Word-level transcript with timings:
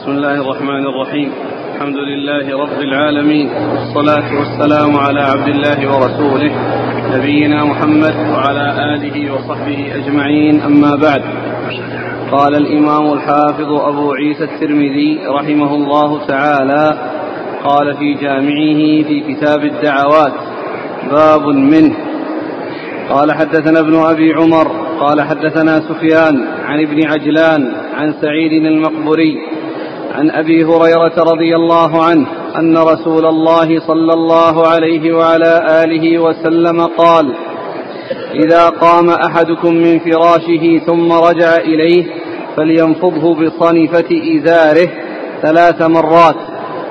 بسم 0.00 0.10
الله 0.10 0.34
الرحمن 0.34 0.86
الرحيم 0.86 1.32
الحمد 1.74 1.96
لله 1.96 2.58
رب 2.62 2.80
العالمين 2.80 3.48
والصلاة 3.48 4.28
والسلام 4.38 4.96
على 4.96 5.20
عبد 5.20 5.48
الله 5.48 5.78
ورسوله 5.92 6.52
نبينا 7.16 7.64
محمد 7.64 8.14
وعلى 8.32 8.94
آله 8.94 9.32
وصحبه 9.34 9.94
أجمعين 9.94 10.60
أما 10.60 10.96
بعد 10.96 11.22
قال 12.32 12.54
الإمام 12.54 13.12
الحافظ 13.12 13.72
أبو 13.72 14.12
عيسى 14.12 14.44
الترمذي 14.44 15.18
رحمه 15.26 15.74
الله 15.74 16.26
تعالى 16.26 16.98
قال 17.64 17.96
في 17.96 18.14
جامعه 18.14 19.08
في 19.08 19.20
كتاب 19.28 19.64
الدعوات 19.64 20.32
باب 21.10 21.46
منه 21.46 21.94
قال 23.10 23.32
حدثنا 23.32 23.80
ابن 23.80 23.94
أبي 23.94 24.32
عمر 24.32 24.68
قال 25.00 25.22
حدثنا 25.22 25.80
سفيان 25.80 26.46
عن 26.64 26.80
ابن 26.80 27.06
عجلان 27.06 27.72
عن 27.94 28.14
سعيد 28.22 28.52
المقبري 28.52 29.59
عن 30.14 30.30
أبي 30.30 30.64
هريرة 30.64 31.14
رضي 31.18 31.56
الله 31.56 32.04
عنه 32.04 32.26
أن 32.58 32.78
رسول 32.78 33.26
الله 33.26 33.80
صلى 33.86 34.12
الله 34.12 34.68
عليه 34.68 35.12
وعلى 35.16 35.82
آله 35.84 36.18
وسلم 36.18 36.80
قال 36.80 37.34
إذا 38.34 38.68
قام 38.68 39.10
أحدكم 39.10 39.74
من 39.74 39.98
فراشه 39.98 40.78
ثم 40.86 41.12
رجع 41.12 41.56
إليه 41.56 42.06
فلينفضه 42.56 43.34
بصنفة 43.34 44.08
إزاره 44.36 44.88
ثلاث 45.42 45.82
مرات 45.82 46.36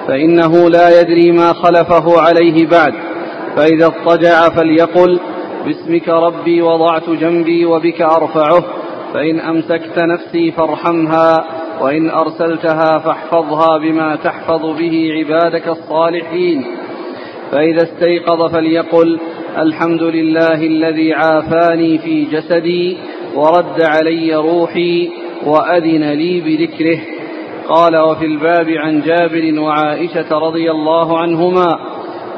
فإنه 0.07 0.69
لا 0.69 1.01
يدري 1.01 1.31
ما 1.31 1.53
خلفه 1.53 2.21
عليه 2.21 2.67
بعد 2.67 2.93
فإذا 3.55 3.85
اضطجع 3.85 4.49
فليقل 4.49 5.19
باسمك 5.65 6.09
ربي 6.09 6.61
وضعت 6.61 7.09
جنبي 7.09 7.65
وبك 7.65 8.01
أرفعه 8.01 8.63
فإن 9.13 9.39
أمسكت 9.39 9.99
نفسي 9.99 10.51
فارحمها. 10.51 11.58
وإن 11.81 12.09
أرسلتها 12.09 12.97
فاحفظها 12.97 13.77
بما 13.77 14.15
تحفظ 14.15 14.65
به 14.65 15.13
عبادك 15.13 15.67
الصالحين. 15.67 16.65
فإذا 17.51 17.83
استيقظ 17.83 18.53
فليقل 18.53 19.19
الحمد 19.57 20.03
لله 20.03 20.63
الذي 20.63 21.13
عافاني 21.13 21.97
في 21.97 22.25
جسدي 22.25 22.97
ورد 23.35 23.81
علي 23.81 24.35
روحي 24.35 25.09
وأذن 25.45 26.03
لي 26.03 26.41
بذكره. 26.41 26.99
قال 27.69 27.97
وفي 27.97 28.25
الباب 28.25 28.69
عن 28.69 29.01
جابر 29.01 29.59
وعائشة 29.59 30.39
رضي 30.39 30.71
الله 30.71 31.17
عنهما 31.17 31.67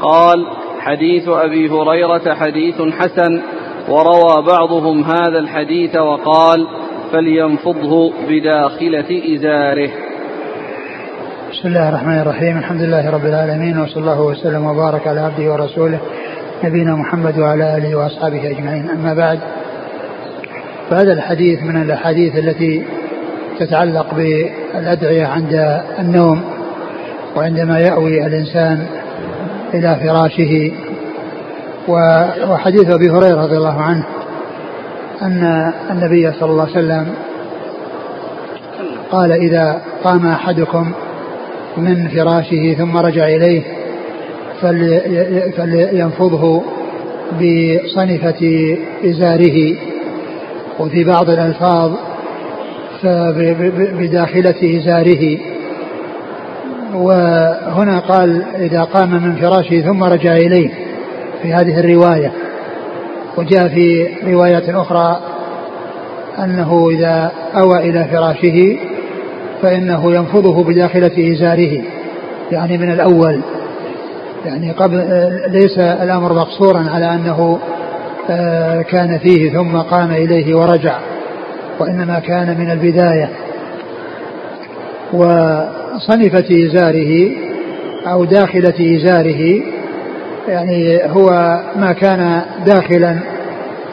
قال 0.01 0.47
حديث 0.79 1.29
أبي 1.29 1.69
هريرة 1.69 2.33
حديث 2.33 2.81
حسن 2.81 3.41
وروى 3.89 4.45
بعضهم 4.47 5.03
هذا 5.03 5.39
الحديث 5.39 5.95
وقال 5.95 6.67
فلينفضه 7.11 8.13
بداخلة 8.29 9.35
إزاره. 9.35 9.89
بسم 11.51 11.67
الله 11.67 11.89
الرحمن 11.89 12.19
الرحيم. 12.19 12.57
الحمد 12.57 12.81
لله 12.81 13.09
رب 13.09 13.25
العالمين 13.25 13.79
وصلى 13.79 14.01
الله 14.01 14.21
وسلم 14.21 14.65
وبارك 14.65 15.07
على 15.07 15.19
عبده 15.19 15.51
ورسوله 15.51 15.99
نبينا 16.63 16.95
محمد 16.95 17.39
وعلى 17.39 17.77
آله 17.77 17.95
وأصحابه 17.95 18.51
أجمعين. 18.51 18.89
أما 18.89 19.13
بعد 19.13 19.39
فهذا 20.89 21.13
الحديث 21.13 21.63
من 21.63 21.81
الأحاديث 21.81 22.35
التي 22.35 22.83
تتعلق 23.59 24.13
بالأدعية 24.15 25.25
عند 25.25 25.81
النوم 25.99 26.41
وعندما 27.35 27.79
يأوي 27.79 28.25
الإنسان 28.25 28.85
إلى 29.73 29.95
فراشه 29.95 30.71
وحديث 32.49 32.89
أبي 32.89 33.09
هريرة 33.09 33.41
رضي 33.41 33.57
الله 33.57 33.81
عنه 33.81 34.05
أن 35.21 35.73
النبي 35.91 36.31
صلى 36.31 36.51
الله 36.51 36.63
عليه 36.63 36.71
وسلم 36.71 37.13
قال 39.11 39.31
إذا 39.31 39.81
قام 40.03 40.27
أحدكم 40.27 40.91
من 41.77 42.07
فراشه 42.07 42.73
ثم 42.77 42.97
رجع 42.97 43.27
إليه 43.27 43.63
فلينفضه 45.57 46.63
بصنفة 47.33 48.75
إزاره 49.05 49.75
وفي 50.79 51.03
بعض 51.03 51.29
الألفاظ 51.29 51.91
بداخلة 53.99 54.77
إزاره. 54.77 55.37
وهنا 56.93 57.99
قال 57.99 58.43
إذا 58.59 58.83
قام 58.83 59.23
من 59.23 59.35
فراشه 59.35 59.81
ثم 59.81 60.03
رجع 60.03 60.35
إليه 60.35 60.69
في 61.41 61.53
هذه 61.53 61.79
الرواية. 61.79 62.31
وجاء 63.37 63.67
في 63.67 64.07
رواية 64.27 64.81
أخرى 64.81 65.19
أنه 66.39 66.89
إذا 66.89 67.31
أوى 67.55 67.89
إلى 67.89 68.05
فراشه 68.11 68.77
فإنه 69.61 70.13
ينفضه 70.13 70.63
بداخلة 70.63 71.33
إزاره 71.33 71.81
يعني 72.51 72.77
من 72.77 72.91
الأول. 72.91 73.41
يعني 74.45 74.71
قبل 74.71 74.97
ليس 75.47 75.79
الأمر 75.79 76.33
مقصورا 76.33 76.89
على 76.89 77.15
أنه 77.15 77.59
آه، 78.29 78.81
كان 78.81 79.17
فيه 79.17 79.49
ثم 79.49 79.77
قام 79.77 80.11
إليه 80.11 80.55
ورجع 80.55 80.99
وإنما 81.79 82.19
كان 82.19 82.57
من 82.59 82.71
البداية. 82.71 83.29
وصنفة 85.13 86.65
إزاره 86.65 87.31
أو 88.07 88.25
داخلة 88.25 88.97
إزاره 88.97 89.61
يعني 90.51 91.01
هو 91.11 91.59
ما 91.75 91.93
كان 91.93 92.41
داخلا 92.65 93.19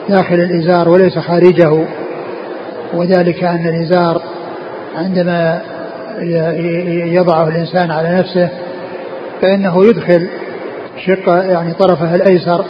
داخل 0.09 0.35
الإزار 0.35 0.89
وليس 0.89 1.19
خارجه. 1.19 1.85
وذلك 2.93 3.43
أن 3.43 3.67
الإزار 3.67 4.21
عندما 4.95 5.61
يضعه 7.05 7.47
الإنسان 7.47 7.91
على 7.91 8.17
نفسه 8.19 8.49
فإنه 9.41 9.85
يدخل 9.85 10.27
شق 11.05 11.27
يعني 11.27 11.73
طرفه 11.73 12.15
الأيسر 12.15 12.65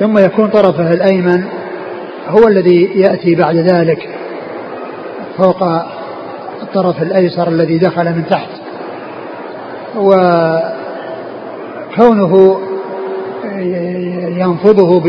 ثم 0.00 0.18
يكون 0.18 0.48
طرفه 0.48 0.92
الأيمن 0.92 1.44
هو 2.28 2.48
الذي 2.48 2.90
يأتي 2.94 3.34
بعد 3.34 3.56
ذلك 3.56 4.08
فوق 5.38 5.62
الطرف 6.62 7.02
الأيسر 7.02 7.48
الذي 7.48 7.78
دخل 7.78 8.04
من 8.04 8.24
تحت. 8.30 8.50
و 9.96 10.14
كونه 11.96 12.60
ينفضه 14.38 15.00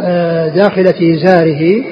بداخلة 0.00 0.94
إزاره 1.14 1.84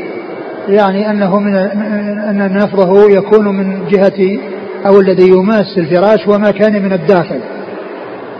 يعني 0.68 1.10
أنه 1.10 1.38
من 1.38 1.54
أن 1.54 2.52
نفضه 2.52 3.10
يكون 3.10 3.48
من 3.48 3.88
جهة 3.90 4.38
أو 4.86 5.00
الذي 5.00 5.28
يماس 5.28 5.78
الفراش 5.78 6.28
وما 6.28 6.50
كان 6.50 6.82
من 6.82 6.92
الداخل 6.92 7.40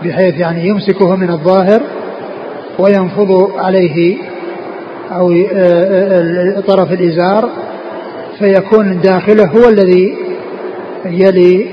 بحيث 0.03 0.35
يعني 0.35 0.67
يمسكه 0.67 1.15
من 1.15 1.29
الظاهر 1.29 1.81
وينفض 2.79 3.51
عليه 3.57 4.17
أو 5.11 5.29
طرف 6.67 6.91
الإزار 6.91 7.49
فيكون 8.39 9.01
داخله 9.01 9.45
هو 9.45 9.69
الذي 9.69 10.15
يلي 11.05 11.65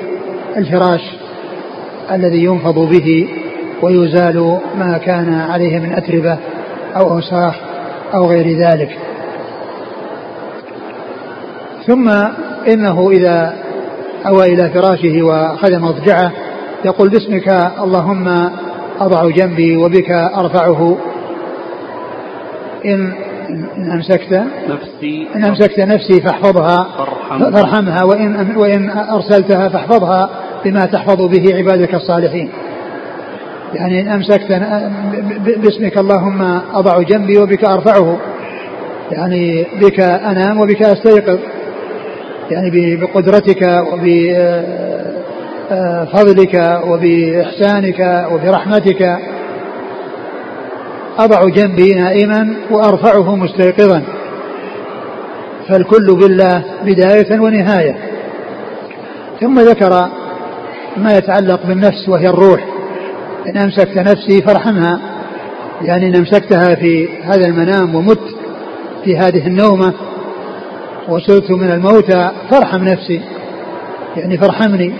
الفراش 0.56 1.00
الذي 2.12 2.44
ينفض 2.44 2.88
به. 2.88 3.28
ويزال 3.82 4.58
ما 4.78 4.98
كان 4.98 5.34
عليه 5.34 5.78
من 5.78 5.92
أتربة 5.92 6.38
أو 6.96 7.10
أوساخ 7.10 7.54
أو 8.14 8.26
غير 8.26 8.58
ذلك. 8.58 8.98
ثم 11.86 12.08
إنه 12.68 13.10
إذا 13.10 13.54
أوى 14.26 14.46
إلى 14.54 14.70
فراشه 14.70 15.22
وأخذ 15.22 15.78
مضجعه 15.78 16.32
يقول 16.84 17.08
باسمك 17.08 17.48
اللهم 17.82 18.50
أضع 19.00 19.30
جنبي 19.30 19.76
وبك 19.76 20.10
أرفعه. 20.10 20.98
إن 22.84 23.12
إن 23.50 23.90
أمسكت 23.92 24.42
نفسي 24.68 25.28
إن 25.36 25.44
أمسكت 25.44 25.80
نفسي 25.80 26.20
فاحفظها 26.20 26.86
فارحمها. 27.28 28.04
وإن 28.04 28.56
وإن 28.56 28.90
أرسلتها 28.90 29.68
فاحفظها 29.68 30.30
بما 30.64 30.86
تحفظ 30.86 31.22
به 31.22 31.56
عبادك 31.56 31.94
الصالحين. 31.94 32.50
يعني 33.74 34.14
أمسكت 34.14 34.52
باسمك 35.56 35.98
اللهم 35.98 36.60
أضع 36.74 37.02
جنبي 37.02 37.38
وبك 37.38 37.64
أرفعه. 37.64 38.18
يعني 39.10 39.66
بك 39.80 40.00
أنام 40.00 40.60
وبك 40.60 40.82
أستيقظ. 40.82 41.38
يعني 42.50 42.96
بقدرتك 42.96 43.84
وبفضلك 45.70 46.80
وبإحسانك 46.86 48.26
وبرحمتك 48.32 49.18
أضع 51.18 51.48
جنبي 51.48 51.94
نائما 51.94 52.54
وأرفعه 52.70 53.36
مستيقظا. 53.36 54.02
فالكل 55.68 56.06
بالله 56.06 56.64
بداية 56.84 57.40
ونهاية. 57.40 57.96
ثم 59.40 59.60
ذكر 59.60 60.08
ما 60.96 61.16
يتعلق 61.18 61.66
بالنفس 61.66 62.08
وهي 62.08 62.28
الروح. 62.28 62.75
إن 63.48 63.56
أمسكت 63.56 63.98
نفسي 63.98 64.42
فارحمها. 64.42 65.00
يعني 65.82 66.06
إن 66.08 66.16
أمسكتها 66.16 66.74
في 66.74 67.08
هذا 67.24 67.46
المنام 67.46 67.94
ومت 67.94 68.20
في 69.04 69.16
هذه 69.16 69.46
النومة 69.46 69.94
وصرت 71.08 71.50
من 71.50 71.70
الموتى 71.70 72.30
فارحم 72.50 72.84
نفسي. 72.84 73.20
يعني 74.16 74.38
فارحمني. 74.38 74.92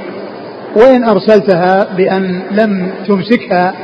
وإن 0.76 1.04
أرسلتها 1.04 1.96
بأن 1.96 2.42
لم 2.50 2.90
تمسكها 3.08 3.74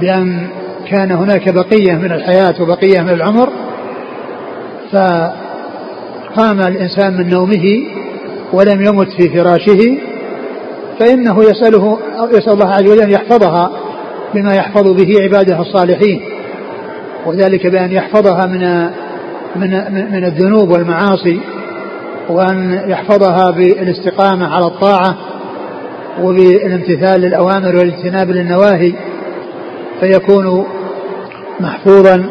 بأن 0.00 0.48
كان 0.90 1.12
هناك 1.12 1.48
بقية 1.48 1.92
من 1.92 2.12
الحياة 2.12 2.62
وبقية 2.62 3.00
من 3.00 3.08
العمر 3.08 3.48
فقام 4.92 6.60
الإنسان 6.60 7.16
من 7.16 7.30
نومه 7.30 7.82
ولم 8.52 8.82
يمت 8.82 9.12
في 9.12 9.28
فراشه. 9.28 9.98
فإنه 10.98 11.42
يسأله 11.42 11.98
يسأل 12.32 12.52
الله 12.52 12.68
عز 12.68 12.82
وجل 12.82 13.00
أن 13.00 13.10
يحفظها 13.10 13.70
بما 14.34 14.54
يحفظ 14.54 14.92
به 14.92 15.22
عباده 15.22 15.60
الصالحين. 15.60 16.20
وذلك 17.26 17.66
بأن 17.66 17.92
يحفظها 17.92 18.46
من 18.46 18.90
من 19.56 19.70
من 20.12 20.24
الذنوب 20.24 20.70
والمعاصي 20.70 21.40
وأن 22.28 22.82
يحفظها 22.86 23.50
بالاستقامة 23.50 24.54
على 24.54 24.66
الطاعة 24.66 25.16
وبالامتثال 26.22 27.20
للأوامر 27.20 27.76
والاجتناب 27.76 28.30
للنواهي 28.30 28.92
فيكون 30.00 30.66
محفوظا 31.60 32.26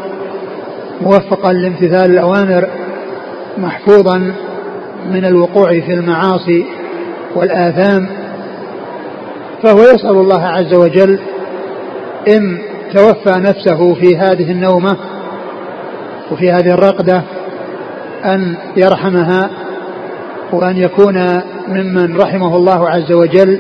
موفقا 1.02 1.54
لامتثال 1.54 2.12
الأوامر 2.12 2.68
محفوظا 3.58 4.34
من 5.12 5.26
الوقوع 5.26 5.70
في 5.70 5.94
المعاصي 5.94 6.66
والآثام. 7.36 8.08
فهو 9.64 9.80
يسأل 9.80 10.12
الله 10.12 10.46
عز 10.46 10.74
وجل 10.74 11.20
إن 12.28 12.58
توفى 12.94 13.40
نفسه 13.40 13.94
في 13.94 14.18
هذه 14.18 14.52
النومة 14.52 14.98
وفي 16.32 16.52
هذه 16.52 16.74
الرقدة 16.74 17.24
أن 18.26 18.56
يرحمها 18.78 19.50
وأن 20.52 20.78
يكون 20.78 21.42
ممن 21.68 22.18
رحمه 22.18 22.56
الله 22.56 22.90
عز 22.90 23.12
وجل 23.12 23.60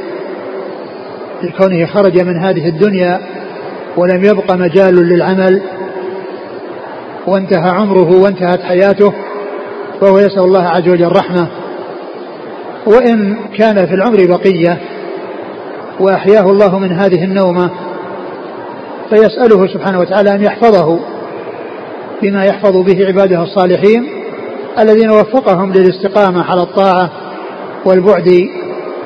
لكونه 1.43 1.85
خرج 1.85 2.21
من 2.21 2.37
هذه 2.37 2.69
الدنيا 2.69 3.19
ولم 3.97 4.23
يبق 4.23 4.51
مجال 4.51 4.95
للعمل 4.95 5.61
وانتهى 7.27 7.69
عمره 7.69 8.21
وانتهت 8.21 8.61
حياته 8.61 9.13
فهو 10.01 10.19
يسأل 10.19 10.39
الله 10.39 10.63
عز 10.63 10.89
وجل 10.89 11.11
رحمة. 11.11 11.47
وإن 12.85 13.37
كان 13.57 13.85
في 13.85 13.93
العمر 13.93 14.25
بقية 14.25 14.77
وأحياه 15.99 16.51
الله 16.51 16.79
من 16.79 16.91
هذه 16.91 17.23
النومة 17.23 17.69
فيسأله 19.09 19.67
سبحانه 19.67 19.99
وتعالى 19.99 20.35
أن 20.35 20.43
يحفظه 20.43 20.99
بما 22.21 22.45
يحفظ 22.45 22.77
به 22.77 23.05
عباده 23.07 23.43
الصالحين 23.43 24.07
الذين 24.79 25.09
وفقهم 25.11 25.73
للاستقامة 25.73 26.43
على 26.51 26.61
الطاعة 26.61 27.09
والبعد 27.85 28.49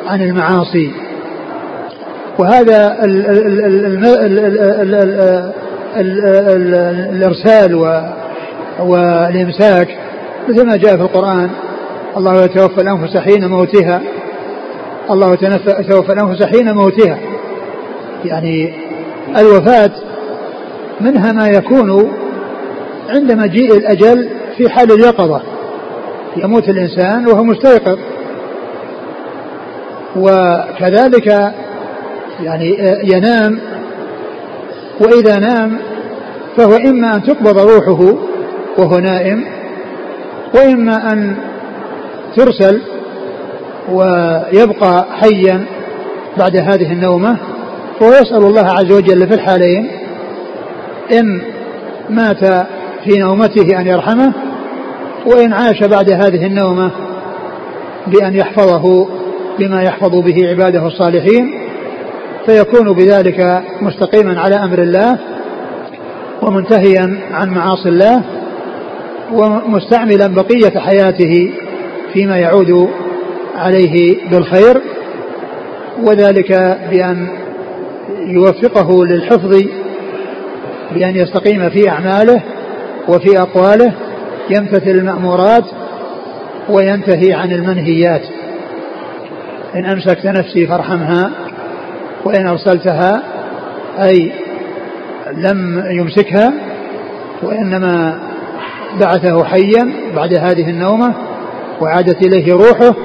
عن 0.07 0.21
المعاصي 0.21 0.91
وهذا 2.39 3.03
ال 3.03 3.25
ال 3.25 3.65
ال 3.65 3.85
ال 4.05 4.95
ال 5.95 6.25
ال 6.45 6.75
الإرسال 7.15 7.75
والإمساك 8.79 9.87
مثل 10.49 10.65
ما 10.65 10.77
جاء 10.77 10.95
في 10.95 11.01
القرآن 11.01 11.49
الله 12.17 12.43
يتوفى 12.43 12.81
الأنفس 12.81 13.17
حين 13.17 13.47
موتها 13.47 14.01
الله 15.13 15.37
يتوفى 15.79 16.13
الأنفس 16.13 16.43
حين 16.43 16.73
موتها. 16.73 17.17
يعني 18.25 18.73
الوفاة 19.37 19.91
منها 21.01 21.31
ما 21.31 21.47
يكون 21.47 22.11
عند 23.09 23.31
مجيء 23.31 23.77
الأجل 23.77 24.29
في 24.57 24.69
حال 24.69 24.91
اليقظة. 24.91 25.41
يموت 26.37 26.69
الإنسان 26.69 27.27
وهو 27.27 27.43
مستيقظ. 27.43 27.97
وكذلك 30.15 31.27
يعني 32.43 32.77
ينام. 33.03 33.59
وإذا 34.99 35.39
نام 35.39 35.77
فهو 36.57 36.75
إما 36.75 37.15
أن 37.15 37.23
تقبض 37.23 37.59
روحه 37.59 38.15
وهو 38.77 38.99
نائم 38.99 39.45
وإما 40.55 41.11
أن 41.13 41.35
ترسل 42.35 42.81
ويبقى 43.91 45.05
حيا 45.11 45.65
بعد 46.37 46.57
هذه 46.57 46.93
النومة 46.93 47.37
فهو 47.99 48.09
يسأل 48.11 48.43
الله 48.43 48.67
عز 48.67 48.91
وجل 48.91 49.27
في 49.27 49.33
الحالين 49.33 49.87
إن 51.11 51.41
مات 52.09 52.45
في 53.03 53.19
نومته 53.19 53.79
أن 53.79 53.87
يرحمه 53.87 54.33
وإن 55.25 55.53
عاش 55.53 55.83
بعد 55.83 56.11
هذه 56.11 56.45
النومة 56.45 56.91
بأن 58.07 58.35
يحفظه 58.35 59.07
بما 59.59 59.81
يحفظ 59.83 60.15
به 60.15 60.49
عباده 60.49 60.87
الصالحين 60.87 61.53
فيكون 62.45 62.93
بذلك 62.93 63.63
مستقيما 63.81 64.39
على 64.41 64.55
أمر 64.55 64.79
الله 64.81 65.17
ومنتهيا 66.41 67.19
عن 67.31 67.49
معاصي 67.49 67.89
الله 67.89 68.23
ومستعملا 69.33 70.27
بقية 70.27 70.79
حياته 70.79 71.51
فيما 72.13 72.37
يعود 72.37 72.89
عليه 73.55 74.17
بالخير 74.31 74.81
وذلك 76.03 76.79
بأن 76.89 77.27
يوفقه 78.19 79.05
للحفظ 79.05 79.61
بأن 80.95 81.15
يستقيم 81.15 81.69
في 81.69 81.89
أعماله 81.89 82.41
وفي 83.07 83.39
أقواله 83.39 83.93
يمتثل 84.49 84.89
المأمورات 84.89 85.65
وينتهي 86.69 87.33
عن 87.33 87.51
المنهيات. 87.51 88.21
إن 89.75 89.85
أمسكت 89.85 90.25
نفسي 90.25 90.67
فارحمها 90.67 91.31
وإن 92.25 92.47
أرسلتها 92.47 93.21
أي 93.99 94.31
لم 95.37 95.83
يمسكها 95.89 96.53
وإنما 97.43 98.19
بعثه 99.01 99.43
حيا 99.43 99.93
بعد 100.15 100.33
هذه 100.33 100.69
النومة 100.69 101.13
وعادت 101.81 102.27
إليه 102.27 102.53
روحه 102.53 102.95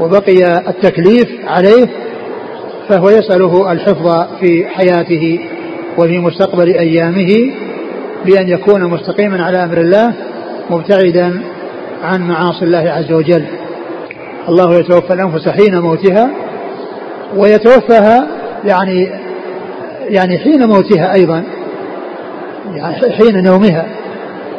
وبقي 0.00 0.58
التكليف 0.68 1.28
عليه 1.46 1.86
فهو 2.88 3.08
يسأله 3.10 3.72
الحفظ 3.72 4.26
في 4.40 4.66
حياته 4.68 5.40
وفي 5.98 6.18
مستقبل 6.18 6.68
أيامه 6.78 7.52
بأن 8.26 8.48
يكون 8.48 8.84
مستقيما 8.84 9.44
على 9.44 9.64
أمر 9.64 9.80
الله 9.80 10.14
مبتعدا 10.70 11.42
عن 12.02 12.22
معاصي 12.28 12.64
الله 12.64 12.90
عز 12.90 13.12
وجل. 13.12 13.44
الله 14.48 14.74
يتوفى 14.74 15.12
الأنفس 15.12 15.48
حين 15.48 15.78
موتها 15.80 16.30
ويتوفاها 17.36 18.26
يعني 18.64 19.10
يعني 20.08 20.38
حين 20.38 20.66
موتها 20.66 21.14
أيضا 21.14 21.44
يعني 22.74 22.96
حين 23.12 23.44
نومها 23.44 23.86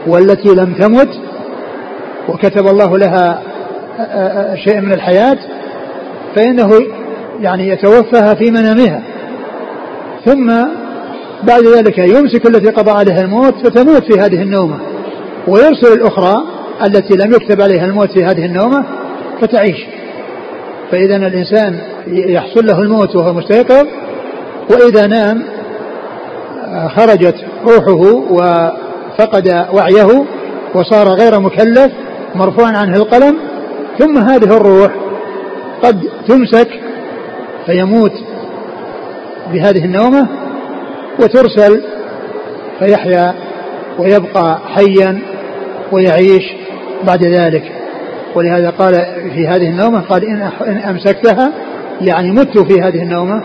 والتي 0.07 0.49
لم 0.49 0.73
تمت 0.73 1.09
وكتب 2.29 2.67
الله 2.67 2.97
لها 2.97 3.41
شيء 4.55 4.81
من 4.81 4.93
الحياة 4.93 5.37
فإنه 6.35 6.69
يعني 7.39 7.67
يتوفاها 7.67 8.33
في 8.33 8.51
منامها. 8.51 9.01
ثم 10.25 10.47
بعد 11.43 11.63
ذلك 11.63 11.97
يمسك 11.97 12.49
التي 12.49 12.69
قضى 12.69 12.91
عليها 12.91 13.21
الموت 13.21 13.67
فتموت 13.67 14.13
في 14.13 14.19
هذه 14.19 14.41
النومة. 14.41 14.79
ويرسل 15.47 15.93
الأخرى 15.93 16.37
التي 16.85 17.13
لم 17.13 17.31
يكتب 17.31 17.61
عليها 17.61 17.85
الموت 17.85 18.11
في 18.11 18.25
هذه 18.25 18.45
النومة 18.45 18.85
فتعيش. 19.41 19.85
فإذا 20.91 21.15
الإنسان 21.15 21.79
يحصل 22.07 22.65
له 22.65 22.81
الموت 22.81 23.15
وهو 23.15 23.33
مستيقظ 23.33 23.87
وإذا 24.69 25.07
نام 25.07 25.43
خرجت 26.87 27.35
روحه 27.65 28.01
وفقد 28.29 29.67
وعيه 29.73 30.25
وصار 30.75 31.07
غير 31.07 31.39
مكلف 31.39 31.91
مرفوعا 32.35 32.77
عنه 32.77 32.97
القلم 32.97 33.37
ثم 33.99 34.17
هذه 34.17 34.57
الروح 34.57 34.91
قد 35.83 36.09
تمسك 36.27 36.67
فيموت 37.65 38.13
بهذه 39.53 39.85
النومة 39.85 40.27
وترسل 41.19 41.83
فيحيا 42.79 43.33
ويبقى 43.99 44.59
حيا 44.75 45.19
ويعيش 45.91 46.43
بعد 47.07 47.23
ذلك. 47.25 47.71
ولهذا 48.35 48.69
قال 48.69 48.93
في 49.35 49.47
هذه 49.47 49.69
النومة 49.69 49.99
قال 50.01 50.25
إن 50.25 50.77
أمسكتها 50.77 51.51
يعني 52.01 52.31
مت 52.31 52.57
في 52.57 52.81
هذه 52.81 53.03
النومة 53.03 53.43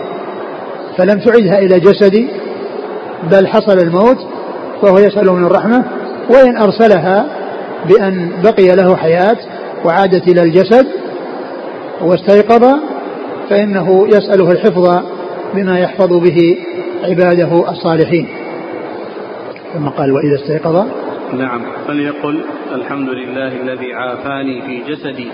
فلم 0.98 1.18
تعدها 1.18 1.58
إلى 1.58 1.80
جسدي 1.80 2.28
بل 3.30 3.46
حصل 3.46 3.78
الموت 3.78 4.18
فهو 4.82 4.98
يسأل 4.98 5.26
من 5.32 5.44
الرحمة 5.44 5.84
وإن 6.30 6.56
أرسلها 6.56 7.26
بأن 7.88 8.30
بقي 8.44 8.76
له 8.76 8.96
حياة 8.96 9.36
وعادت 9.86 10.28
إلى 10.28 10.42
الجسد 10.42 10.86
واستيقظ 12.00 12.64
فإنه 13.50 14.08
يسأله 14.08 14.50
الحفظ 14.52 15.02
بما 15.54 15.78
يحفظ 15.78 16.12
به 16.12 16.58
عباده 17.04 17.70
الصالحين. 17.70 18.28
ثم 19.74 19.88
قال 19.88 20.12
وإذا 20.12 20.34
استيقظ؟ 20.34 20.86
نعم. 21.32 21.62
فليقل 21.86 22.44
الحمد 22.74 23.08
لله 23.08 23.48
الذي 23.62 23.92
عافاني 23.92 24.62
في 24.62 24.92
جسدي 24.92 25.28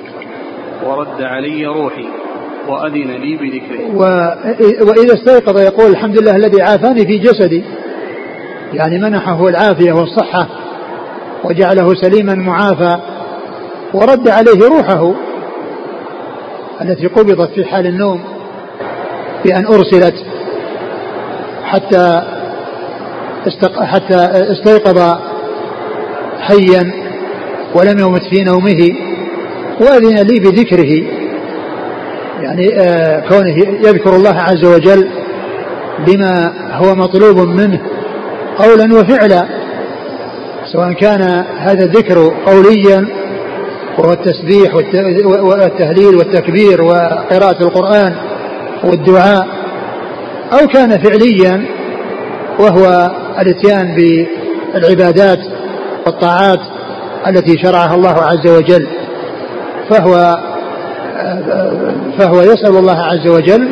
ورد 0.86 1.22
علي 1.22 1.66
روحي 1.66 2.06
وأذن 2.68 3.10
لي 3.10 3.36
بذكره. 3.36 3.96
وإذا 4.86 5.14
استيقظ 5.14 5.58
يقول 5.58 5.90
الحمد 5.90 6.22
لله 6.22 6.36
الذي 6.36 6.62
عافاني 6.62 7.06
في 7.06 7.18
جسدي. 7.18 7.64
يعني 8.72 8.98
منحه 8.98 9.48
العافية 9.48 9.92
والصحة 9.92 10.48
وجعله 11.44 11.94
سليما 11.94 12.34
معافى 12.34 13.11
ورد 13.94 14.28
عليه 14.28 14.68
روحه 14.68 15.14
التي 16.82 17.06
قبضت 17.06 17.50
في 17.54 17.64
حال 17.64 17.86
النوم 17.86 18.20
بأن 19.44 19.66
أرسلت 19.66 20.14
حتى 21.64 22.22
استق... 23.46 23.82
حتى 23.82 24.16
استيقظ 24.52 25.18
حيا 26.40 26.92
ولم 27.74 27.98
يمت 27.98 28.22
في 28.22 28.44
نومه 28.44 28.88
وأذن 29.80 30.26
لي 30.26 30.40
بذكره. 30.40 31.22
يعني 32.40 32.80
آه 32.80 33.28
كونه 33.28 33.56
يذكر 33.58 34.16
الله 34.16 34.36
عز 34.40 34.64
وجل 34.64 35.08
بما 36.06 36.52
هو 36.72 36.94
مطلوب 36.94 37.38
منه 37.38 37.80
قولا 38.58 39.00
وفعلا 39.00 39.48
سواء 40.72 40.92
كان 40.92 41.22
هذا 41.58 41.84
الذكر 41.84 42.34
قوليا 42.46 43.21
وهو 43.98 44.12
التسبيح 44.12 44.74
والتهليل 45.24 46.16
والتكبير 46.16 46.82
وقراءة 46.82 47.62
القرآن 47.62 48.14
والدعاء 48.84 49.46
أو 50.52 50.66
كان 50.66 50.98
فعليا 50.98 51.66
وهو 52.58 53.10
الإتيان 53.40 53.96
بالعبادات 53.96 55.38
والطاعات 56.06 56.60
التي 57.26 57.58
شرعها 57.62 57.94
الله 57.94 58.22
عز 58.22 58.46
وجل 58.46 58.86
فهو 59.90 60.38
فهو 62.18 62.42
يسأل 62.42 62.76
الله 62.76 62.98
عز 62.98 63.28
وجل 63.28 63.68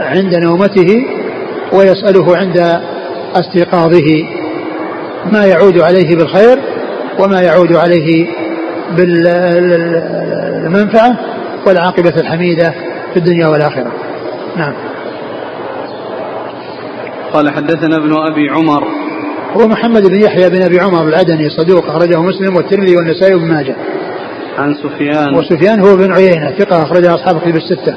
عند 0.00 0.34
نومته 0.34 1.06
ويسأله 1.72 2.36
عند 2.36 2.80
استيقاظه 3.34 4.24
ما 5.32 5.44
يعود 5.44 5.78
عليه 5.78 6.16
بالخير 6.16 6.58
وما 7.18 7.40
يعود 7.40 7.76
عليه 7.76 8.26
بالمنفعة 10.56 11.18
والعاقبة 11.66 12.14
الحميدة 12.20 12.74
في 13.12 13.16
الدنيا 13.16 13.46
والآخرة. 13.46 13.92
نعم. 14.56 14.72
قال 17.32 17.50
حدثنا 17.50 17.96
ابن 17.96 18.12
أبي 18.12 18.50
عمر. 18.50 18.84
هو 19.56 19.68
محمد 19.68 20.02
بن 20.06 20.20
يحيى 20.20 20.50
بن 20.50 20.62
أبي 20.62 20.80
عمر 20.80 21.08
العدني 21.08 21.50
صدوق 21.50 21.86
أخرجه 21.86 22.22
مسلم 22.22 22.56
والترمذي 22.56 22.96
والنسائي 22.96 23.34
وابن 23.34 23.48
ماجه. 23.48 23.76
عن 24.58 24.74
سفيان. 24.74 25.34
وسفيان 25.34 25.80
هو 25.80 25.96
بن 25.96 26.12
عيينة 26.12 26.50
ثقة 26.58 26.82
أخرجه 26.82 27.14
أصحاب 27.14 27.36
الكتب 27.36 27.56
الستة. 27.56 27.94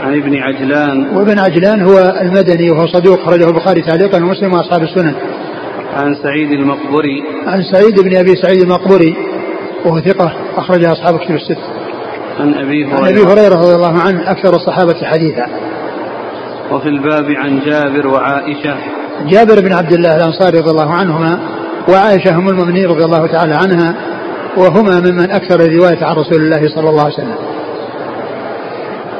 عن 0.00 0.16
ابن 0.16 0.36
عجلان. 0.36 1.16
وابن 1.16 1.38
عجلان 1.38 1.80
هو 1.82 2.14
المدني 2.20 2.70
وهو 2.70 2.86
صدوق 2.86 3.20
أخرجه 3.20 3.48
البخاري 3.48 3.82
تعليقا 3.82 4.18
ومسلم 4.18 4.52
وأصحاب 4.52 4.82
السنن. 4.82 5.14
عن 5.96 6.14
سعيد 6.14 6.52
المقبري 6.52 7.22
عن 7.46 7.62
سعيد 7.62 8.00
بن 8.00 8.16
أبي 8.16 8.36
سعيد 8.36 8.62
المقبري 8.62 9.16
وهو 9.84 10.00
ثقة 10.00 10.32
أخرج 10.56 10.84
أصحاب 10.84 11.14
الكتب 11.14 11.34
الستة. 11.34 11.62
عن 12.40 12.54
أبي 12.54 12.84
هريرة 12.84 12.96
عن 12.96 13.08
أبي 13.08 13.22
هريرة. 13.22 13.54
رضي 13.54 13.74
الله 13.74 13.98
عنه 13.98 14.30
أكثر 14.30 14.56
الصحابة 14.56 14.94
حديثا. 15.04 15.46
وفي 16.70 16.88
الباب 16.88 17.30
عن 17.30 17.60
جابر 17.60 18.06
وعائشة. 18.06 18.76
جابر 19.26 19.60
بن 19.60 19.72
عبد 19.72 19.92
الله 19.92 20.16
الأنصاري 20.16 20.58
رضي 20.58 20.70
الله 20.70 20.90
عنهما 20.94 21.38
وعائشة 21.88 22.34
أم 22.34 22.48
المؤمنين 22.48 22.86
رضي 22.86 23.04
الله 23.04 23.26
تعالى 23.26 23.54
عنها 23.54 23.94
وهما 24.56 25.00
ممن 25.00 25.30
أكثر 25.30 25.60
الرواية 25.60 26.04
عن 26.04 26.16
رسول 26.16 26.42
الله 26.42 26.68
صلى 26.68 26.90
الله 26.90 27.04
عليه 27.04 27.14
وسلم. 27.14 27.38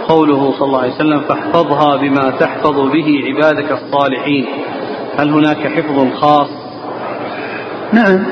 قوله 0.08 0.52
صلى 0.52 0.66
الله 0.66 0.80
عليه 0.80 0.94
وسلم 0.94 1.20
فاحفظها 1.20 1.96
بما 1.96 2.30
تحفظ 2.30 2.76
به 2.76 3.06
عبادك 3.26 3.72
الصالحين. 3.72 4.46
هل 5.18 5.30
هناك 5.30 5.56
حفظ 5.56 6.14
خاص؟ 6.14 6.48
نعم. 7.92 8.24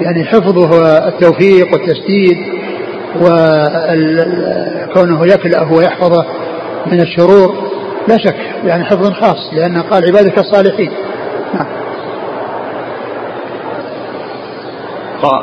يعني 0.00 0.24
حفظه 0.24 0.98
التوفيق 1.08 1.72
والتسديد 1.72 2.38
وكونه 3.16 5.26
يكلأه 5.26 5.72
ويحفظه 5.72 6.24
من 6.86 7.00
الشرور 7.00 7.68
لا 8.08 8.18
شك 8.18 8.36
يعني 8.64 8.84
حفظ 8.84 9.12
خاص 9.12 9.50
لأن 9.52 9.82
قال 9.82 10.04
عبادك 10.04 10.38
الصالحين. 10.38 10.90
نعم. 11.54 11.66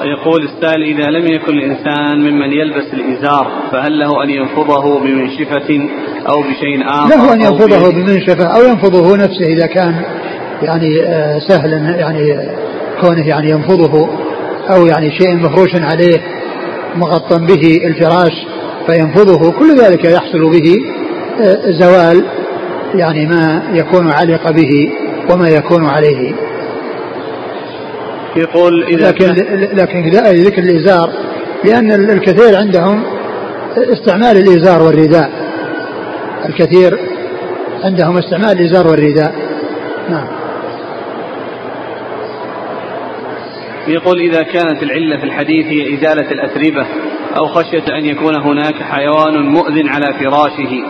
يقول 0.03 0.43
السائل 0.43 0.83
إذا 0.83 1.09
لم 1.09 1.27
يكن 1.27 1.53
الإنسان 1.53 2.19
ممن 2.19 2.53
يلبس 2.53 2.93
الإزار 2.93 3.51
فهل 3.71 3.99
له 3.99 4.23
أن 4.23 4.29
ينفضه 4.29 4.99
بمنشفة 4.99 5.89
أو 6.29 6.41
بشيء 6.41 6.87
آخر؟ 6.87 7.09
له 7.09 7.33
أن 7.33 7.41
ينفضه 7.41 7.91
بمنشفة 7.91 8.45
أو 8.45 8.63
ينفضه 8.63 9.17
نفسه 9.17 9.45
إذا 9.45 9.65
كان 9.65 10.01
يعني 10.61 11.03
آه، 11.03 11.39
سهلا 11.39 11.77
يعني 11.77 12.49
كونه 13.01 13.27
يعني 13.27 13.49
ينفضه. 13.49 14.24
أو 14.69 14.85
يعني 14.85 15.11
شيء 15.11 15.35
مفروش 15.35 15.75
عليه 15.75 16.21
مغطى 16.95 17.39
به 17.39 17.87
الفراش 17.87 18.33
فينفضه 18.87 19.51
كل 19.51 19.75
ذلك 19.77 20.05
يحصل 20.05 20.49
به 20.49 20.75
آه، 21.41 21.57
زوال 21.71 22.25
يعني 22.95 23.27
ما 23.27 23.63
يكون 23.73 24.11
علق 24.11 24.51
به 24.51 24.89
وما 25.29 25.49
يكون 25.49 25.85
عليه. 25.85 26.33
يقول 28.35 28.83
إذا 28.83 29.07
لكن 29.09 29.25
لكن 29.73 30.09
ذكر 30.45 30.61
الإزار 30.61 31.09
لأن 31.65 31.91
الكثير 31.91 32.57
عندهم 32.57 33.03
استعمال 33.77 34.37
الإزار 34.37 34.83
والرداء. 34.83 35.31
الكثير 36.49 36.99
عندهم 37.83 38.17
استعمال 38.17 38.59
الإزار 38.59 38.87
والرداء. 38.87 39.35
نعم. 40.09 40.44
يقول 43.87 44.19
إذا 44.19 44.43
كانت 44.43 44.83
العلة 44.83 45.17
في 45.17 45.23
الحديث 45.23 45.65
هي 45.65 45.95
إزالة 45.95 46.31
الأتربة 46.31 46.85
أو 47.37 47.45
خشية 47.45 47.97
أن 47.97 48.05
يكون 48.05 48.35
هناك 48.35 48.75
حيوان 48.75 49.49
مؤذن 49.49 49.89
على 49.89 50.05
فراشه 50.19 50.83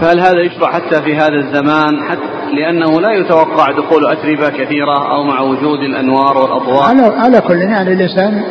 فهل 0.00 0.20
هذا 0.20 0.40
يشرع 0.40 0.72
حتى 0.72 1.02
في 1.02 1.16
هذا 1.16 1.36
الزمان؟ 1.36 2.02
حتى 2.02 2.22
لأنه 2.52 3.00
لا 3.00 3.12
يتوقع 3.12 3.70
دخول 3.70 4.06
أتربة 4.06 4.48
كثيرة 4.48 5.14
أو 5.14 5.22
مع 5.22 5.40
وجود 5.40 5.78
الأنوار 5.78 6.38
والأضواء. 6.38 6.88
على, 6.88 7.02
على 7.02 7.40
كل 7.40 7.58
يعني 7.58 7.92
الإنسان 7.92 8.42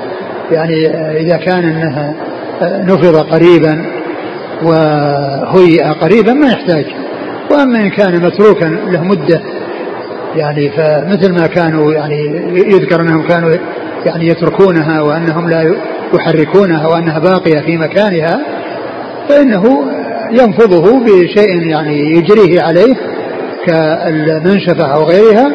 يعني 0.51 0.87
إذا 1.19 1.37
كان 1.37 1.63
أنها 1.63 2.15
نفض 2.61 3.15
قريبا 3.15 3.85
وهيئ 4.63 5.83
قريبا 5.83 6.33
ما 6.33 6.47
يحتاج 6.47 6.85
وأما 7.51 7.79
إن 7.79 7.89
كان 7.89 8.25
متروكا 8.25 8.65
له 8.65 9.03
مدة 9.03 9.41
يعني 10.35 10.69
فمثل 10.69 11.31
ما 11.31 11.47
كانوا 11.47 11.93
يعني 11.93 12.25
يذكر 12.55 13.01
أنهم 13.01 13.27
كانوا 13.27 13.55
يعني 14.05 14.27
يتركونها 14.27 15.01
وأنهم 15.01 15.49
لا 15.49 15.75
يحركونها 16.13 16.87
وأنها 16.87 17.19
باقية 17.19 17.59
في 17.59 17.77
مكانها 17.77 18.41
فإنه 19.29 19.63
ينفضه 20.31 20.99
بشيء 20.99 21.67
يعني 21.67 22.17
يجريه 22.17 22.61
عليه 22.61 22.95
كالمنشفة 23.65 24.85
أو 24.85 25.03
غيرها 25.03 25.51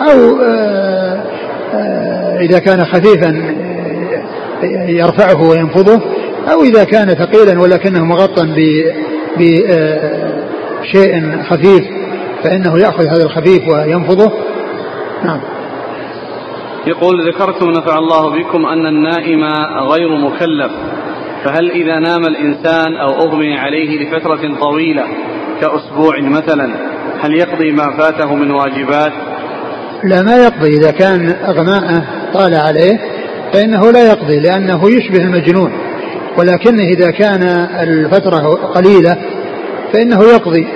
أو 0.00 0.40
آه، 0.42 1.22
آه، 1.74 2.38
إذا 2.40 2.58
كان 2.58 2.84
خفيفا 2.84 3.54
يرفعه 4.88 5.48
وينفضه 5.48 6.00
أو 6.52 6.62
إذا 6.62 6.84
كان 6.84 7.08
ثقيلا 7.08 7.60
ولكنه 7.60 8.04
مغطى 8.04 8.42
بشيء 9.38 11.16
آه، 11.16 11.42
خفيف 11.42 11.95
فإنه 12.46 12.78
يأخذ 12.78 13.06
هذا 13.06 13.24
الخفيف 13.24 13.68
وينفضه. 13.68 14.32
نعم. 15.24 15.40
يقول 16.86 17.28
ذكرتم 17.28 17.70
نفع 17.70 17.98
الله 17.98 18.30
بكم 18.30 18.66
أن 18.66 18.86
النائم 18.86 19.44
غير 19.92 20.16
مكلف 20.16 20.72
فهل 21.44 21.70
إذا 21.70 21.98
نام 21.98 22.24
الإنسان 22.26 22.96
أو 22.96 23.14
أغمي 23.14 23.58
عليه 23.58 24.02
لفترة 24.02 24.58
طويلة 24.60 25.04
كأسبوع 25.60 26.20
مثلا 26.20 26.70
هل 27.20 27.34
يقضي 27.34 27.72
ما 27.72 27.96
فاته 27.96 28.34
من 28.34 28.50
واجبات؟ 28.50 29.12
لا 30.04 30.22
ما 30.22 30.36
يقضي. 30.36 30.76
إذا 30.76 30.90
كان 30.90 31.28
أغماءه 31.28 32.04
طال 32.34 32.54
عليه 32.54 33.00
فإنه 33.52 33.92
لا 33.92 34.06
يقضي 34.06 34.40
لأنه 34.40 34.90
يشبه 34.90 35.22
المجنون. 35.22 35.72
ولكنه 36.38 36.82
إذا 36.82 37.10
كان 37.10 37.42
الفترة 37.80 38.54
قليلة 38.74 39.16
فإنه 39.92 40.22
يقضي. 40.22 40.66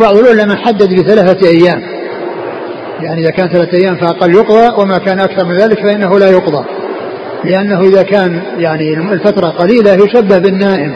بعض 0.00 0.16
العلماء 0.16 0.56
حدد 0.56 0.94
بثلاثة 0.94 1.48
أيام. 1.48 1.82
يعني 3.00 3.20
إذا 3.20 3.30
كان 3.30 3.48
ثلاثة 3.48 3.78
أيام 3.78 3.96
فأقل 3.96 4.34
يقضى 4.34 4.82
وما 4.82 4.98
كان 4.98 5.20
أكثر 5.20 5.44
من 5.44 5.56
ذلك 5.56 5.86
فإنه 5.86 6.18
لا 6.18 6.30
يقضى. 6.30 6.64
لأنه 7.44 7.80
إذا 7.80 8.02
كان 8.02 8.42
يعني 8.58 8.94
الفترة 8.94 9.46
قليلة 9.46 9.92
يشبه 9.92 10.38
بالنائم 10.38 10.94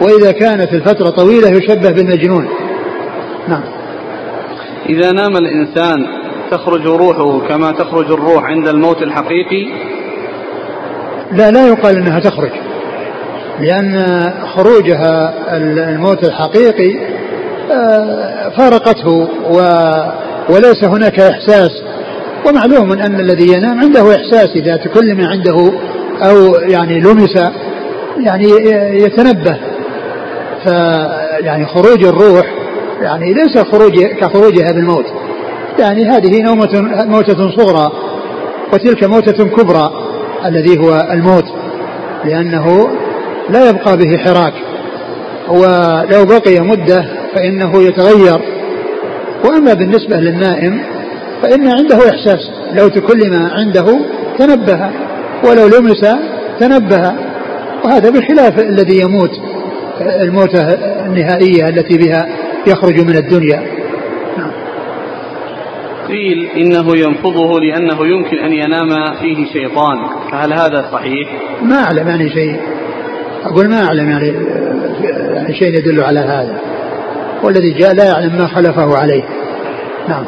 وإذا 0.00 0.32
كانت 0.32 0.72
الفترة 0.72 1.10
طويلة 1.10 1.48
يشبه 1.48 1.90
بالمجنون. 1.90 2.48
نعم. 3.48 3.62
إذا 4.88 5.12
نام 5.12 5.36
الإنسان 5.36 6.06
تخرج 6.50 6.86
روحه 6.86 7.48
كما 7.48 7.72
تخرج 7.72 8.12
الروح 8.12 8.44
عند 8.44 8.68
الموت 8.68 9.02
الحقيقي؟ 9.02 9.66
لا 11.32 11.50
لا 11.50 11.68
يقال 11.68 11.96
أنها 11.96 12.20
تخرج. 12.20 12.50
لأن 13.60 14.04
خروجها 14.56 15.34
الموت 15.56 16.24
الحقيقي 16.24 17.17
فارقته 18.56 19.28
و 19.50 19.56
وليس 20.48 20.84
هناك 20.84 21.20
إحساس. 21.20 21.70
ومعلوم 22.48 22.92
أن 22.92 23.20
الذي 23.20 23.52
ينام 23.52 23.80
عنده 23.80 24.16
إحساس 24.16 24.48
إذا 24.56 24.76
تكلم 24.76 25.20
عنده 25.20 25.72
أو 26.22 26.54
يعني 26.54 27.00
لمس 27.00 27.34
يعني 28.26 28.48
يتنبه. 29.04 29.56
فيعني 30.64 31.66
خروج 31.66 32.04
الروح 32.04 32.46
يعني 33.02 33.34
ليس 33.34 33.58
خروج 33.58 34.04
كخروجها 34.04 34.72
بالموت. 34.72 35.04
يعني 35.78 36.04
هذه 36.04 36.42
نومة 36.42 36.68
موتة 37.06 37.50
صغرى 37.56 37.92
وتلك 38.72 39.04
موتة 39.04 39.44
كبرى 39.44 39.90
الذي 40.46 40.78
هو 40.78 41.08
الموت 41.12 41.44
لأنه 42.24 42.88
لا 43.50 43.68
يبقى 43.68 43.96
به 43.96 44.16
حراك. 44.16 44.52
ولو 45.48 46.24
بقي 46.24 46.60
مدة 46.60 47.17
فإنه 47.34 47.82
يتغير. 47.82 48.40
وأما 49.44 49.74
بالنسبة 49.74 50.16
للنائم 50.16 50.80
فإن 51.42 51.68
عنده 51.68 51.96
إحساس 51.96 52.50
لو 52.72 52.88
تكلم 52.88 53.34
عنده 53.34 54.00
تنبه 54.38 54.90
ولو 55.44 55.66
لمس 55.66 56.06
تنبه. 56.60 57.12
وهذا 57.84 58.10
بخلاف 58.10 58.58
الذي 58.58 59.00
يموت 59.00 59.30
الموتة 60.00 60.62
النهائية 61.06 61.68
التي 61.68 61.98
بها 61.98 62.28
يخرج 62.66 63.00
من 63.00 63.16
الدنيا. 63.16 63.62
نعم. 64.38 64.50
قيل 66.08 66.48
إنه 66.56 66.96
ينفضه 66.96 67.60
لأنه 67.60 68.06
يمكن 68.06 68.38
أن 68.38 68.52
ينام 68.52 68.88
فيه 69.20 69.52
شيطان. 69.52 69.96
فهل 70.32 70.52
هذا 70.52 70.88
صحيح؟ 70.92 71.28
ما 71.62 71.76
أعلم 71.76 72.08
يعني 72.08 72.30
شيء. 72.30 72.56
أقول 73.44 73.68
ما 73.68 73.84
أعلم 73.84 74.10
يعني 74.10 74.34
شيء 75.58 75.78
يدل 75.78 76.00
على 76.00 76.20
هذا. 76.20 76.60
والذي 77.42 77.72
جاء 77.72 77.94
لا 77.94 78.04
يعلم 78.04 78.38
ما 78.38 78.46
خلفه 78.46 78.96
عليه. 78.96 79.22
نعم. 80.08 80.24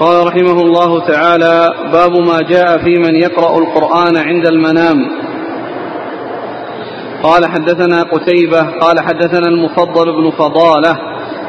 قال 0.00 0.26
رحمه 0.26 0.60
الله 0.62 1.06
تعالى 1.06 1.74
باب 1.92 2.12
ما 2.12 2.42
جاء 2.42 2.78
في 2.78 2.98
من 2.98 3.14
يقرأ 3.14 3.58
القرآن 3.58 4.16
عند 4.16 4.46
المنام. 4.46 4.96
قال 7.22 7.46
حدثنا 7.46 8.02
قتيبة 8.02 8.60
قال 8.80 9.00
حدثنا 9.00 9.48
المفضل 9.48 10.12
بن 10.12 10.30
فضالة 10.30 10.98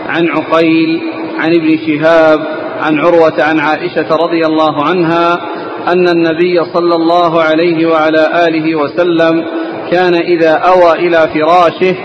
عن 0.08 0.28
عقيل 0.28 1.02
عن 1.40 1.56
ابن 1.56 1.78
شهاب 1.88 2.40
عن 2.80 3.00
عروة 3.00 3.44
عن 3.44 3.60
عائشة 3.60 4.16
رضي 4.16 4.46
الله 4.46 4.84
عنها 4.84 5.40
أن 5.88 6.10
النبي 6.10 6.66
صلى 6.74 6.96
الله 6.96 7.42
عليه 7.42 7.86
وعلى 7.86 8.48
آله 8.48 8.76
وسلم 8.76 9.46
كان 9.92 10.16
إذا 10.16 10.52
أوى 10.52 10.92
إلى 10.94 11.18
فراشه 11.34 11.96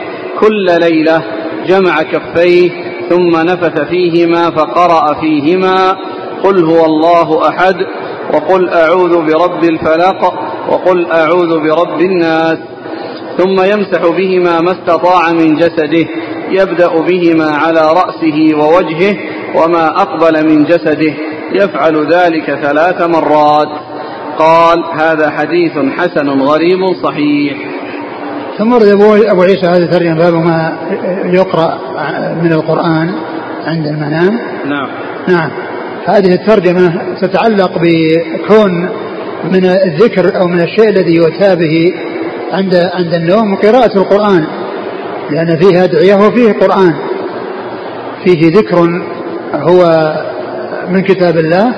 كل 0.40 0.66
ليلة 0.80 1.22
جمع 1.66 2.02
كفيه 2.02 2.70
ثم 3.08 3.36
نفث 3.36 3.80
فيهما 3.80 4.50
فقرأ 4.50 5.20
فيهما 5.20 5.96
قل 6.44 6.64
هو 6.64 6.84
الله 6.84 7.48
أحد 7.48 7.76
وقل 8.34 8.68
أعوذ 8.68 9.16
برب 9.16 9.64
الفلق 9.64 10.34
وقل 10.68 11.06
أعوذ 11.12 11.60
برب 11.60 12.00
الناس 12.00 12.58
ثم 13.38 13.60
يمسح 13.64 14.00
بهما 14.16 14.60
ما 14.60 14.72
استطاع 14.72 15.32
من 15.32 15.54
جسده 15.56 16.06
يبدأ 16.50 17.00
بهما 17.00 17.50
على 17.50 17.80
رأسه 17.80 18.54
ووجهه 18.54 19.16
وما 19.54 19.86
أقبل 19.86 20.48
من 20.48 20.64
جسده 20.64 21.14
يفعل 21.52 22.12
ذلك 22.12 22.44
ثلاث 22.62 23.02
مرات 23.02 23.68
قال 24.38 24.84
هذا 24.92 25.30
حديث 25.30 25.72
حسن 25.98 26.28
غريب 26.28 26.78
صحيح 27.04 27.71
ثم 28.62 28.72
ورد 28.72 28.86
أبو 29.24 29.42
عيسى 29.42 29.66
هذا 29.66 29.84
الترجمة 29.84 30.14
باب 30.14 30.34
ما 30.34 30.72
يقرأ 31.24 31.78
من 32.42 32.52
القرآن 32.52 33.14
عند 33.66 33.86
المنام. 33.86 34.38
نعم. 34.66 34.88
نعم. 35.28 35.50
هذه 36.06 36.34
الترجمة 36.34 37.14
تتعلق 37.20 37.78
بكون 37.78 38.88
من 39.52 39.64
الذكر 39.64 40.40
أو 40.40 40.46
من 40.46 40.60
الشيء 40.60 40.88
الذي 40.88 41.14
يؤتى 41.14 41.56
به 41.56 41.92
عند 42.52 42.74
عند 42.94 43.14
النوم 43.14 43.56
قراءة 43.56 43.98
القرآن. 43.98 44.46
لأن 45.30 45.56
فيه 45.56 45.84
أدعية 45.84 46.14
وفيه 46.14 46.52
قرآن. 46.52 46.94
فيه 48.24 48.58
ذكر 48.58 49.02
هو 49.54 50.12
من 50.88 51.00
كتاب 51.02 51.38
الله 51.38 51.74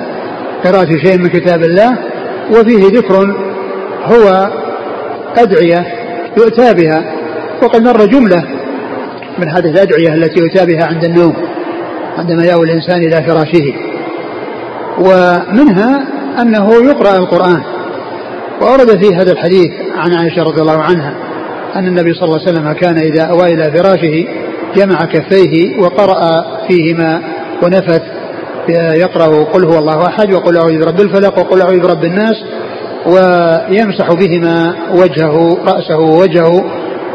قراءة 0.65 0.97
شيء 1.03 1.17
من 1.17 1.27
كتاب 1.27 1.63
الله 1.63 1.97
وفيه 2.51 2.87
ذكر 2.87 3.35
هو 4.05 4.49
أدعية 5.37 6.04
يؤتى 6.37 6.73
بها. 6.73 7.15
وقد 7.63 7.81
مر 7.81 8.05
جملة 8.05 8.43
من 9.39 9.49
هذه 9.49 9.69
الأدعية 9.69 10.13
التي 10.13 10.39
يؤتى 10.39 10.65
بها 10.65 10.85
عند 10.85 11.03
النوم 11.03 11.33
عندما 12.17 12.45
يأوي 12.45 12.65
الإنسان 12.65 12.97
إلى 12.97 13.23
فراشه. 13.23 13.73
ومنها 14.99 16.07
أنه 16.41 16.73
يقرأ 16.73 17.17
القرآن. 17.17 17.61
وأورد 18.61 19.03
في 19.03 19.15
هذا 19.15 19.31
الحديث 19.31 19.71
عن 19.97 20.13
عائشة 20.13 20.43
رضي 20.43 20.61
الله 20.61 20.81
عنها 20.81 21.13
أن 21.75 21.87
النبي 21.87 22.13
صلى 22.13 22.23
الله 22.23 22.39
عليه 22.39 22.51
وسلم 22.51 22.71
كان 22.73 22.97
إذا 22.97 23.23
أوى 23.23 23.53
إلى 23.53 23.71
فراشه 23.71 24.27
جمع 24.75 25.05
كفيه 25.05 25.81
وقرأ 25.81 26.45
فيهما 26.67 27.21
ونفث 27.63 28.01
يقرأ 28.69 29.43
قل 29.43 29.65
هو 29.65 29.79
الله 29.79 30.07
أحد 30.07 30.33
وقل 30.33 30.57
أعوذ 30.57 30.79
برب 30.79 31.01
الفلق 31.01 31.39
وقل 31.39 31.61
أعوذ 31.61 31.79
برب 31.79 32.03
الناس 32.03 32.35
ويمسح 33.05 34.13
بهما 34.13 34.75
وجهه 34.91 35.57
رأسه 35.65 35.99
ووجهه 35.99 36.65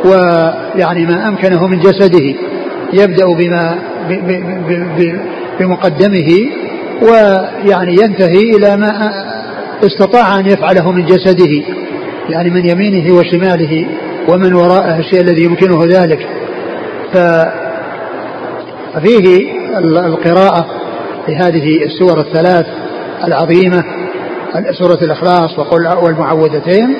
ويعني 0.05 1.07
ما 1.07 1.29
أمكنه 1.29 1.67
من 1.67 1.79
جسده. 1.79 2.35
يبدأ 2.93 3.27
بما 3.39 3.79
بمقدمه 5.61 6.51
ويعني 7.03 7.93
ينتهي 7.93 8.43
إلى 8.57 8.77
ما 8.77 9.11
استطاع 9.87 10.39
أن 10.39 10.47
يفعله 10.47 10.93
من 10.93 11.07
جسده. 11.07 11.63
يعني 12.29 12.51
من 12.51 12.69
يمينه 12.69 13.15
وشماله 13.15 13.87
ومن 14.29 14.55
وراءه 14.55 14.99
الشيء 14.99 15.21
الذي 15.21 15.45
يمكنه 15.45 15.85
ذلك. 15.85 16.27
ففيه 18.95 19.53
القراءة 19.79 20.67
لهذه 21.29 21.85
السور 21.85 22.21
الثلاث 22.21 22.67
العظيمة. 23.25 23.85
سورة 24.79 24.99
الإخلاص 25.03 25.59
وقل 25.59 25.87
والمعوذتين 26.03 26.97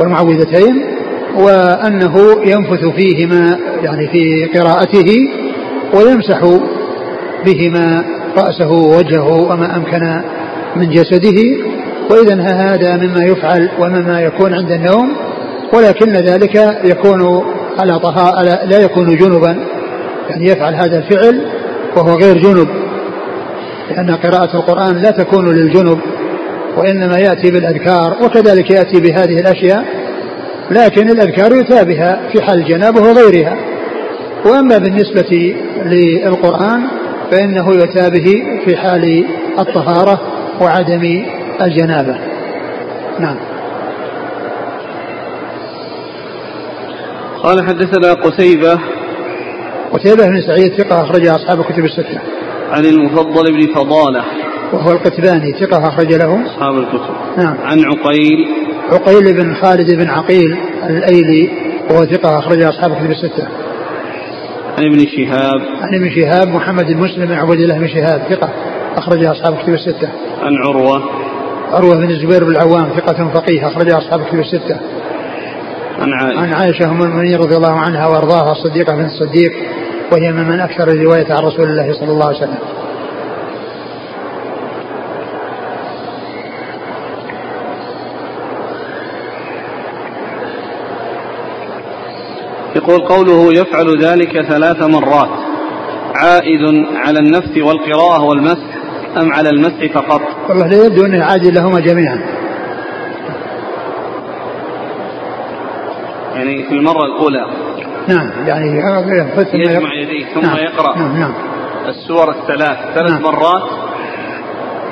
والمعوذتين 0.00 0.84
وأنه 1.36 2.16
ينفث 2.46 2.84
فيهما 2.96 3.58
يعني 3.82 4.08
في 4.08 4.44
قراءته 4.58 5.16
ويمسح 5.94 6.40
بهما 7.46 8.04
رأسه 8.38 8.70
ووجهه 8.70 9.52
وما 9.52 9.76
أمكن 9.76 10.22
من 10.76 10.90
جسده 10.90 11.42
وإذا 12.10 12.42
هذا 12.42 12.96
مما 12.96 13.24
يفعل 13.24 13.70
ومما 13.80 14.20
يكون 14.20 14.54
عند 14.54 14.70
النوم 14.70 15.16
ولكن 15.72 16.12
ذلك 16.12 16.54
يكون 16.84 17.44
على 17.78 17.98
طهارة 17.98 18.64
لا 18.64 18.78
يكون 18.78 19.16
جنبا 19.16 19.56
يعني 20.30 20.46
يفعل 20.46 20.74
هذا 20.74 20.98
الفعل 20.98 21.46
وهو 21.96 22.14
غير 22.14 22.38
جنب 22.38 22.68
لأن 23.90 24.10
قراءة 24.10 24.56
القرآن 24.56 24.96
لا 24.96 25.10
تكون 25.10 25.54
للجنب. 25.54 25.98
وإنما 26.76 27.18
يأتي 27.18 27.50
بالأذكار 27.50 28.16
وكذلك 28.22 28.70
يأتي 28.70 29.00
بهذه 29.00 29.40
الأشياء 29.40 29.84
لكن 30.70 31.10
الأذكار 31.10 31.52
يؤتى 31.52 31.84
بها 31.84 32.20
في 32.32 32.42
حال 32.42 32.58
الجنابة 32.58 33.00
وغيرها. 33.00 33.56
وأما 34.46 34.78
بالنسبة 34.78 35.56
للقرآن 35.84 36.82
فإنه 37.30 37.68
يؤتى 37.68 38.10
به 38.10 38.42
في 38.64 38.76
حال 38.76 39.24
الطهارة 39.58 40.20
وعدم 40.60 41.24
الجنابة. 41.62 42.18
نعم. 43.18 43.36
قال 47.42 47.66
حدثنا 47.66 48.12
قتيبة. 48.12 48.78
قتيبة 49.92 50.26
بن 50.26 50.40
سعيد 50.40 50.82
ثقة 50.82 51.02
أخرج 51.02 51.26
أصحاب 51.26 51.60
الكتب 51.60 51.84
الستة. 51.84 52.20
عن 52.70 52.84
المفضل 52.84 53.52
بن 53.52 53.74
فضالة. 53.74 54.24
وهو 54.72 54.92
القتباني 54.92 55.52
ثقة 55.52 55.88
أخرج 55.88 56.14
له. 56.14 56.46
أصحاب 56.46 56.78
الكتب. 56.78 57.14
نعم. 57.38 57.56
عن 57.64 57.84
عقيل. 57.84 58.48
عقيل 58.92 59.34
بن 59.34 59.54
خالد 59.54 59.94
بن 59.94 60.08
عقيل 60.08 60.58
الأيلي 60.88 61.50
وهو 61.90 62.04
ثقة 62.04 62.38
أخرج 62.38 62.62
أصحاب 62.62 62.92
الكتب 62.92 63.10
الستة. 63.10 63.48
عن 64.78 64.84
ابن 64.84 65.06
شهاب. 65.06 65.60
عن 65.80 65.94
ابن 65.94 66.10
شهاب 66.10 66.48
محمد 66.48 66.86
بن 66.86 66.96
مسلم 66.96 67.26
بن 67.26 67.32
عبد 67.32 67.60
الله 67.60 67.78
بن 67.78 67.88
شهاب 67.88 68.22
ثقة 68.30 68.50
أخرج 68.96 69.24
أصحاب 69.24 69.54
الكتب 69.54 69.72
الستة. 69.72 70.08
عن 70.42 70.52
عروة. 70.66 71.02
عروة 71.72 71.96
بن 71.96 72.10
الزبير 72.10 72.44
بن 72.44 72.50
العوام 72.50 72.88
ثقة 72.96 73.30
فقيه 73.34 73.66
أخرج 73.66 73.90
أصحاب 73.90 74.20
الكتب 74.20 74.38
الستة. 74.38 74.80
عن 75.98 76.12
عائشة. 76.12 76.40
عن 76.40 76.52
عائشة 76.52 76.90
أم 76.90 77.02
المؤمنين 77.02 77.38
رضي 77.38 77.56
الله 77.56 77.80
عنها 77.80 78.06
وأرضاها 78.06 78.52
الصديقة 78.52 78.96
بنت 78.96 79.06
الصديق 79.06 79.52
وهي 80.12 80.32
ممن 80.32 80.60
أكثر 80.60 80.88
الرواية 80.88 81.26
عن 81.30 81.42
رسول 81.42 81.70
الله 81.70 81.92
صلى 81.92 82.12
الله 82.12 82.26
عليه 82.26 82.36
وسلم. 82.36 82.79
يقول 92.90 93.08
قوله 93.08 93.52
يفعل 93.52 94.04
ذلك 94.04 94.42
ثلاث 94.42 94.82
مرات 94.82 95.30
عائد 96.14 96.86
على 96.94 97.18
النفس 97.18 97.58
والقراءة 97.58 98.24
والمسح 98.24 98.80
أم 99.16 99.32
على 99.32 99.48
المسح 99.48 99.92
فقط؟ 99.94 100.20
والله 100.48 100.66
لا 100.66 100.86
يبدو 100.86 101.06
أنه 101.06 101.24
عائد 101.24 101.46
لهما 101.46 101.80
جميعا. 101.80 102.20
يعني 106.34 106.62
في 106.62 106.74
المرة 106.74 107.04
الأولى. 107.04 107.46
نعم 108.08 108.30
يعني 108.46 108.80
يجمع 109.54 109.94
يديه 109.94 110.26
ثم 110.34 110.40
نعم 110.40 110.56
يقرأ. 110.56 110.98
نعم 110.98 111.20
نعم. 111.20 111.34
السور 111.88 112.30
الثلاث 112.30 112.94
ثلاث 112.94 113.10
نعم. 113.10 113.22
مرات 113.22 113.62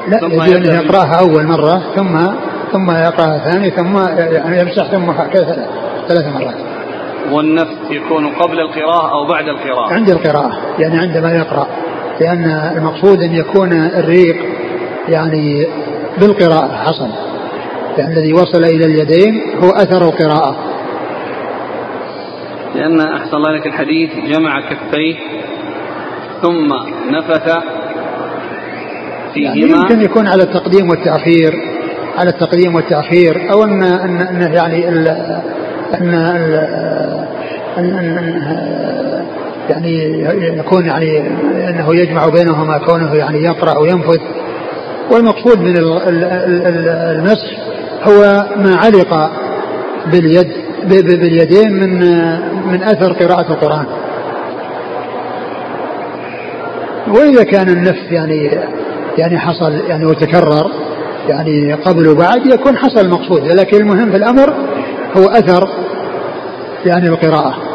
لا 0.09 0.19
ثم 0.19 0.43
يقرأها 0.65 1.21
أول 1.21 1.47
مرة 1.47 1.83
ثم 1.97 2.19
ثم 2.73 2.91
يقرأها 2.91 3.51
ثاني 3.51 3.71
ثم 3.71 3.99
يعني 4.19 4.61
يمسح 4.61 4.91
ثم 4.91 5.11
هكذا 5.11 5.69
ثلاث 6.09 6.35
مرات. 6.35 6.78
والنفس 7.33 7.91
يكون 7.91 8.27
قبل 8.27 8.61
القراءة 8.61 9.13
أو 9.13 9.27
بعد 9.27 9.49
القراءة. 9.49 9.93
عند 9.93 10.11
القراءة 10.11 10.53
يعني 10.79 10.99
عندما 10.99 11.33
يقرأ 11.33 11.67
لأن 12.21 12.45
المقصود 12.77 13.23
أن 13.23 13.35
يكون 13.35 13.73
الريق 13.73 14.37
يعني 15.09 15.67
بالقراءة 16.21 16.77
حصل. 16.77 17.09
يعني 17.99 18.15
الذي 18.15 18.33
وصل 18.33 18.65
إلى 18.65 18.85
اليدين 18.85 19.43
هو 19.63 19.71
أثر 19.71 20.03
القراءة. 20.03 20.57
لأن 22.75 23.01
أحسن 23.01 23.37
الله 23.37 23.53
لك 23.53 23.67
الحديث 23.67 24.11
جمع 24.29 24.61
كفيه 24.61 25.17
ثم 26.43 26.69
نفث 27.11 27.59
فيهما. 29.35 29.57
يعني 29.57 29.61
يمكن 29.61 30.03
يكون 30.03 30.27
على 30.27 30.43
التقديم 30.43 30.91
والتأخير 30.91 31.53
على 32.19 32.31
التقديم 32.31 32.75
والتأخير 32.75 33.53
أو 33.53 33.65
أن 33.65 33.83
أن, 33.83 34.21
أن 34.21 34.53
يعني 34.53 34.89
ال 34.89 35.09
أن 35.95 36.15
أن, 37.79 37.95
أن 37.99 39.25
يعني 39.71 40.23
يكون 40.59 40.87
يعني 40.87 41.19
أنه 41.69 41.95
يجمع 41.95 42.29
بينهما 42.29 42.79
كونه 42.79 43.15
يعني 43.15 43.43
يقرأ 43.43 43.79
وينفذ 43.79 44.19
والمقصود 45.11 45.59
من 45.59 45.75
المسح 47.17 47.57
هو 48.03 48.47
ما 48.57 48.77
علق 48.77 49.31
باليد 50.13 50.53
باليدين 50.85 51.73
من 51.73 51.99
من 52.67 52.83
أثر 52.83 53.13
قراءة 53.13 53.53
القرآن. 53.53 53.87
وإذا 57.09 57.43
كان 57.45 57.69
النفس 57.69 58.03
يعني 58.11 58.51
يعني 59.19 59.39
حصل 59.39 59.73
يعني 59.89 60.05
وتكرر 60.07 60.71
يعني 61.29 61.73
قبل 61.73 62.09
وبعد 62.09 62.47
يكون 62.47 62.77
حصل 62.77 63.01
المقصود 63.01 63.43
لكن 63.47 63.77
المهم 63.77 64.11
في 64.11 64.17
الأمر 64.17 64.55
هو 65.17 65.25
أثر 65.29 65.69
يعني 66.87 67.09
القراءة 67.09 67.68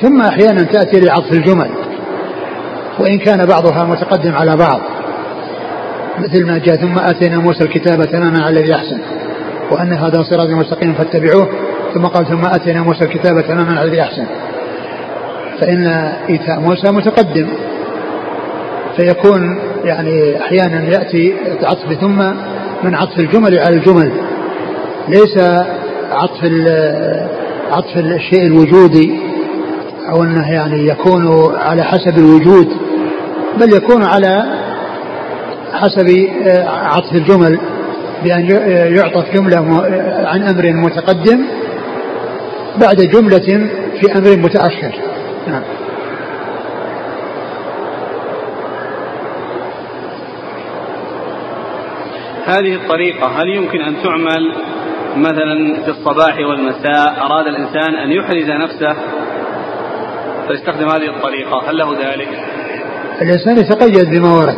وثم 0.00 0.22
أحيانا 0.22 0.62
تأتي 0.62 1.00
لعطف 1.00 1.32
الجمل 1.32 1.70
وإن 2.98 3.18
كان 3.18 3.46
بعضها 3.46 3.84
متقدم 3.84 4.34
على 4.34 4.56
بعض. 4.56 4.80
مثل 6.18 6.46
ما 6.46 6.58
جاء 6.58 6.76
ثم 6.76 6.98
آتينا 6.98 7.38
موسى 7.38 7.64
الكتاب 7.64 8.04
تماما 8.04 8.42
على 8.42 8.60
الذي 8.60 8.74
أحسن 8.74 8.98
وأن 9.70 9.92
هذا 9.92 10.22
صراط 10.22 10.48
مستقيم 10.48 10.94
فاتبعوه. 10.94 11.48
ثم 11.94 12.06
قال 12.06 12.26
ثم 12.26 12.44
آتينا 12.44 12.82
موسى 12.82 13.04
الكتاب 13.04 13.40
تماما 13.40 13.78
على 13.78 13.88
الذي 13.88 14.02
أحسن. 14.02 14.26
فإن 15.60 15.86
إيتاء 16.28 16.60
موسى 16.60 16.92
متقدم 16.92 17.48
فيكون 18.96 19.58
يعني 19.84 20.40
أحيانا 20.40 20.84
يأتي 20.84 21.34
عطف 21.62 22.00
ثم 22.00 22.18
من 22.82 22.94
عطف 22.94 23.18
الجمل 23.18 23.58
على 23.58 23.76
الجمل. 23.76 24.12
ليس 25.08 25.38
عطف 26.12 26.44
عطف 27.70 27.96
الشيء 27.96 28.46
الوجودي 28.46 29.29
أو 30.08 30.24
أنه 30.24 30.52
يعني 30.52 30.86
يكون 30.86 31.54
على 31.56 31.82
حسب 31.82 32.18
الوجود 32.18 32.68
بل 33.60 33.72
يكون 33.74 34.02
على 34.02 34.44
حسب 35.72 36.08
آه، 36.46 36.68
عطف 36.68 37.12
الجمل 37.12 37.58
بأن 38.24 38.50
يعطف 38.96 39.34
جملة 39.34 39.56
عن 40.24 40.42
أمر 40.42 40.72
متقدم 40.72 41.44
بعد 42.80 42.96
جملة 42.96 43.68
في 44.00 44.12
أمر 44.18 44.36
متأخر. 44.36 44.92
نعم. 45.48 45.62
هذه 52.46 52.74
الطريقة 52.74 53.26
هل 53.26 53.48
يمكن 53.48 53.80
أن 53.80 53.94
تعمل 54.02 54.54
مثلا 55.16 55.82
في 55.84 55.90
الصباح 55.90 56.38
والمساء؟ 56.38 57.26
أراد 57.26 57.46
الإنسان 57.46 57.94
أن 57.94 58.10
يحرز 58.12 58.50
نفسه 58.50 58.96
فيستخدم 60.50 60.88
هذه 60.88 61.16
الطريقة 61.16 61.70
هل 61.70 61.78
له 61.78 61.92
ذلك؟ 61.92 62.28
الإنسان 63.22 63.58
يتقيد 63.58 64.10
بما 64.10 64.34
ورد 64.34 64.56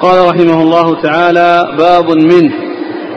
قال 0.00 0.28
رحمه 0.28 0.62
الله 0.62 1.02
تعالى 1.02 1.76
باب 1.78 2.10
منه 2.10 2.52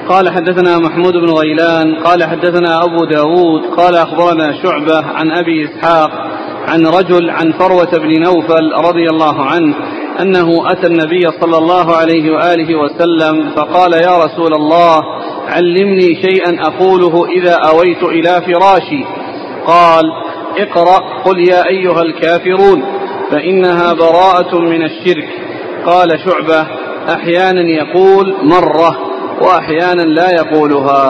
قال 0.09 0.29
حدثنا 0.29 0.79
محمود 0.79 1.13
بن 1.13 1.29
غيلان 1.29 1.95
قال 1.95 2.23
حدثنا 2.23 2.83
أبو 2.83 3.05
داود 3.05 3.62
قال 3.77 3.95
أخبرنا 3.95 4.53
شعبة 4.63 5.05
عن 5.05 5.31
أبي 5.31 5.65
إسحاق 5.65 6.12
عن 6.69 6.86
رجل 6.88 7.29
عن 7.29 7.51
فروة 7.51 7.91
بن 7.97 8.21
نوفل 8.21 8.71
رضي 8.88 9.08
الله 9.10 9.45
عنه 9.45 9.75
أنه 10.21 10.71
أتى 10.71 10.88
النبي 10.88 11.21
صلى 11.41 11.58
الله 11.58 11.95
عليه 11.95 12.32
وآله 12.32 12.75
وسلم 12.75 13.49
فقال 13.55 13.93
يا 13.93 14.17
رسول 14.17 14.53
الله 14.53 15.01
علمني 15.47 16.21
شيئا 16.21 16.58
أقوله 16.62 17.25
إذا 17.25 17.53
أويت 17.53 18.03
إلى 18.03 18.41
فراشي. 18.41 19.05
قال 19.67 20.03
اقرأ 20.58 21.23
قل 21.25 21.39
يا 21.39 21.67
أيها 21.67 22.01
الكافرون 22.01 22.86
فإنها 23.32 23.93
براءة 23.93 24.60
من 24.60 24.82
الشرك. 24.84 25.29
قال 25.86 26.10
شعبة 26.25 26.67
أحيانا 27.13 27.62
يقول 27.62 28.36
مرة 28.43 28.97
وأحيانا 29.41 30.01
لا 30.01 30.29
يقولها. 30.32 31.10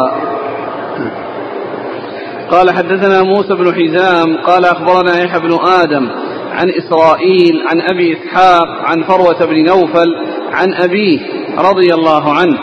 قال 2.52 2.72
حدثنا 2.72 3.24
موسى 3.24 3.54
بن 3.54 3.74
حزام 3.74 4.38
قال 4.38 4.66
أخبرنا 4.66 5.24
يحيى 5.24 5.40
بن 5.40 5.60
آدم 5.82 6.10
عن 6.52 6.70
إسرائيل 6.70 7.62
عن 7.68 7.82
أبي 7.82 8.18
إسحاق 8.18 8.68
عن 8.84 9.04
فروة 9.04 9.46
بن 9.46 9.66
نوفل 9.66 10.16
عن 10.52 10.74
أبيه 10.74 11.20
رضي 11.58 11.94
الله 11.94 12.34
عنه 12.34 12.58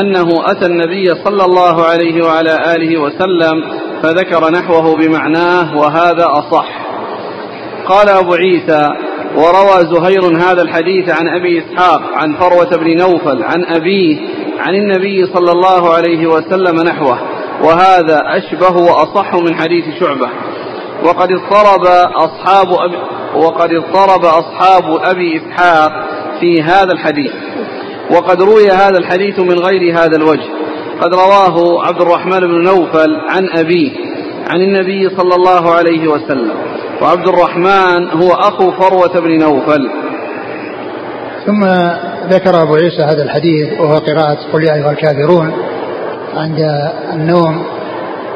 أنه 0.00 0.28
أتى 0.46 0.66
النبي 0.66 1.08
صلى 1.24 1.44
الله 1.44 1.84
عليه 1.84 2.24
وعلى 2.24 2.74
آله 2.76 3.00
وسلم 3.00 3.64
فذكر 4.02 4.50
نحوه 4.50 4.96
بمعناه 4.96 5.78
وهذا 5.78 6.26
أصح. 6.26 6.66
قال 7.86 8.08
أبو 8.08 8.34
عيسى 8.34 8.88
وروى 9.36 9.94
زهير 9.94 10.36
هذا 10.36 10.62
الحديث 10.62 11.08
عن 11.08 11.28
أبي 11.28 11.58
إسحاق 11.58 12.02
عن 12.14 12.34
فروة 12.34 12.76
بن 12.76 12.96
نوفل 12.96 13.42
عن 13.42 13.64
أبيه 13.64 14.18
عن 14.58 14.74
النبي 14.74 15.26
صلى 15.26 15.52
الله 15.52 15.94
عليه 15.94 16.26
وسلم 16.26 16.82
نحوه. 16.86 17.31
وهذا 17.62 18.22
أشبه 18.26 18.76
وأصح 18.76 19.34
من 19.34 19.54
حديث 19.54 19.84
شعبة. 20.00 20.28
وقد 21.04 21.28
اضطرب 21.32 21.86
أصحاب 22.16 22.66
أبي 22.72 22.96
وقد 23.34 23.70
اضطرب 23.72 24.24
أصحاب 24.24 25.00
أبي 25.04 25.36
إسحاق 25.36 25.92
في 26.40 26.62
هذا 26.62 26.92
الحديث. 26.92 27.32
وقد 28.10 28.42
روي 28.42 28.70
هذا 28.70 28.98
الحديث 28.98 29.38
من 29.38 29.58
غير 29.58 29.98
هذا 29.98 30.16
الوجه. 30.16 30.48
قد 31.00 31.14
رواه 31.14 31.86
عبد 31.86 32.02
الرحمن 32.02 32.40
بن 32.40 32.64
نوفل 32.64 33.16
عن 33.30 33.48
أبيه 33.58 33.90
عن 34.50 34.60
النبي 34.60 35.16
صلى 35.16 35.34
الله 35.34 35.70
عليه 35.70 36.08
وسلم. 36.08 36.54
وعبد 37.02 37.28
الرحمن 37.28 38.10
هو 38.10 38.30
أخو 38.30 38.70
فروة 38.70 39.20
بن 39.20 39.38
نوفل. 39.38 39.90
ثم 41.46 41.64
ذكر 42.28 42.62
أبو 42.62 42.74
عيسى 42.74 43.02
هذا 43.02 43.22
الحديث 43.22 43.80
وهو 43.80 43.94
قراءة 43.94 44.38
قل 44.52 44.64
يا 44.64 44.74
أيها 44.74 44.90
الكافرون. 44.90 45.52
عند 46.36 46.90
النوم 47.12 47.62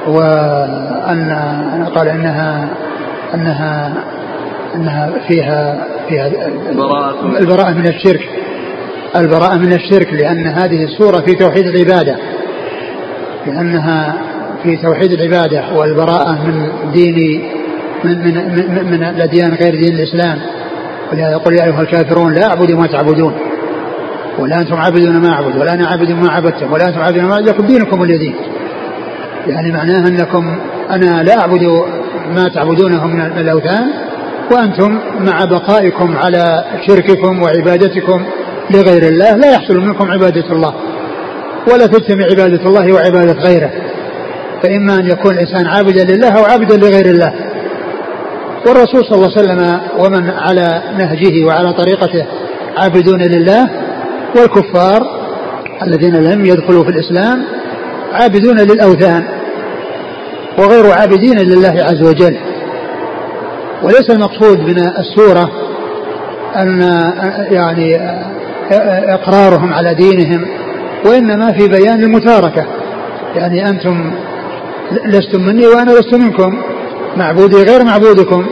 وأن 0.07 1.87
قال 1.95 2.09
إنها 2.09 2.69
أنها 3.35 3.93
أنها 4.75 5.11
فيها 5.29 5.87
فيها 6.09 6.27
البراءة 7.41 7.73
من 7.75 7.87
الشرك. 7.87 8.29
البراءة 9.17 9.59
من 9.59 9.73
الشرك 9.73 10.13
لأن 10.13 10.47
هذه 10.47 10.85
السورة 10.85 11.21
في 11.21 11.35
توحيد 11.35 11.67
العبادة. 11.67 12.17
لأنها 13.47 14.15
في 14.63 14.77
توحيد 14.77 15.13
العبادة 15.13 15.79
والبراءة 15.79 16.33
من 16.47 16.69
دين 16.93 17.43
من 18.05 18.19
من 18.19 18.35
من, 18.35 18.93
من 18.93 19.05
الأديان 19.05 19.55
غير 19.55 19.75
دين 19.75 19.95
الإسلام. 19.95 20.39
ولهذا 21.13 21.33
يقول 21.33 21.55
يا 21.55 21.65
أيها 21.65 21.81
الكافرون 21.81 22.35
لا 22.35 22.47
أعبد 22.47 22.73
ما 22.73 22.87
تعبدون. 22.87 23.35
ولا 24.39 24.61
أنتم 24.61 24.75
عابدون 24.75 25.17
ما 25.17 25.33
أعبد 25.33 25.57
ولا 25.57 25.75
أنا 25.75 25.87
عابد 25.87 26.11
ما 26.11 26.31
عبدتم 26.33 26.73
ولا 26.73 26.89
أنتم 26.89 27.01
عابدون 27.01 27.25
ما 27.25 27.35
عبد 27.35 27.49
لكم 27.49 27.67
دينكم 27.67 28.01
ولي 28.01 28.35
يعني 29.47 29.73
معناه 29.73 30.09
أنكم 30.09 30.59
أنا 30.91 31.23
لا 31.23 31.41
أعبد 31.41 31.63
ما 32.35 32.49
تعبدونه 32.49 33.07
من 33.07 33.21
الأوثان 33.21 33.93
وأنتم 34.53 34.99
مع 35.21 35.45
بقائكم 35.45 36.17
على 36.17 36.65
شرككم 36.87 37.43
وعبادتكم 37.43 38.27
لغير 38.71 39.03
الله 39.03 39.37
لا 39.37 39.51
يحصل 39.51 39.81
منكم 39.81 40.11
عبادة 40.11 40.53
الله 40.53 40.75
ولا 41.73 41.87
تجتمع 41.87 42.25
عبادة 42.25 42.69
الله 42.69 42.93
وعبادة 42.93 43.33
غيره. 43.33 43.71
فإما 44.63 44.95
أن 44.95 45.07
يكون 45.07 45.35
الإنسان 45.35 45.67
عابدا 45.67 46.05
لله 46.05 46.39
أو 46.39 46.45
عابدا 46.45 46.77
لغير 46.77 47.07
الله. 47.07 47.33
والرسول 48.67 49.05
صلى 49.05 49.15
الله 49.15 49.31
عليه 49.37 49.41
وسلم 49.41 49.81
ومن 49.99 50.31
على 50.31 50.83
نهجه 50.99 51.45
وعلى 51.45 51.73
طريقته 51.73 52.27
عابدون 52.77 53.23
لله 53.23 53.71
والكفار 54.37 55.27
الذين 55.83 56.17
لم 56.17 56.47
يدخلوا 56.47 56.85
في 56.85 56.91
الإسلام 56.91 57.45
عابدون 58.13 58.59
للأوثان 58.59 59.25
وغير 60.59 60.93
عابدين 60.93 61.39
لله 61.39 61.85
عز 61.85 62.03
وجل. 62.03 62.37
وليس 63.83 64.11
المقصود 64.11 64.61
من 64.61 64.79
السورة 64.79 65.51
أن 66.57 66.81
يعني 67.51 68.01
إقرارهم 69.15 69.75
على 69.75 69.95
دينهم 69.95 70.47
وإنما 71.07 71.53
في 71.53 71.69
بيان 71.69 72.03
المتاركة. 72.03 72.67
يعني 73.35 73.69
أنتم 73.69 74.11
لستم 75.05 75.41
مني 75.41 75.67
وأنا 75.67 75.91
لست 75.91 76.15
منكم. 76.15 76.63
معبودي 77.17 77.63
غير 77.63 77.85
معبودكم. 77.85 78.47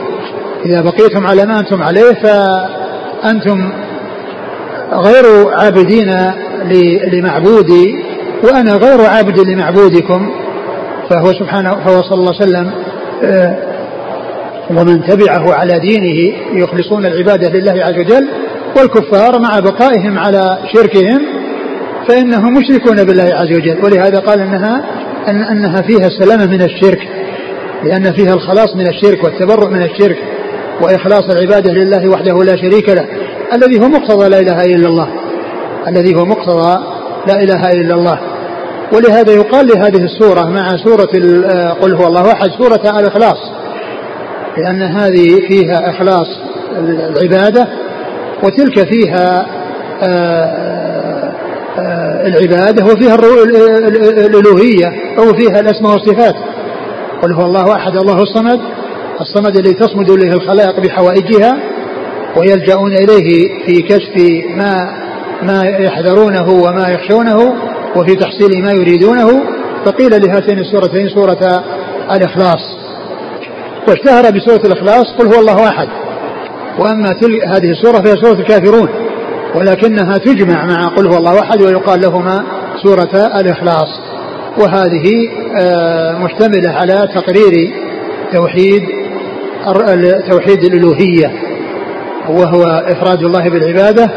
إذا 0.65 0.81
بقيتم 0.81 1.27
على 1.27 1.45
ما 1.45 1.59
أنتم 1.59 1.83
عليه 1.83 2.13
فأنتم 2.13 3.71
غير 4.91 5.49
عابدين 5.53 6.11
لمعبودي 7.13 7.95
وأنا 8.43 8.75
غير 8.75 9.01
عابد 9.01 9.39
لمعبودكم. 9.39 10.31
فهو 11.09 11.33
سبحانه 11.33 11.75
فهو 11.75 12.01
صلى 12.01 12.19
الله 12.19 12.33
عليه 12.41 12.45
وسلم 12.51 12.71
آه، 13.23 13.57
ومن 14.69 15.03
تبعه 15.03 15.53
على 15.53 15.79
دينه 15.79 16.33
يخلصون 16.53 17.05
العبادة 17.05 17.49
لله 17.49 17.83
عز 17.83 17.99
وجل 17.99 18.29
والكفار 18.77 19.39
مع 19.39 19.59
بقائهم 19.59 20.19
على 20.19 20.57
شركهم 20.73 21.21
فإنهم 22.07 22.53
مشركون 22.53 23.03
بالله 23.03 23.23
عز 23.33 23.55
وجل. 23.55 23.85
ولهذا 23.85 24.19
قال 24.19 24.39
إنها 24.39 24.85
أن 25.27 25.43
إنها 25.43 25.81
فيها 25.81 26.07
السلامة 26.07 26.45
من 26.45 26.61
الشرك 26.61 27.07
لأن 27.83 28.13
فيها 28.13 28.33
الخلاص 28.33 28.75
من 28.75 28.87
الشرك 28.87 29.23
والتبرؤ 29.23 29.69
من 29.69 29.83
الشرك. 29.83 30.17
وإخلاص 30.81 31.23
العبادة 31.29 31.73
لله 31.73 32.09
وحده 32.09 32.43
لا 32.43 32.55
شريك 32.55 32.89
له 32.89 33.05
الذي 33.53 33.79
هو 33.79 33.87
مقتضى 33.87 34.29
لا 34.29 34.39
إله 34.39 34.61
إلا 34.61 34.87
الله 34.87 35.07
الذي 35.87 36.15
هو 36.15 36.25
مقتضى 36.25 36.77
لا 37.27 37.43
إله 37.43 37.69
إلا 37.69 37.95
الله. 37.95 38.19
ولهذا 38.93 39.31
يقال 39.33 39.67
لهذه 39.67 40.03
السورة 40.03 40.49
مع 40.49 40.77
سورة 40.83 41.09
آه، 41.45 41.69
قل 41.69 41.93
هو 41.93 42.07
الله 42.07 42.31
أحد 42.31 42.49
سورة 42.49 42.99
الإخلاص 42.99 43.37
لأن 44.57 44.81
هذه 44.81 45.47
فيها 45.47 45.89
إخلاص 45.89 46.27
العبادة 46.77 47.67
وتلك 48.43 48.93
فيها 48.93 49.45
آه، 50.03 51.31
آه، 51.79 52.27
العبادة 52.27 52.85
وفيها 52.85 53.15
الألوهية 54.25 55.17
أو 55.17 55.33
فيها 55.33 55.59
الأسماء 55.59 55.91
والصفات. 55.91 56.35
قل 57.23 57.33
هو 57.33 57.45
الله 57.45 57.75
أحد 57.75 57.97
الله 57.97 58.21
الصمد 58.21 58.59
الصمد 59.21 59.57
الذي 59.57 59.73
تصمد 59.73 60.09
إليه 60.09 60.33
الخلائق 60.33 60.79
بحوائجها 60.79 61.57
ويلجأون 62.37 62.93
إليه 62.93 63.49
في 63.65 63.81
كشف 63.81 64.43
ما 64.55 65.05
ما 65.41 65.63
يحذرونه 65.63 66.49
وما 66.49 66.87
يخشونه 66.89 67.55
وفي 67.95 68.15
تحصيل 68.15 68.63
ما 68.63 68.71
يريدونه. 68.71 69.43
فقيل 69.85 70.11
لهاتين 70.25 70.59
السورتين 70.59 71.09
سورة 71.09 71.63
الإخلاص. 72.11 72.77
واشتهر 73.87 74.31
بسورة 74.31 74.61
الإخلاص 74.65 75.05
قل 75.19 75.25
هو 75.33 75.39
الله 75.39 75.69
أحد. 75.69 75.87
وأما 76.79 77.09
هذه 77.45 77.71
السورة 77.71 78.01
فهي 78.01 78.15
سورة 78.15 78.39
الكافرون 78.39 78.89
ولكنها 79.55 80.17
تجمع 80.17 80.65
مع 80.65 80.87
قل 80.87 81.07
هو 81.07 81.17
الله 81.17 81.39
أحد 81.39 81.61
ويقال 81.61 82.01
لهما 82.01 82.43
سورة 82.83 83.39
الإخلاص. 83.39 83.99
وهذه 84.57 85.29
آه، 85.61 86.17
مشتملة 86.17 86.69
على 86.69 87.09
تقرير 87.15 87.73
توحيد 88.33 89.04
توحيد 90.29 90.63
الألوهية 90.63 91.31
وهو 92.29 92.63
إفراد 92.63 93.23
الله 93.23 93.49
بالعبادة 93.49 94.11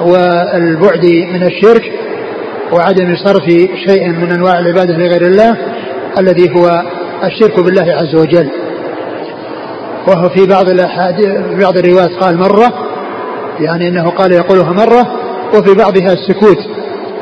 والبعد 0.00 1.06
من 1.06 1.42
الشرك 1.42 1.92
وعدم 2.72 3.16
صرف 3.16 3.44
شيء 3.86 4.08
من 4.08 4.32
أنواع 4.32 4.58
العبادة 4.58 4.96
لغير 4.96 5.22
الله 5.22 5.56
الذي 6.18 6.50
هو 6.56 6.82
الشرك 7.24 7.60
بالله 7.60 7.92
عز 7.92 8.14
وجل. 8.14 8.48
وهو 10.08 10.28
في 10.28 10.46
بعض 10.46 10.66
في 10.66 11.58
بعض 11.60 11.78
الروايات 11.78 12.10
قال 12.10 12.38
مرة 12.38 12.72
يعني 13.60 13.88
إنه 13.88 14.10
قال 14.10 14.32
يقولها 14.32 14.72
مرة 14.72 15.06
وفي 15.54 15.74
بعضها 15.74 16.12
السكوت 16.12 16.58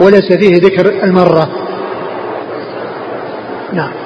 وليس 0.00 0.32
فيه 0.32 0.56
ذكر 0.56 1.04
المرة. 1.04 1.48
نعم. 3.72 3.99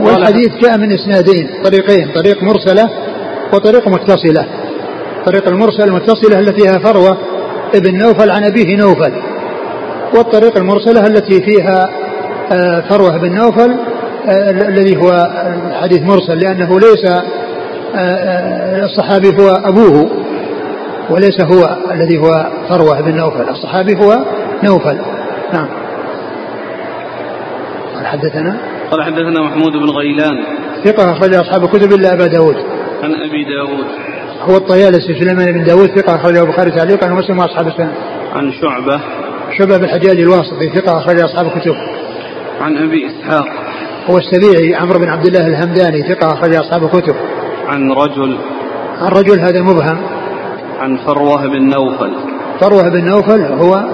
والحديث 0.00 0.48
جاء 0.62 0.78
من 0.78 0.92
إسنادين 0.92 1.62
طريقين 1.64 2.12
طريق 2.14 2.42
مرسلة 2.42 2.90
وطريق 3.52 3.88
متصلة. 3.88 4.46
طريق 5.26 5.48
المرسل 5.48 5.84
المتصلة 5.84 6.38
التي 6.38 6.60
فيها 6.60 6.78
فروة 6.78 7.18
ابن 7.74 7.98
نوفل 7.98 8.30
عن 8.30 8.44
أبيه 8.44 8.76
نوفل. 8.76 9.12
والطريق 10.16 10.56
المرسلة 10.56 11.06
التي 11.06 11.42
فيها 11.42 11.90
آه، 12.52 12.80
فروة 12.80 13.16
بن 13.16 13.34
نوفل 13.34 13.76
آه، 14.28 14.50
الذي 14.50 14.96
هو 14.96 15.30
الحديث 15.70 16.02
مرسل 16.02 16.38
لأنه 16.38 16.78
ليس 16.80 17.04
آه، 17.94 18.84
الصحابي 18.84 19.28
هو 19.28 19.50
أبوه 19.50 20.10
وليس 21.10 21.40
هو 21.40 21.76
الذي 21.92 22.18
هو 22.18 22.50
فروة 22.68 23.00
بن 23.00 23.16
نوفل. 23.16 23.48
الصحابي 23.48 23.94
هو 23.96 24.18
نوفل. 24.64 24.98
نعم. 25.52 25.68
حدثنا؟ 28.04 28.69
قال 28.90 29.02
حدثنا 29.02 29.40
محمود 29.42 29.72
بن 29.72 29.90
غيلان 29.90 30.44
ثقة 30.84 31.12
أخرج 31.12 31.34
أصحاب 31.34 31.68
كتب 31.68 31.92
إلا 31.92 32.12
أبا 32.12 32.26
داود 32.26 32.56
عن 33.02 33.14
أبي 33.14 33.44
داود 33.44 33.86
هو 34.40 34.56
الطيالسي 34.56 35.14
سليمان 35.20 35.52
بن 35.52 35.64
داود 35.64 35.88
ثقة 35.98 36.16
أخرجه 36.16 36.42
البخاري 36.42 36.70
تعليقا 36.70 37.12
ومسلم 37.12 37.38
وأصحاب 37.38 37.66
السنة. 37.66 37.92
عن 38.34 38.52
شعبة 38.52 39.00
شعبة 39.58 39.76
بن 39.76 39.84
الحجاج 39.84 40.20
الواسطي 40.20 40.70
ثقة 40.74 40.98
أخرج 40.98 41.20
أصحاب 41.20 41.46
الكتب. 41.46 41.74
عن 42.60 42.76
أبي 42.76 43.06
إسحاق 43.06 43.46
هو 44.10 44.18
السبيعي 44.18 44.74
عمرو 44.74 44.98
بن 44.98 45.08
عبد 45.08 45.26
الله 45.26 45.46
الهمداني 45.46 46.02
ثقة 46.02 46.32
أخرج 46.32 46.54
أصحاب 46.54 46.84
الكتب. 46.84 47.14
عن 47.66 47.92
رجل 47.92 48.38
عن 49.00 49.12
رجل 49.12 49.40
هذا 49.40 49.62
مبهم. 49.62 49.98
عن 50.80 50.96
فروة 50.96 51.46
بن 51.46 51.62
نوفل. 51.62 52.12
فروة 52.60 52.88
بن 52.88 53.04
نوفل 53.04 53.44
هو 53.44 53.84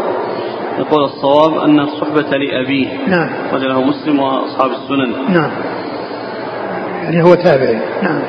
يقول 0.79 1.05
الصواب 1.05 1.59
أن 1.59 1.81
الصحبة 1.81 2.37
لأبيه. 2.37 2.89
نعم. 3.09 3.29
وجله 3.55 3.83
مسلم 3.83 4.21
وأصحاب 4.21 4.71
السنن. 4.71 5.35
نعم. 5.35 5.51
يعني 7.03 7.23
هو 7.23 7.35
تابعي. 7.35 7.81
نعم. 8.03 8.23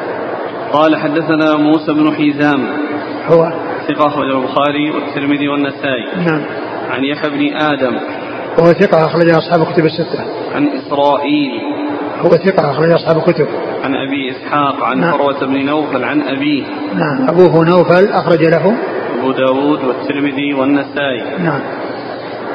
قال 0.74 0.96
حدثنا 0.96 1.56
موسى 1.56 1.94
بن 1.94 2.14
حيزام 2.14 2.68
هو. 3.28 3.52
ثقة 3.88 4.08
أخرج 4.08 4.32
البخاري 4.36 4.92
والترمذي 4.92 5.48
والنسائي. 5.48 6.26
نعم. 6.26 6.42
عن 6.90 7.04
يحيى 7.04 7.30
بن 7.30 7.58
آدم. 7.58 8.00
هو 8.60 8.74
ثقة 8.74 9.06
أخرج 9.06 9.30
أصحاب 9.30 9.62
الكتب 9.62 9.86
الستة. 9.86 10.26
عن 10.56 10.68
إسرائيل. 10.68 11.52
هو 12.22 12.30
ثقة 12.30 12.72
أخرج 12.72 12.92
أصحاب 12.92 13.18
الكتب. 13.18 13.48
عن 13.84 13.96
أبي 13.96 14.32
إسحاق 14.32 14.84
عن 14.84 15.00
نعم. 15.00 15.12
فروة 15.12 15.46
بن 15.46 15.66
نوفل 15.66 16.04
عن 16.04 16.22
أبيه. 16.22 16.64
نعم. 16.96 17.30
أبوه 17.30 17.66
نوفل 17.66 18.08
أخرج 18.08 18.44
له. 18.44 18.78
أبو 19.20 19.32
داود 19.32 19.84
والترمذي 19.84 20.54
والنسائي. 20.54 21.24
نعم. 21.40 21.60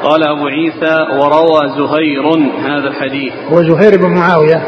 قال 0.03 0.23
أبو 0.23 0.47
عيسى 0.47 0.95
وروى 1.19 1.69
زهير 1.77 2.27
هذا 2.65 2.87
الحديث. 2.87 3.33
هو 3.51 3.61
زهير 3.61 3.97
بن 3.97 4.13
معاوية 4.13 4.61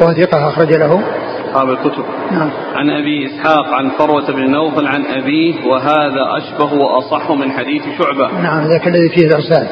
وهو 0.00 0.12
ثقة 0.12 0.48
أخرج 0.48 0.72
له. 0.72 1.02
أصحاب 1.50 1.70
الكتب. 1.70 2.04
نعم. 2.30 2.50
عن 2.74 2.90
أبي 2.90 3.26
إسحاق 3.26 3.66
عن 3.66 3.90
فروة 3.98 4.32
بن 4.32 4.50
نوفل 4.50 4.86
عن 4.86 5.04
أبيه 5.06 5.66
وهذا 5.66 6.24
أشبه 6.38 6.72
وأصح 6.72 7.30
من 7.30 7.50
حديث 7.50 7.82
شعبة. 7.98 8.42
نعم 8.42 8.66
ذاك 8.66 8.88
الذي 8.88 9.08
فيه 9.08 9.26
الإرسال. 9.26 9.68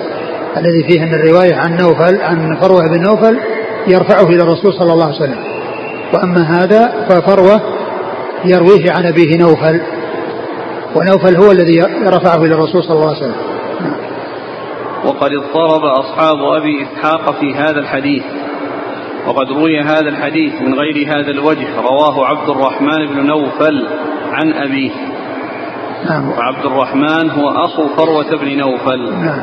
الذي 0.57 0.85
فيه 0.88 1.02
أن 1.02 1.14
الرواية 1.14 1.54
عن 1.54 1.76
نوفل 1.76 2.20
عن 2.20 2.57
فروة 2.61 2.88
بن 2.88 3.02
نوفل 3.02 3.38
يرفعه 3.87 4.26
إلى 4.26 4.42
الرسول 4.42 4.72
صلى 4.72 4.92
الله 4.92 5.04
عليه 5.04 5.16
وسلم. 5.16 5.38
وأما 6.14 6.42
هذا 6.42 7.07
ففروة 7.09 7.61
يرويه 8.44 8.92
عن 8.92 9.07
أبيه 9.07 9.38
نوفل 9.38 9.81
ونوفل 10.96 11.37
هو 11.37 11.50
الذي 11.50 11.81
رفعه 12.07 12.44
إلى 12.44 12.54
الرسول 12.54 12.83
صلى 12.83 12.96
الله 12.96 13.07
عليه 13.07 13.18
وسلم. 13.18 13.37
نعم. 13.81 14.08
وقد 15.04 15.30
اضطرب 15.32 15.84
أصحاب 15.84 16.37
أبي 16.56 16.82
إسحاق 16.82 17.30
في 17.40 17.54
هذا 17.54 17.78
الحديث. 17.80 18.22
وقد 19.26 19.50
روي 19.50 19.80
هذا 19.80 20.08
الحديث 20.08 20.52
من 20.62 20.74
غير 20.74 21.08
هذا 21.08 21.30
الوجه. 21.30 21.66
رواه 21.80 22.26
عبد 22.26 22.48
الرحمن 22.48 23.06
بن 23.06 23.26
نوفل 23.26 23.87
عن 24.32 24.52
أبيه. 24.52 24.90
نعم. 26.11 26.28
وعبد 26.28 26.66
الرحمن 26.66 27.30
هو 27.30 27.48
أخو 27.48 27.88
فروة 27.96 28.37
بن 28.37 28.56
نوفل. 28.58 29.14
نعم. 29.24 29.40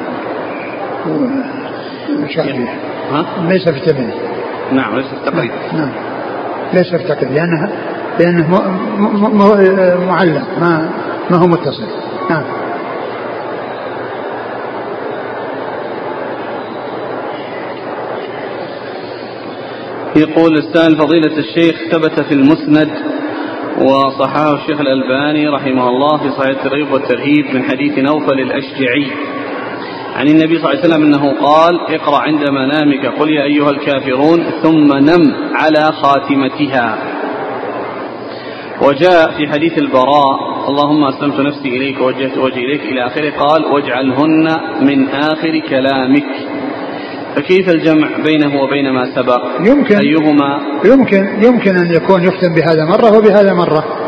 ها؟ 3.12 3.26
ليس 3.50 3.70
في 3.70 3.78
التمييز 3.78 4.14
نعم 4.72 4.96
ليس 4.96 5.06
التقريب 5.14 5.52
نعم 5.74 5.90
ليس 6.74 6.96
في 6.96 7.26
لأنها 7.26 7.70
لأنه 8.20 8.48
م- 8.48 9.04
م- 9.04 9.38
م- 9.38 10.08
معلق 10.08 10.44
ما 10.60 10.90
ما 11.30 11.38
هو 11.38 11.48
متصل. 11.48 11.88
نعم. 12.30 12.44
يقول 20.16 20.58
السائل 20.58 20.98
فضيلة 20.98 21.38
الشيخ 21.38 21.76
ثبت 21.92 22.20
في 22.20 22.34
المسند 22.34 22.90
وصححه 23.82 24.56
الشيخ 24.56 24.80
الألباني 24.80 25.48
رحمه 25.48 25.90
الله 25.90 26.18
في 26.18 26.30
صحيح 26.30 26.50
الترغيب 26.50 26.92
والترهيب 26.92 27.46
من 27.54 27.64
حديث 27.64 27.98
نوفل 27.98 28.40
الأشجعي. 28.40 29.08
عن 30.16 30.28
النبي 30.28 30.58
صلى 30.60 30.72
الله 30.72 30.84
عليه 30.84 30.94
وسلم 30.94 31.04
أنه 31.04 31.34
قال 31.42 31.80
اقرأ 31.80 32.18
عند 32.20 32.50
منامك 32.50 33.06
قل 33.06 33.30
يا 33.30 33.44
أيها 33.44 33.70
الكافرون 33.70 34.44
ثم 34.64 34.88
نم 34.98 35.36
على 35.56 35.92
خاتمتها. 35.92 36.98
وجاء 38.82 39.32
في 39.38 39.48
حديث 39.48 39.78
البراء 39.78 40.56
اللهم 40.70 41.04
أسلمت 41.04 41.40
نفسي 41.40 41.70
إليك 41.70 42.02
ووجهت 42.02 42.38
وجهي 42.38 42.66
إليك 42.66 42.82
إلى 42.82 43.06
آخره. 43.06 43.30
قال 43.30 43.66
واجعلهن 43.66 44.60
من 44.82 45.10
آخر 45.10 45.60
كلامك. 45.70 46.55
فكيف 47.36 47.70
الجمع 47.70 48.08
بينه 48.26 48.62
وبين 48.62 48.94
ما 48.94 49.16
سبق 49.16 49.42
يمكن. 49.68 49.98
أيهما؟ 49.98 50.62
يمكن. 50.86 51.44
يمكن 51.44 51.78
أن 51.78 51.92
يكون 51.92 52.24
يختم 52.24 52.54
بهذا 52.54 52.86
مرة 52.86 53.18
وبهذا 53.18 53.54
مرة. 53.54 54.05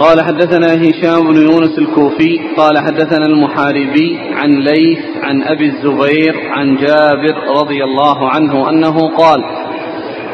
قال 0.00 0.20
حدثنا 0.22 0.74
هشام 0.74 1.28
بن 1.28 1.36
يونس 1.36 1.78
الكوفي 1.78 2.40
قال 2.56 2.78
حدثنا 2.78 3.26
المحاربي 3.26 4.18
عن 4.32 4.50
ليث 4.50 4.98
عن 5.22 5.42
أبي 5.42 5.64
الزبير 5.66 6.34
عن 6.50 6.76
جابر 6.76 7.60
رضي 7.60 7.84
الله 7.84 8.28
عنه 8.30 8.70
أنه 8.70 9.16
قال 9.16 9.44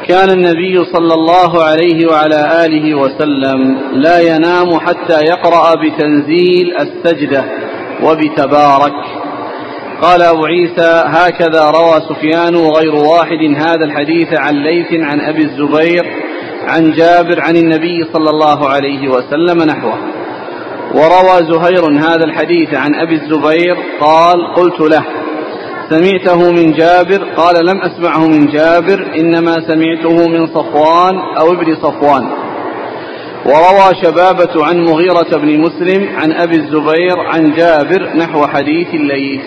كان 0.08 0.30
النبي 0.30 0.84
صلى 0.84 1.14
الله 1.14 1.62
عليه 1.62 2.06
وعلى 2.06 2.64
آله 2.66 2.94
وسلم 2.94 3.78
لا 3.92 4.20
ينام 4.20 4.78
حتى 4.80 5.24
يقرأ 5.24 5.74
بتنزيل 5.74 6.76
السجدة 6.80 7.44
وبتبارك. 8.02 8.94
قال 10.02 10.22
أبو 10.22 10.44
عيسى 10.44 11.04
هكذا 11.06 11.70
روى 11.70 12.00
سفيان 12.08 12.54
وغير 12.54 12.94
واحد 12.94 13.56
هذا 13.56 13.84
الحديث 13.84 14.28
عن 14.32 14.54
ليث 14.54 14.92
عن 14.92 15.20
أبي 15.20 15.42
الزبير 15.42 16.04
عن 16.68 16.92
جابر 16.92 17.40
عن 17.40 17.56
النبي 17.56 18.04
صلى 18.12 18.30
الله 18.30 18.68
عليه 18.68 19.08
وسلم 19.08 19.62
نحوه. 19.62 19.98
وروى 20.94 21.52
زهير 21.52 21.84
هذا 21.98 22.24
الحديث 22.24 22.74
عن 22.74 22.94
أبي 22.94 23.14
الزبير 23.14 23.76
قال 24.00 24.54
قلت 24.56 24.80
له 24.80 25.04
سمعته 25.90 26.50
من 26.50 26.72
جابر؟ 26.72 27.24
قال 27.36 27.66
لم 27.66 27.82
أسمعه 27.82 28.26
من 28.26 28.46
جابر 28.46 29.06
إنما 29.20 29.54
سمعته 29.68 30.28
من 30.28 30.46
صفوان 30.46 31.18
أو 31.40 31.52
ابن 31.52 31.74
صفوان. 31.74 32.24
وروى 33.46 33.94
شبابة 34.02 34.64
عن 34.64 34.84
مغيرة 34.84 35.36
بن 35.36 35.60
مسلم 35.60 36.08
عن 36.16 36.32
أبي 36.32 36.56
الزبير 36.56 37.18
عن 37.18 37.52
جابر 37.54 38.16
نحو 38.16 38.46
حديث 38.46 38.88
الليث. 38.94 39.42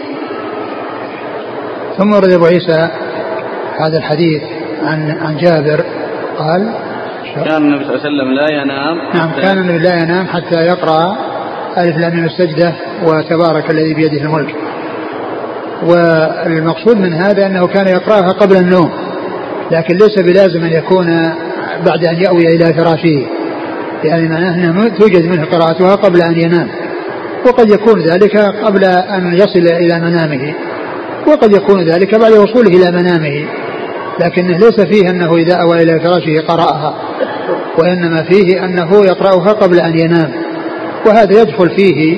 ثم 1.97 2.13
ورد 2.13 2.32
أبو 2.32 2.45
عيسى 2.45 2.89
هذا 3.80 3.97
الحديث 3.97 4.41
عن 4.84 5.12
عن 5.12 5.38
جابر 5.38 5.84
قال 6.38 6.87
كان 7.36 7.63
النبي 7.63 7.86
صلى 7.86 7.96
الله 7.96 8.06
عليه 8.06 8.10
وسلم 8.10 8.34
لا 8.34 8.50
ينام 8.50 8.98
نعم 9.13 9.32
كان 9.42 9.58
النبي 9.58 9.78
لا 9.78 10.04
ينام 10.04 10.28
حتى 10.28 10.56
يقرأ 10.56 11.18
ألف 11.78 11.98
لام 11.98 12.26
السجدة 12.26 12.74
وتبارك 13.04 13.70
الذي 13.72 13.94
بيده 13.94 14.22
الملك. 14.22 14.56
والمقصود 15.84 16.98
من 16.98 17.13
هذا 17.13 17.46
أنه 17.46 17.68
كان 17.68 17.88
يقرأها 17.88 18.32
قبل 18.32 18.56
النوم 18.56 18.92
لكن 19.72 19.98
ليس 19.98 20.20
بلازم 20.20 20.63
أن 20.63 20.74
يكون 20.74 21.06
بعد 21.86 22.06
أن 22.06 22.22
يأوي 22.22 22.56
إلى 22.56 22.74
فراشه 22.74 23.28
يعني 24.04 24.28
معناه 24.30 24.88
توجد 24.88 25.26
منه 25.26 25.46
قراءتها 25.46 25.96
قبل 25.96 26.22
أن 26.22 26.40
ينام. 26.40 26.68
وقد 27.46 27.72
يكون 27.72 28.00
ذلك 28.00 28.38
قبل 28.38 28.84
أن 28.86 29.34
يصل 29.34 29.76
إلى 29.76 30.00
منامه 30.00 30.54
وقد 31.28 31.52
يكون 31.52 31.84
ذلك 31.84 32.16
بعد 32.16 32.32
وصوله 32.32 32.70
إلى 32.70 32.92
منامه. 32.92 33.46
لكنه 34.19 34.58
ليس 34.58 34.82
فيه 34.82 35.10
أنه 35.10 35.36
إذا 35.36 35.56
أوى 35.56 35.84
إلى 35.84 35.99
فراشه 35.99 36.41
قرأها 36.47 36.95
وإنما 37.80 38.23
فيه 38.23 38.65
أنه 38.65 39.06
يقرأها 39.06 39.53
قبل 39.53 39.80
أن 39.80 39.99
ينام. 39.99 40.32
وهذا 41.08 41.41
يدخل 41.41 41.69
فيه 41.69 42.17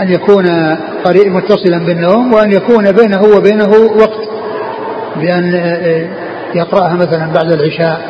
أن 0.00 0.08
يكون 0.08 0.46
قريب 1.04 1.26
متصلا 1.26 1.78
بالنوم 1.78 2.34
وأن 2.34 2.52
يكون 2.52 2.92
بينه 2.92 3.22
وبينه 3.36 3.70
وقت 3.96 4.28
بأن 5.16 5.44
يقرأها 6.54 6.94
مثلا 6.94 7.32
بعد 7.32 7.52
العشاء 7.52 8.00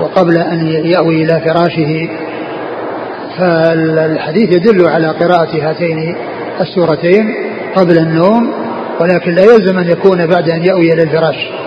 وقبل 0.00 0.38
أن 0.38 0.66
يأوي 0.66 1.24
إلى 1.24 1.40
فراشه. 1.46 2.08
فالحديث 3.38 4.56
يدل 4.56 4.88
على 4.88 5.06
قراءة 5.06 5.68
هاتين 5.68 6.16
السورتين 6.60 7.34
قبل 7.76 7.98
النوم 7.98 8.52
ولكن 9.00 9.34
لا 9.34 9.42
يلزم 9.42 9.78
أن 9.78 9.88
يكون 9.88 10.26
بعد 10.26 10.50
أن 10.50 10.64
يأوي 10.64 10.92
إلى 10.92 11.02
الفراش. 11.02 11.61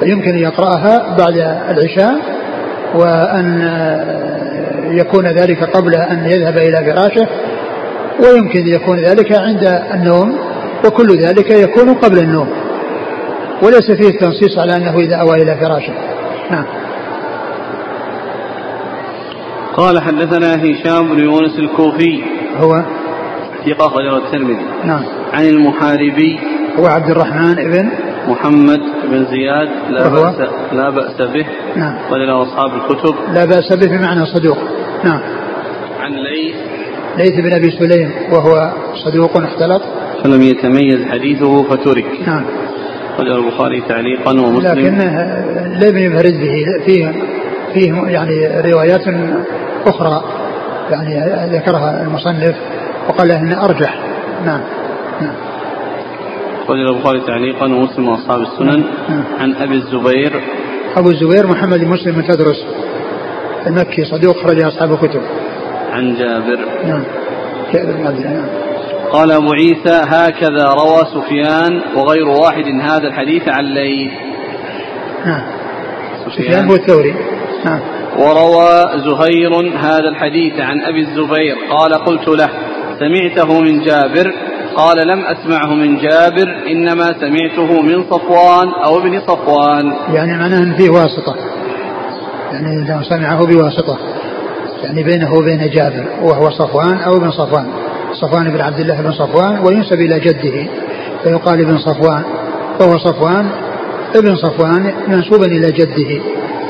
فيمكن 0.00 0.30
أن 0.30 0.38
يقرأها 0.38 1.16
بعد 1.18 1.36
العشاء 1.70 2.14
وأن 2.94 3.60
يكون 4.90 5.26
ذلك 5.26 5.64
قبل 5.64 5.94
أن 5.94 6.26
يذهب 6.26 6.58
إلى 6.58 6.92
فراشه 6.92 7.28
ويمكن 8.20 8.60
أن 8.60 8.66
يكون 8.66 8.98
ذلك 8.98 9.32
عند 9.32 9.82
النوم 9.94 10.38
وكل 10.86 11.18
ذلك 11.18 11.50
يكون 11.50 11.94
قبل 11.94 12.18
النوم. 12.18 12.48
وليس 13.62 13.90
فيه 13.90 14.08
التنصيص 14.08 14.58
على 14.58 14.76
أنه 14.76 14.98
إذا 14.98 15.16
أوى 15.16 15.42
إلى 15.42 15.54
فراشه. 15.54 15.92
نعم. 16.50 16.64
قال 19.76 20.02
حدثنا 20.02 20.54
هشام 20.56 21.08
بن 21.08 21.18
يونس 21.18 21.58
الكوفي. 21.58 22.22
هو؟ 22.56 22.82
ثقة 23.66 23.86
غير 23.86 24.16
الترمذي. 24.16 24.66
نعم. 24.84 25.02
عن 25.32 25.44
المحاربي. 25.44 26.38
هو 26.78 26.86
عبد 26.86 27.10
الرحمن 27.10 27.58
ابن 27.58 27.90
محمد 28.28 28.80
بن 29.10 29.24
زياد 29.24 29.68
لا؟ 29.90 30.08
بأس 30.08 30.48
لا 30.72 30.90
بأس 30.90 31.16
به. 31.16 31.46
نعم. 31.76 31.98
قال 32.10 32.26
له 32.26 32.42
أصحاب 32.42 32.70
الكتب. 32.74 33.14
لا 33.34 33.44
بأس 33.44 33.72
به 33.72 33.86
بمعنى 33.86 34.26
صدوق. 34.26 34.58
نعم. 35.04 35.20
عن 36.00 36.12
ليث. 36.12 36.56
ليث 37.18 37.40
بن 37.40 37.52
أبي 37.52 37.70
سليم 37.70 38.10
وهو 38.32 38.72
صدوق 39.04 39.36
اختلط 39.36 39.82
فلم 40.24 40.42
يتميز 40.42 41.04
حديثه 41.10 41.62
فترك. 41.62 42.06
نعم. 42.26 42.44
قال 43.18 43.32
البخاري 43.32 43.82
تعليقا 43.88 44.30
ومسلم. 44.30 44.78
لكنه 44.78 45.44
لم 45.80 45.98
ينفرد 45.98 46.32
به. 46.32 46.64
فيه 46.86 47.12
فيه 47.74 47.92
يعني 48.06 48.60
روايات 48.72 49.04
أخرى. 49.86 50.24
يعني 50.90 51.14
ذكرها 51.56 52.02
المصنف 52.02 52.56
وقال 53.08 53.30
إنه 53.30 53.64
أرجح. 53.64 53.98
نعم. 54.46 54.60
نعم. 55.20 55.34
قال 56.68 56.88
البخاري 56.88 57.20
تعليقا 57.20 57.64
ومسلم 57.64 58.08
وأصحاب 58.08 58.40
السنن. 58.40 58.84
عن 59.40 59.54
أبي 59.54 59.74
الزبير. 59.74 60.42
أبو 60.96 61.10
الزبير 61.10 61.46
محمد 61.46 61.78
بن 61.80 61.88
مسلم 61.88 62.14
بن 62.14 62.22
تدرس 62.22 62.66
المكي 63.66 64.04
صدوق 64.04 64.36
خرج 64.36 64.62
أصحاب 64.62 64.92
الكتب. 64.92 65.22
عن 65.92 66.14
جابر. 66.14 66.58
نعم. 66.84 67.04
قال 69.12 69.32
أبو 69.32 69.52
عيسى 69.52 70.02
هكذا 70.06 70.64
روى 70.64 71.02
سفيان 71.14 71.82
وغير 71.96 72.28
واحد 72.28 72.64
هذا 72.82 73.08
الحديث 73.08 73.48
عن 73.48 73.64
ليث. 73.64 74.12
نعم. 75.26 75.42
سفيان. 76.26 76.68
هو 76.68 76.74
الثوري. 76.74 77.14
نعم. 77.64 77.80
وروى 78.18 78.84
زهير 78.96 79.52
هذا 79.78 80.08
الحديث 80.08 80.60
عن 80.60 80.80
أبي 80.80 81.00
الزبير. 81.00 81.56
قال 81.70 81.94
قلت 81.94 82.28
له 82.28 82.48
سمعته 82.98 83.60
من 83.60 83.82
جابر 83.82 84.32
قال 84.76 85.08
لم 85.08 85.24
أسمعه 85.24 85.74
من 85.74 85.96
جابر 85.96 86.48
إنما 86.70 87.14
سمعته 87.20 87.82
من 87.82 88.04
صفوان 88.10 88.68
أو 88.84 88.98
ابن 88.98 89.20
صفوان. 89.20 89.92
يعني 90.14 90.38
معناه 90.38 90.58
إن 90.58 90.74
فيه 90.74 90.90
واسطة. 90.90 91.36
يعني 92.52 92.88
لو 92.88 93.02
سمعه 93.02 93.46
بواسطة. 93.46 93.98
يعني 94.82 95.02
بينه 95.02 95.34
وبين 95.34 95.70
جابر 95.70 96.06
وهو 96.22 96.50
صفوان 96.50 96.98
أو 96.98 97.16
ابن 97.16 97.30
صفوان. 97.30 97.66
صفوان 98.12 98.50
بن 98.50 98.60
عبد 98.60 98.80
الله 98.80 99.00
بن 99.02 99.12
صفوان 99.12 99.58
وينسب 99.66 100.00
إلى 100.00 100.20
جده. 100.20 100.70
فيقال 101.22 101.60
ابن 101.60 101.78
صفوان 101.78 102.22
وهو 102.80 102.98
صفوان 102.98 103.50
ابن 104.16 104.36
صفوان 104.36 104.92
منسوبا 105.08 105.46
إلى 105.46 105.72
جده. 105.72 106.22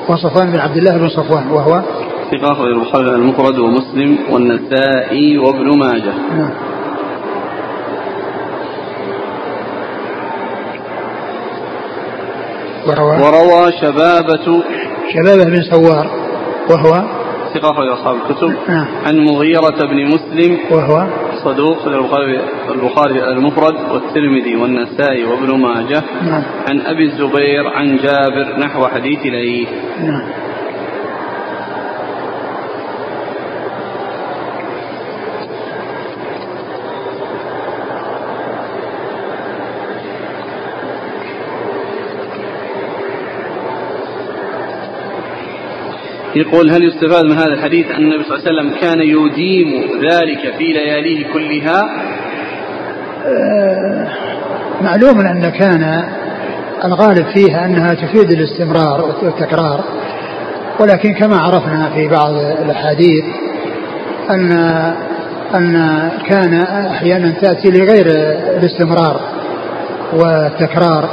وصفوان 0.09 0.51
بن 0.51 0.59
عبد 0.59 0.77
الله 0.77 0.97
بن 0.97 1.09
صفوان 1.09 1.51
وهو؟ 1.51 1.83
ثقة 2.31 2.53
أخرج 2.53 2.69
البخاري 2.69 3.15
المفرد 3.15 3.59
ومسلم 3.59 4.19
والنسائي 4.31 5.39
وابن 5.39 5.79
ماجه. 5.79 6.15
نعم. 6.37 6.51
وروى 12.87 13.23
وروى 13.23 13.73
شبابة 13.81 14.63
شبابة 15.15 15.45
بن 15.45 15.63
سوار 15.63 16.11
وهو 16.71 17.05
ثقة 17.55 17.71
أخرج 17.71 17.89
أصحاب 17.89 18.17
الكتب 18.17 18.57
نعم. 18.69 18.87
عن 19.07 19.19
مغيرة 19.19 19.87
بن 19.87 20.07
مسلم 20.07 20.59
وهو 20.71 21.07
صدوق 21.45 21.87
البخاري 21.87 22.41
البخاري 22.71 23.31
المفرد 23.31 23.75
والترمذي 23.93 24.57
والنسائي 24.57 25.25
وابن 25.25 25.61
ماجه 25.61 26.03
نعم. 26.23 26.43
عن 26.69 26.81
أبي 26.81 27.05
الزبير 27.05 27.69
عن 27.69 27.97
جابر 27.97 28.59
نحو 28.59 28.87
حديث 28.87 29.19
ليث. 29.27 29.69
نعم. 30.01 30.46
يقول 46.37 46.71
هل 46.71 46.85
يستفاد 46.85 47.25
من 47.25 47.33
هذا 47.37 47.53
الحديث 47.53 47.87
أن 47.87 48.03
النبي 48.03 48.25
صلى 48.25 48.37
الله 48.37 48.49
عليه 48.49 48.59
وسلم 48.61 48.81
كان 48.81 49.01
يديم 49.01 49.83
ذلك 50.03 50.55
في 50.59 50.65
لياليه 50.65 51.27
كلها؟ 51.33 51.83
آه 53.27 54.09
معلوم 54.83 55.21
أن 55.21 55.51
كان 55.51 56.05
الغالب 56.85 57.27
فيها 57.35 57.67
أنها 57.67 57.95
تفيد 57.95 58.33
الاستمرار 58.33 59.15
والتكرار 59.23 59.85
ولكن 60.81 61.15
كما 61.15 61.37
عرفنا 61.37 61.91
في 61.95 62.09
بعض 62.09 62.35
الأحاديث 62.35 63.25
أن 64.31 64.53
أن 65.55 66.11
كان 66.29 66.55
أحيانا 66.91 67.31
تأتي 67.31 67.71
لغير 67.71 68.07
الاستمرار 68.57 69.21
والتكرار 70.13 71.09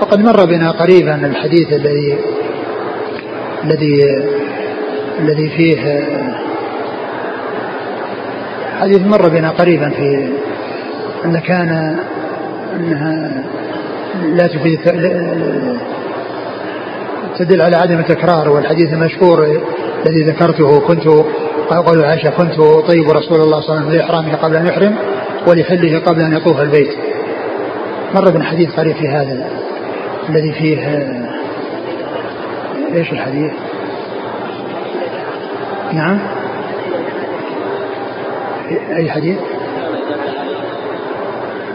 وقد 0.00 0.20
مر 0.20 0.44
بنا 0.44 0.70
قريبا 0.70 1.14
الحديث 1.14 1.72
الذي 1.72 2.18
الذي 3.64 4.00
الذي 5.18 5.48
فيه 5.48 6.04
حديث 8.80 9.06
مر 9.06 9.28
بنا 9.28 9.50
قريبا 9.50 9.90
في 9.90 10.28
أن 11.24 11.38
كان 11.38 11.98
أنها 12.76 13.44
لا 14.22 14.46
تفيد 14.46 14.80
تدل 17.38 17.62
على 17.62 17.76
عدم 17.76 17.98
التكرار 17.98 18.48
والحديث 18.50 18.92
المشهور 18.92 19.46
الذي 20.06 20.22
ذكرته 20.22 20.80
كنت 20.80 21.06
قول 21.70 22.04
عائشة 22.04 22.30
كنت 22.30 22.54
طيب 22.88 23.10
رسول 23.10 23.40
الله 23.40 23.60
صلى 23.60 23.74
الله 23.74 23.80
عليه 23.80 23.80
وسلم 23.80 23.92
لإحرامه 23.92 24.36
قبل 24.36 24.56
أن 24.56 24.66
يحرم 24.66 24.94
ولحله 25.46 25.98
قبل 25.98 26.20
أن 26.20 26.32
يطوف 26.32 26.60
البيت. 26.60 26.90
مر 28.14 28.30
بنا 28.30 28.44
حديث 28.44 28.70
قريب 28.70 28.96
في 28.96 29.08
هذا 29.08 29.46
الذي 30.28 30.52
فيه 30.52 31.08
إيش 32.94 33.12
الحديث؟ 33.12 33.52
نعم. 35.92 36.18
أي 38.96 39.10
حديث؟ 39.10 39.36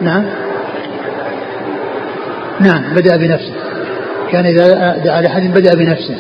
نعم. 0.01 0.25
نعم 2.59 2.93
بدأ 2.95 3.17
بنفسه. 3.17 3.53
كان 4.31 4.45
إذا 4.45 4.97
دعا 5.05 5.21
لأحد 5.21 5.41
بدأ 5.53 5.75
بنفسه 5.75 6.15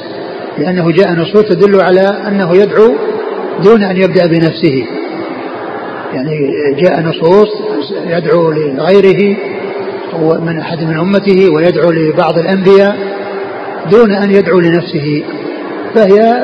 لأنه 0.57 0.91
جاء 0.91 1.11
نصوص 1.11 1.43
تدل 1.43 1.81
على 1.81 2.17
أنه 2.27 2.55
يدعو 2.55 2.95
دون 3.63 3.83
أن 3.83 3.97
يبدأ 3.97 4.27
بنفسه. 4.27 4.85
يعني 6.13 6.51
جاء 6.79 7.01
نصوص 7.01 7.49
يدعو 8.07 8.51
لغيره 8.51 9.37
من 10.39 10.59
أحد 10.59 10.83
من 10.83 10.97
أمته 10.97 11.53
ويدعو 11.53 11.91
لبعض 11.91 12.37
الأنبياء. 12.37 13.06
دون 13.91 14.11
أن 14.11 14.31
يدعو 14.31 14.59
لنفسه 14.59 15.23
فهي 15.95 16.41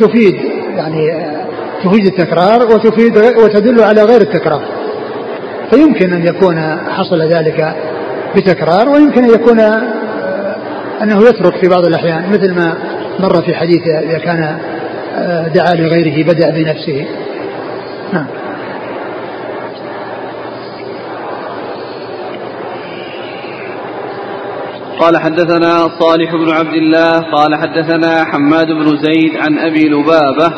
تفيد 0.00 0.34
يعني 0.76 1.32
تفيد 1.84 2.06
التكرار 2.06 2.62
وتفيد 2.74 3.16
وتدل 3.16 3.82
على 3.82 4.02
غير 4.02 4.20
التكرار. 4.20 4.62
فيمكن 5.70 6.12
أن 6.12 6.26
يكون 6.26 6.60
حصل 6.88 7.22
ذلك 7.22 7.74
بتكرار 8.36 8.88
ويمكن 8.88 9.24
أن 9.24 9.30
يكون 9.30 9.60
أنه 11.02 11.22
يترك 11.28 11.56
في 11.56 11.68
بعض 11.68 11.84
الأحيان 11.86 12.30
مثل 12.30 12.54
ما 12.54 12.74
مر 13.20 13.42
في 13.42 13.54
حديثه 13.54 13.98
إذا 13.98 14.18
كان 14.18 14.58
دعا 15.54 15.74
لغيره 15.74 16.24
بدأ 16.24 16.50
بنفسه. 16.50 17.06
نعم. 18.12 18.26
قال 25.02 25.20
حدثنا 25.20 25.88
صالح 26.00 26.32
بن 26.32 26.50
عبد 26.50 26.74
الله 26.74 27.20
قال 27.20 27.54
حدثنا 27.54 28.24
حماد 28.24 28.66
بن 28.66 28.98
زيد 29.02 29.36
عن 29.36 29.58
أبي 29.58 29.88
لبابة 29.88 30.52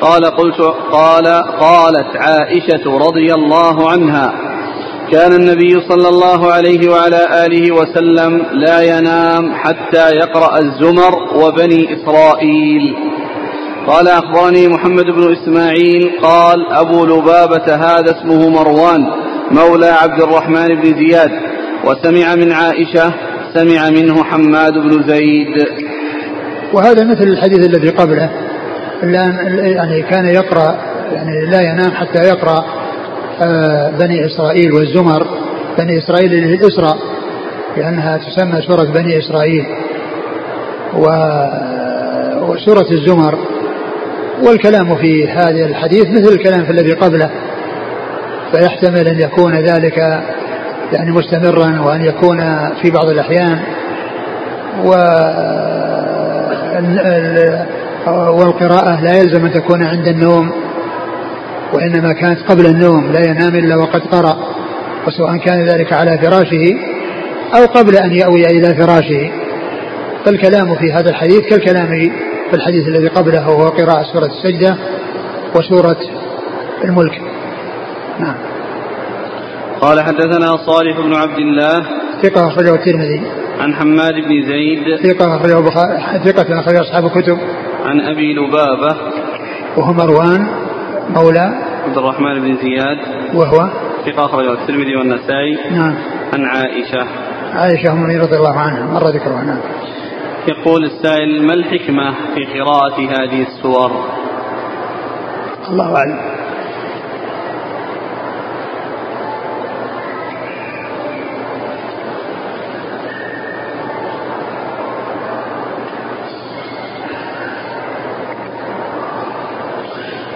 قال 0.00 0.24
قلت 0.24 0.60
قال 0.92 1.26
قالت 1.60 2.16
عائشة 2.16 2.98
رضي 2.98 3.34
الله 3.34 3.90
عنها 3.90 4.32
كان 5.12 5.32
النبي 5.32 5.80
صلى 5.88 6.08
الله 6.08 6.52
عليه 6.52 6.90
وعلى 6.90 7.46
آله 7.46 7.74
وسلم 7.74 8.46
لا 8.52 8.98
ينام 8.98 9.54
حتى 9.54 10.10
يقرأ 10.16 10.58
الزمر 10.58 11.14
وبني 11.34 11.96
إسرائيل. 11.96 12.96
قال 13.86 14.08
أخبرني 14.08 14.68
محمد 14.68 15.04
بن 15.04 15.32
إسماعيل 15.32 16.12
قال 16.22 16.72
أبو 16.72 17.06
لبابة 17.06 17.74
هذا 17.74 18.10
اسمه 18.18 18.48
مروان 18.48 19.06
مولى 19.50 19.86
عبد 20.02 20.22
الرحمن 20.22 20.68
بن 20.68 20.84
زياد 20.84 21.30
وسمع 21.84 22.34
من 22.34 22.52
عائشة 22.52 23.31
سمع 23.54 23.90
منه 23.90 24.24
حماد 24.24 24.72
بن 24.72 25.02
زيد. 25.08 25.66
وهذا 26.72 27.04
مثل 27.04 27.22
الحديث 27.22 27.66
الذي 27.66 27.88
قبله. 27.88 28.30
يعني 29.02 30.02
كان 30.02 30.26
يقرأ 30.26 30.78
يعني 31.12 31.46
لا 31.46 31.60
ينام 31.60 31.90
حتى 31.90 32.28
يقرأ 32.28 32.64
آه، 33.42 33.90
بني 33.90 34.26
إسرائيل 34.26 34.72
والزمر. 34.72 35.26
بني 35.78 35.98
إسرائيل 35.98 36.30
للإسراء 36.30 36.98
لأنها 37.76 38.16
تسمى 38.16 38.62
سورة 38.62 38.84
بني 38.84 39.18
إسرائيل. 39.18 39.66
وسورة 42.42 42.86
الزمر. 42.90 43.38
والكلام 44.42 44.96
في 44.96 45.28
هذا 45.28 45.66
الحديث 45.66 46.06
مثل 46.06 46.32
الكلام 46.32 46.64
في 46.64 46.70
الذي 46.70 46.92
قبله. 46.92 47.30
فيحتمل 48.52 49.08
أن 49.08 49.20
يكون 49.20 49.54
ذلك 49.54 50.22
يعني 50.92 51.10
مستمرا 51.10 51.80
وأن 51.80 52.04
يكون 52.04 52.38
في 52.82 52.90
بعض 52.90 53.08
الأحيان 53.08 53.58
و 54.84 54.90
والقراءة 58.08 59.00
لا 59.00 59.18
يلزم 59.18 59.44
أن 59.44 59.52
تكون 59.52 59.82
عند 59.82 60.08
النوم 60.08 60.52
وإنما 61.72 62.12
كانت 62.12 62.40
قبل 62.40 62.66
النوم 62.66 63.12
لا 63.12 63.20
ينام 63.20 63.54
إلا 63.54 63.76
وقد 63.76 64.00
قرأ 64.00 64.36
وسواء 65.06 65.36
كان 65.36 65.64
ذلك 65.64 65.92
على 65.92 66.18
فراشه 66.18 66.76
أو 67.54 67.66
قبل 67.66 67.96
أن 67.96 68.12
يأوي 68.12 68.46
إلى 68.46 68.74
فراشه. 68.74 69.30
فالكلام 70.24 70.74
في 70.74 70.92
هذا 70.92 71.10
الحديث 71.10 71.40
كالكلام 71.40 71.86
في 72.50 72.54
الحديث 72.56 72.88
الذي 72.88 73.08
قبله 73.08 73.48
وهو 73.48 73.68
قراءة 73.68 74.02
سورة 74.12 74.26
السجدة 74.26 74.76
وسورة 75.56 75.98
الملك. 76.84 77.20
نعم. 78.18 78.51
قال 79.82 80.00
حدثنا 80.00 80.56
صالح 80.66 81.00
بن 81.00 81.14
عبد 81.14 81.38
الله 81.38 81.86
ثقة 82.22 82.48
أخرجه 82.48 82.74
الترمذي. 82.74 83.22
عن 83.60 83.74
حماد 83.74 84.14
بن 84.14 84.46
زيد 84.46 84.96
ثقة 84.96 85.36
أخرجه 85.36 85.58
البخاري 85.58 86.22
ثقة 86.24 86.60
أخرجه 86.60 86.80
أصحاب 86.80 87.04
الكتب. 87.04 87.38
عن 87.84 88.00
أبي 88.00 88.34
لبابة 88.34 88.96
وهو 89.76 89.92
مروان 89.92 90.46
مولى 91.10 91.54
عبد 91.86 91.98
الرحمن 91.98 92.40
بن 92.40 92.56
زياد 92.56 92.98
وهو 93.34 93.70
ثقة 94.06 94.24
أخرجه 94.24 94.52
الترمذي 94.52 94.96
والنسائي 94.96 95.58
نعم. 95.70 95.94
عن 96.32 96.44
عائشة. 96.44 97.06
عائشة 97.54 97.92
أم 97.92 98.04
رضي 98.04 98.36
الله 98.36 98.58
عنها 98.58 98.86
مر 98.86 99.08
ذكرها 99.08 99.44
نعم. 99.44 99.60
يقول 100.48 100.84
السائل 100.84 101.46
ما 101.46 101.54
الحكمة 101.54 102.14
في 102.34 102.44
قراءة 102.44 103.00
هذه 103.00 103.42
السور؟ 103.42 103.90
الله 105.70 105.96
أعلم. 105.96 106.31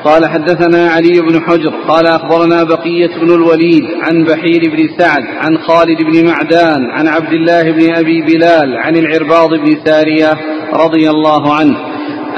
قال 0.06 0.26
حدثنا 0.26 0.88
علي 0.88 1.20
بن 1.20 1.40
حجر 1.40 1.72
قال 1.88 2.06
أخبرنا 2.06 2.64
بقية 2.64 3.20
بن 3.20 3.34
الوليد 3.34 3.84
عن 4.02 4.24
بحير 4.24 4.60
بن 4.70 4.98
سعد 4.98 5.24
عن 5.38 5.58
خالد 5.58 5.98
بن 6.02 6.26
معدان 6.26 6.90
عن 6.90 7.08
عبد 7.08 7.32
الله 7.32 7.62
بن 7.62 7.94
أبي 7.94 8.22
بلال 8.22 8.76
عن 8.76 8.96
العرباض 8.96 9.48
بن 9.50 9.76
سارية 9.84 10.32
رضي 10.72 11.10
الله 11.10 11.54
عنه 11.54 11.76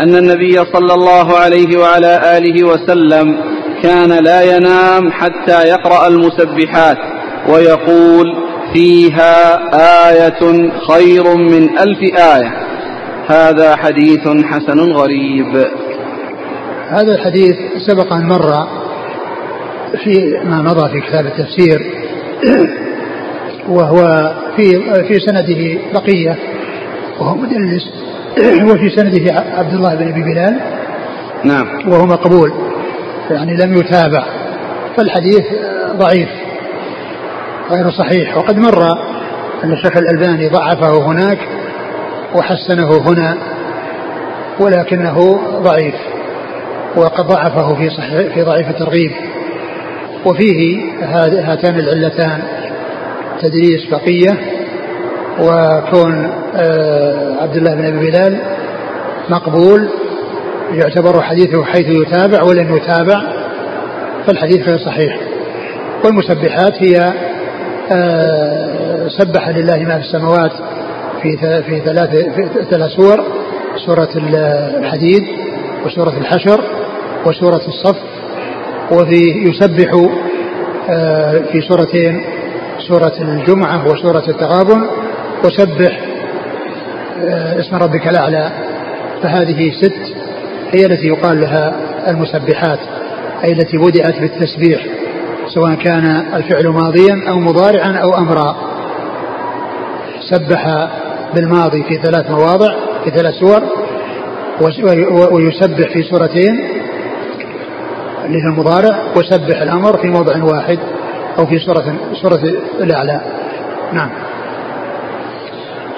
أن 0.00 0.14
النبي 0.14 0.52
صلى 0.52 0.94
الله 0.94 1.36
عليه 1.36 1.78
وعلى 1.78 2.38
آله 2.38 2.64
وسلم 2.64 3.38
كان 3.82 4.24
لا 4.24 4.56
ينام 4.56 5.12
حتى 5.12 5.68
يقرأ 5.68 6.08
المسبحات 6.08 6.98
ويقول 7.48 8.36
فيها 8.74 9.58
آية 10.10 10.70
خير 10.88 11.34
من 11.36 11.78
ألف 11.78 12.00
آية. 12.18 12.52
هذا 13.26 13.76
حديث 13.76 14.28
حسن 14.28 14.92
غريب. 14.92 15.66
هذا 16.90 17.14
الحديث 17.14 17.56
سبق 17.86 18.12
أن 18.12 18.28
مر 18.28 18.68
في 20.04 20.40
ما 20.44 20.62
مضى 20.62 20.90
في 20.90 21.00
كتاب 21.00 21.26
التفسير 21.26 21.92
وهو 23.68 24.32
في 24.56 24.80
في 25.08 25.20
سنده 25.26 25.80
بقية 25.94 26.36
وهو 27.20 27.34
مدلس 27.34 27.88
وفي 28.72 28.90
سنده 28.96 29.34
عبد 29.34 29.74
الله 29.74 29.94
بن 29.94 30.08
أبي 30.08 30.22
بلال 30.22 30.60
نعم. 31.44 31.66
وهو 31.88 32.06
مقبول 32.06 32.52
يعني 33.30 33.56
لم 33.56 33.74
يتابع 33.74 34.24
فالحديث 34.96 35.44
ضعيف 35.96 36.28
غير 37.70 37.90
صحيح. 37.90 38.36
وقد 38.36 38.58
مر 38.58 38.82
أن 39.64 39.72
الشيخ 39.72 39.96
الألباني 39.96 40.48
ضعفه 40.48 41.06
هناك 41.06 41.38
وحسنه 42.34 42.96
هنا 43.06 43.38
ولكنه 44.60 45.40
ضعيف. 45.62 45.94
وقد 46.98 47.26
ضعفه 47.26 47.74
في 47.74 47.90
صحيح 47.90 48.34
في 48.34 48.42
ضعيف 48.42 48.70
الترغيب. 48.70 49.12
وفيه 50.26 50.82
هاتان 51.44 51.78
العلتان 51.78 52.42
تدريس 53.40 53.86
بقية 53.90 54.38
وكون 55.40 56.32
آه، 56.56 57.42
عبد 57.42 57.56
الله 57.56 57.74
بن 57.74 57.84
أبي 57.84 58.10
بلال 58.10 58.38
مقبول 59.28 59.88
يعتبر 60.72 61.22
حديثه 61.22 61.64
حيث 61.64 61.86
يتابع 61.88 62.42
ولن 62.42 62.76
يتابع 62.76 63.22
فالحديث 64.26 64.68
غير 64.68 64.78
صحيح. 64.78 65.18
والمسبحات 66.04 66.82
هي 66.82 67.12
آه، 67.92 69.08
سبح 69.08 69.48
لله 69.48 69.78
ما 69.78 69.98
في 69.98 70.04
السماوات 70.04 70.52
في 71.22 71.36
في 71.62 71.80
ثلاث 71.80 72.10
في 72.10 72.64
ثلاث 72.70 72.90
سور 72.90 73.24
سورة 73.86 74.08
الحديد 74.78 75.22
وسورة 75.86 76.18
الحشر. 76.18 76.77
وسورة 77.26 77.62
الصف 77.68 77.96
وفي 78.92 79.20
يسبح 79.48 80.08
آه، 80.90 81.38
في 81.52 81.60
سورتين 81.60 82.24
سورة 82.88 83.12
الجمعة 83.20 83.86
وسورة 83.88 84.24
التغابن 84.28 84.86
وسبح 85.44 86.00
آه، 87.24 87.58
اسم 87.60 87.76
ربك 87.76 88.08
الأعلى. 88.08 88.52
فهذه 89.22 89.72
ست 89.82 90.14
هي 90.72 90.86
التي 90.86 91.06
يقال 91.06 91.40
لها 91.40 91.74
المسبحات 92.08 92.78
أي 93.44 93.52
التي 93.52 93.76
بدأت 93.76 94.20
بالتسبيح 94.20 94.86
سواء 95.54 95.74
كان 95.74 96.04
الفعل 96.34 96.68
ماضيا 96.68 97.30
أو 97.30 97.38
مضارعا 97.38 97.92
أو 97.92 98.10
أمرا. 98.18 98.56
سبح 100.30 100.88
بالماضي 101.34 101.82
في 101.82 101.94
ثلاث 102.02 102.30
مواضع 102.30 102.74
في 103.04 103.10
ثلاث 103.10 103.34
سور 103.34 103.62
ويسبح 105.32 105.92
في 105.92 106.02
سورتين 106.02 106.67
اللي 108.28 108.38
هي 108.38 108.48
المضارع 108.48 108.98
وسبح 109.16 109.62
الأمر 109.62 109.98
في 109.98 110.08
موضع 110.08 110.42
واحد 110.42 110.78
أو 111.38 111.46
في 111.46 111.58
سورة 111.58 111.94
سورة 112.22 112.40
الأعلى. 112.80 113.20
نعم. 113.92 114.10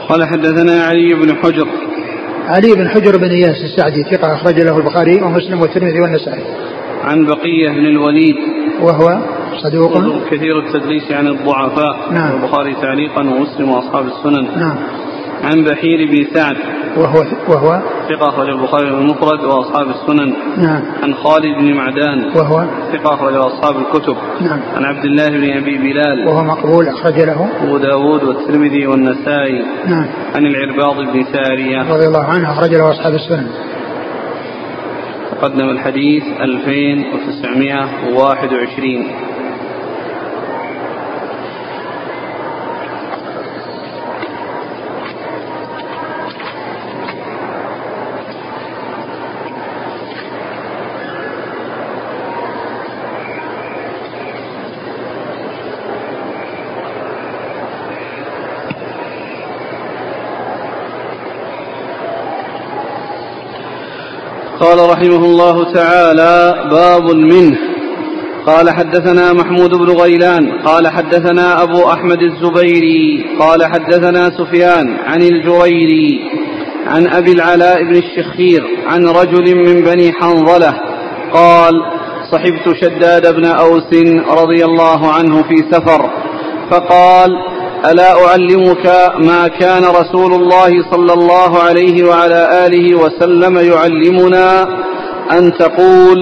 قال 0.09 0.25
حدثنا 0.25 0.83
علي 0.83 1.15
بن 1.15 1.37
حجر. 1.37 1.67
علي 2.47 2.75
بن 2.75 2.89
حجر 2.89 3.17
بن 3.17 3.31
إياس 3.31 3.57
السعدي 3.65 4.03
ثقة 4.03 4.35
أخرج 4.35 4.61
له 4.61 4.77
البخاري 4.79 5.23
ومسلم 5.23 5.61
والترمذي 5.61 6.01
والنسائي. 6.01 6.45
عن 7.05 7.27
بقية 7.27 7.69
بن 7.69 7.87
الوليد. 7.87 8.37
وهو 8.81 9.19
صدوق. 9.63 9.93
كثير 10.31 10.59
التدليس 10.59 11.13
عن 11.13 11.27
الضعفاء. 11.27 12.13
نعم. 12.13 12.37
البخاري 12.37 12.75
تعليقا 12.75 13.21
ومسلم 13.21 13.71
وأصحاب 13.71 14.07
السنن. 14.07 14.59
نعم. 14.61 14.77
عن 15.45 15.65
بحير 15.65 16.11
بن 16.11 16.27
سعد. 16.35 16.57
وهو 16.97 17.25
وهو 17.49 17.83
ثقة 18.09 18.29
أخرج 18.29 18.49
البخاري 18.49 18.89
المفرد 18.89 19.45
وأصحاب 19.45 19.87
السنن. 19.89 20.35
نعم. 20.57 20.83
عن 21.03 21.15
خالد 21.15 21.59
بن 21.59 21.75
معدان. 21.75 22.33
وهو 22.37 22.65
ثقة 22.93 23.15
أخرج 23.15 23.35
أصحاب 23.35 23.77
الكتب. 23.77 24.17
نعم. 24.41 24.61
عن 24.77 24.85
عبد 24.85 25.05
الله 25.05 25.29
بن 25.29 25.57
أبي 25.57 25.79
بلال. 25.79 26.29
وهو 26.29 26.45
مقبول 26.45 26.89
أخرج 26.89 27.21
له. 27.21 27.49
أبو 27.63 27.79
داود 27.79 28.25
والترمذي 28.25 28.87
والنسائي. 28.87 29.65
نعم. 29.87 30.07
عن 30.35 30.47
العرباض 30.47 30.97
بن 30.97 31.25
سارية. 31.33 31.95
رضي 31.95 32.07
الله 32.07 32.25
عنه 32.25 32.53
أخرج 32.53 32.75
له 32.75 32.91
أصحاب 32.91 33.15
السنن. 33.15 33.47
تقدم 35.31 35.71
الحديث 35.71 36.25
2921 36.41 39.07
رحمه 64.93 65.25
الله 65.25 65.73
تعالى 65.75 66.69
باب 66.71 67.11
منه. 67.17 67.59
قال 68.47 68.71
حدثنا 68.71 69.33
محمود 69.33 69.71
بن 69.71 69.91
غيلان 69.91 70.53
قال 70.65 70.89
حدثنا 70.89 71.63
أبو 71.63 71.91
أحمد 71.91 72.23
الزبيري 72.23 73.27
قال 73.39 73.65
حدثنا 73.65 74.31
سفيان 74.39 74.97
عن 75.07 75.23
الجريري 75.23 76.21
عن 76.87 77.07
أبي 77.07 77.33
العلاء 77.33 77.83
بن 77.83 77.97
الشخير 77.97 78.65
عن 78.87 79.07
رجل 79.07 79.57
من 79.57 79.83
بني 79.83 80.13
حنظلة 80.13 80.75
قال 81.33 81.73
صحبت 82.33 82.77
شداد 82.81 83.35
بن 83.35 83.45
أوس 83.45 83.95
رضي 84.43 84.65
الله 84.65 85.13
عنه 85.13 85.43
في 85.43 85.57
سفر 85.73 86.11
فقال 86.71 87.31
ألا 87.91 88.27
أعلمك 88.27 88.87
ما 89.19 89.49
كان 89.49 89.83
رسول 89.85 90.33
الله 90.35 90.91
صلى 90.91 91.13
الله 91.13 91.63
عليه 91.63 92.05
وعلى 92.05 92.67
آله 92.67 92.95
وسلم 92.95 93.59
يعلمنا 93.59 94.80
أن 95.33 95.53
تقول 95.59 96.19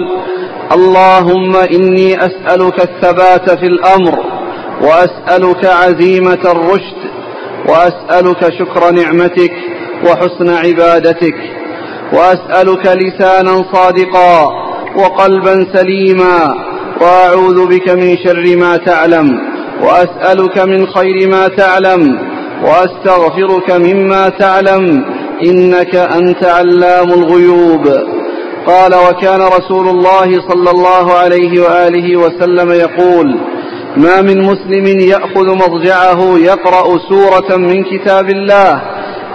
اللهم 0.72 1.56
إني 1.56 2.16
أسألك 2.16 2.80
الثبات 2.80 3.50
في 3.50 3.66
الأمر 3.66 4.18
وأسألك 4.82 5.64
عزيمة 5.64 6.38
الرشد 6.44 7.00
وأسألك 7.68 8.52
شكر 8.58 8.90
نعمتك 8.90 9.52
وحسن 10.04 10.48
عبادتك 10.48 11.34
وأسألك 12.12 12.86
لسانا 12.86 13.64
صادقا 13.72 14.48
وقلبا 14.96 15.66
سليما 15.74 16.54
وأعوذ 17.00 17.66
بك 17.66 17.88
من 17.90 18.16
شر 18.24 18.56
ما 18.56 18.76
تعلم 18.76 19.38
وأسألك 19.82 20.58
من 20.58 20.86
خير 20.86 21.28
ما 21.28 21.48
تعلم 21.48 22.18
وأستغفرك 22.64 23.70
مما 23.70 24.28
تعلم 24.28 25.04
إنك 25.46 25.94
أنت 25.94 26.44
علام 26.44 27.12
الغيوب 27.12 28.17
قال 28.68 28.94
وكان 28.94 29.40
رسول 29.40 29.88
الله 29.88 30.48
صلى 30.48 30.70
الله 30.70 31.12
عليه 31.12 31.60
وآله 31.60 32.16
وسلم 32.16 32.70
يقول 32.72 33.40
ما 33.96 34.20
من 34.20 34.42
مسلم 34.42 35.00
يأخذ 35.00 35.46
مضجعه 35.46 36.38
يقرأ 36.38 36.98
سورة 37.08 37.56
من 37.56 37.84
كتاب 37.84 38.30
الله 38.30 38.82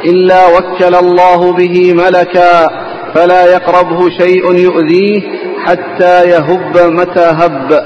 إلا 0.05 0.47
وكل 0.47 0.95
الله 0.95 1.53
به 1.53 1.93
ملكا 1.93 2.67
فلا 3.15 3.53
يقربه 3.53 4.09
شيء 4.09 4.55
يؤذيه 4.55 5.21
حتى 5.65 6.29
يهب 6.29 6.77
متى 6.77 7.31
هب. 7.39 7.84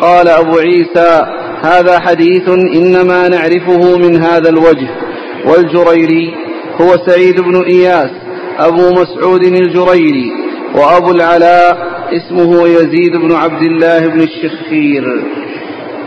قال 0.00 0.28
أبو 0.28 0.58
عيسى 0.58 1.26
هذا 1.62 2.00
حديث 2.00 2.48
إنما 2.48 3.28
نعرفه 3.28 3.98
من 3.98 4.22
هذا 4.22 4.48
الوجه. 4.48 4.90
والجريري 5.46 6.34
هو 6.80 6.96
سعيد 7.06 7.40
بن 7.40 7.62
إياس 7.64 8.10
أبو 8.58 8.90
مسعود 8.90 9.42
الجريري 9.44 10.41
وأبو 10.74 11.10
العلاء 11.10 11.76
اسمه 12.12 12.68
يزيد 12.68 13.16
بن 13.16 13.32
عبد 13.32 13.62
الله 13.62 14.06
بن 14.06 14.20
الشخير. 14.20 15.04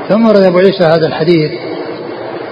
ثم 0.09 0.25
ورد 0.25 0.41
أبو 0.41 0.57
عيسى 0.57 0.83
هذا 0.83 1.07
الحديث 1.07 1.51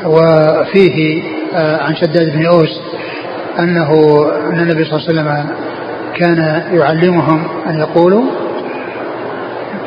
وفيه 0.06 1.24
آه، 1.56 1.84
عن 1.84 1.96
شداد 1.96 2.34
بن 2.34 2.46
أوس 2.46 2.82
أنه 3.60 3.90
أن 4.50 4.60
النبي 4.60 4.84
صلى 4.84 4.98
الله 4.98 5.10
عليه 5.10 5.14
وسلم 5.14 5.56
كان 6.16 6.64
يعلمهم 6.74 7.44
أن 7.68 7.80
يقولوا. 7.80 8.24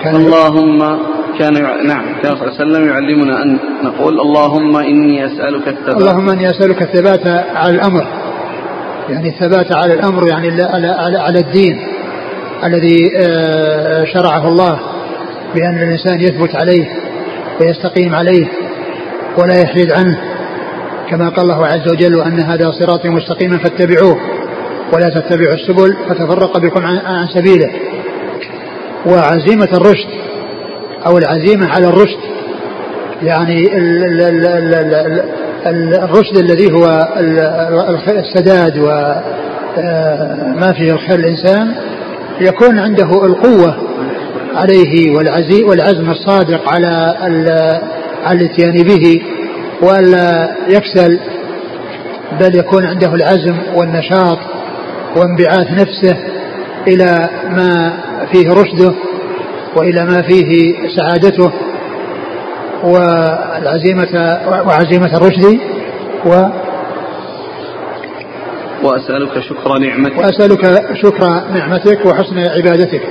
كان 0.04 0.16
اللهم 0.16 0.98
كان 1.38 1.54
نعم 1.86 2.04
كان 2.22 2.36
صلى 2.36 2.42
الله 2.42 2.54
عليه 2.60 2.70
وسلم 2.70 2.88
يعلمنا 2.88 3.42
أن 3.42 3.58
نقول 3.84 4.20
اللهم 4.20 4.76
إني 4.76 5.26
أسألك 5.26 5.68
الثبات. 5.68 5.96
اللهم 5.96 6.30
إني 6.30 6.50
أسألك 6.50 6.82
الثبات 6.82 7.26
على 7.56 7.74
الأمر. 7.74 8.06
يعني 9.08 9.28
الثبات 9.28 9.72
على 9.72 9.94
الأمر 9.94 10.28
يعني 10.28 10.48
على, 10.62 10.88
على, 10.88 11.18
على 11.18 11.38
الدين. 11.38 11.95
الذي 12.64 13.12
آه، 13.16 14.04
شرعه 14.04 14.48
الله 14.48 14.80
بأن 15.54 15.78
الإنسان 15.82 16.20
يثبت 16.20 16.56
عليه 16.56 16.86
ويستقيم 17.60 18.14
عليه 18.14 18.46
ولا 19.38 19.60
يحيد 19.60 19.92
عنه 19.92 20.18
كما 21.10 21.28
قال 21.28 21.50
الله 21.50 21.66
عز 21.66 21.92
وجل 21.92 22.16
وأن 22.16 22.40
هذا 22.40 22.70
صراطي 22.70 23.08
مستقيما 23.08 23.58
فاتبعوه 23.58 24.16
ولا 24.92 25.08
تتبعوا 25.08 25.54
السبل 25.54 25.96
فتفرق 26.08 26.58
بكم 26.58 26.86
عن 26.86 27.28
سبيله. 27.34 27.70
وعزيمة 29.06 29.68
الرشد 29.72 30.08
أو 31.06 31.18
العزيمة 31.18 31.66
على 31.66 31.86
الرشد 31.86 32.18
يعني 33.22 33.68
الرشد 36.04 36.36
الذي 36.36 36.72
هو 36.72 37.08
السداد 38.08 38.78
وما 38.78 40.72
فيه 40.72 40.92
الخير 40.92 41.18
الإنسان 41.18 41.74
يكون 42.40 42.78
عنده 42.78 43.24
القوة 43.26 43.76
عليه 44.54 45.10
والعزم 45.64 46.10
الصادق 46.10 46.68
على 46.68 47.14
على 48.24 48.40
الاتيان 48.40 48.72
به 48.82 49.22
ولا 49.82 50.56
يكسل 50.68 51.20
بل 52.40 52.58
يكون 52.58 52.84
عنده 52.84 53.14
العزم 53.14 53.56
والنشاط 53.74 54.38
وانبعاث 55.16 55.70
نفسه 55.70 56.16
إلى 56.88 57.28
ما 57.50 57.92
فيه 58.32 58.48
رشده 58.48 58.94
وإلى 59.76 60.04
ما 60.04 60.22
فيه 60.22 60.74
سعادته 60.96 61.52
والعزيمة 62.84 64.38
وعزيمة 64.66 65.16
الرشد 65.16 65.58
و 66.26 66.44
وأسألك 68.82 69.40
شكر 69.40 69.78
نعمتك. 69.78 70.18
وأسألك 70.18 70.82
شكر 71.02 71.28
نعمتك 71.54 72.06
وحسن 72.06 72.38
عبادتك. 72.38 73.02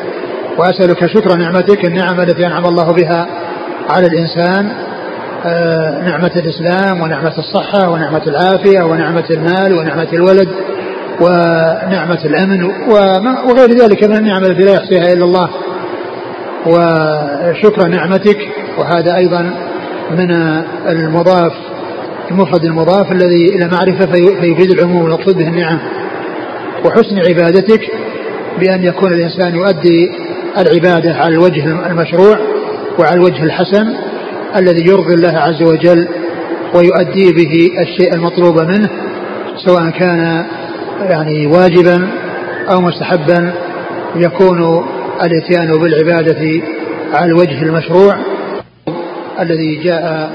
وأسألك 0.57 1.05
شكر 1.05 1.38
نعمتك 1.38 1.86
النعم 1.86 2.22
التي 2.22 2.47
أنعم 2.47 2.66
الله 2.66 2.91
بها 2.93 3.28
على 3.89 4.07
الإنسان 4.07 4.72
آه، 5.45 6.01
نعمة 6.01 6.32
الإسلام 6.36 7.01
ونعمة 7.01 7.34
الصحة 7.38 7.89
ونعمة 7.89 8.22
العافية 8.28 8.84
ونعمة 8.84 9.26
المال 9.30 9.74
ونعمة 9.74 10.07
الولد 10.13 10.49
ونعمة 11.22 12.26
الأمن 12.26 12.63
وغير 13.49 13.70
ذلك 13.70 14.03
من 14.03 14.18
النعم 14.18 14.43
التي 14.43 14.63
لا 14.63 14.74
يحصيها 14.74 15.13
إلا 15.13 15.26
الله. 15.26 15.49
وشكر 16.66 17.88
نعمتك 17.88 18.38
وهذا 18.78 19.16
أيضا 19.16 19.41
من 20.11 20.32
المضاف 20.88 21.53
المفرد 22.32 22.65
المضاف 22.65 23.11
الذي 23.11 23.45
إلى 23.55 23.69
معرفة 23.71 24.11
فيفيد 24.41 24.71
العموم 24.71 25.01
والمقصود 25.01 25.38
به 25.38 25.47
النعم. 25.47 25.80
وحسن 26.86 27.19
عبادتك 27.19 27.82
بأن 28.59 28.84
يكون 28.84 29.13
الإنسان 29.13 29.55
يؤدي 29.55 30.11
العبادة 30.57 31.15
على 31.15 31.34
الوجه 31.34 31.65
المشروع 31.65 32.38
وعلى 32.99 33.15
الوجه 33.15 33.43
الحسن 33.43 33.93
الذي 34.55 34.89
يرضي 34.89 35.13
الله 35.13 35.39
عز 35.39 35.61
وجل 35.61 36.07
ويؤدي 36.76 37.32
به 37.32 37.82
الشيء 37.82 38.15
المطلوب 38.15 38.61
منه 38.61 38.89
سواء 39.65 39.89
كان 39.89 40.45
يعني 41.09 41.47
واجبا 41.47 42.07
أو 42.71 42.82
مستحبا 42.82 43.53
يكون 44.15 44.86
الإتيان 45.23 45.78
بالعبادة 45.78 46.61
على 47.13 47.26
الوجه 47.26 47.61
المشروع 47.61 48.15
الذي 49.39 49.76
جاء 49.76 50.32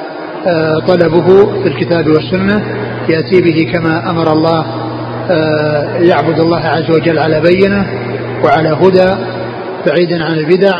طلبه 0.88 1.46
في 1.62 1.68
الكتاب 1.68 2.08
والسنة 2.08 2.62
يأتي 3.08 3.40
به 3.40 3.72
كما 3.72 4.10
أمر 4.10 4.32
الله 4.32 4.66
آه، 5.30 5.96
يعبد 5.98 6.40
الله 6.40 6.66
عز 6.66 6.90
وجل 6.90 7.18
على 7.18 7.40
بينة 7.40 7.86
وعلى 8.44 8.68
هدى 8.68 9.14
بعيدا 9.86 10.24
عن 10.24 10.32
البدع 10.32 10.78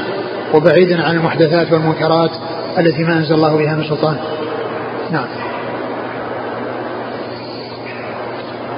وبعيدا 0.55 1.03
عن 1.03 1.17
المحدثات 1.17 1.73
والمنكرات 1.73 2.31
التي 2.79 3.03
ما 3.05 3.13
أنزل 3.13 3.35
الله 3.35 3.57
بها 3.57 3.77
من 3.77 3.85
سلطان. 3.85 4.17
نعم. 5.13 5.27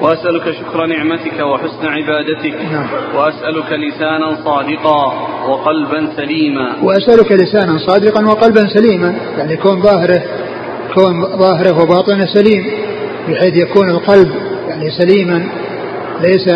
وأسألك 0.00 0.42
شكر 0.50 0.86
نعمتك 0.86 1.40
وحسن 1.40 1.86
عبادتك. 1.86 2.72
نعم. 2.72 2.86
وأسألك 3.14 3.72
لسانا 3.72 4.36
صادقا 4.44 5.12
وقلبا 5.48 6.08
سليما. 6.16 6.76
وأسألك 6.82 7.32
لسانا 7.32 7.78
صادقا 7.78 8.26
وقلبا 8.26 8.68
سليما 8.68 9.14
يعني 9.38 9.52
يكون 9.52 9.82
ظاهره 9.82 10.22
كون 10.94 11.38
ظاهره 11.38 11.82
وباطنه 11.82 12.26
سليم 12.26 12.66
بحيث 13.28 13.56
يكون 13.56 13.90
القلب 13.90 14.32
يعني 14.68 14.90
سليما 14.90 15.48
ليس 16.20 16.48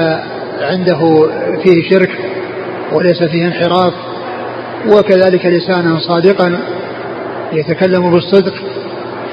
عنده 0.61 1.29
فيه 1.65 1.91
شرك 1.91 2.11
وليس 2.93 3.23
فيه 3.23 3.47
انحراف. 3.47 3.95
وكذلك 4.89 5.47
لسانا 5.47 5.99
صادقا 5.99 6.59
يتكلم 7.53 8.11
بالصدق 8.11 8.55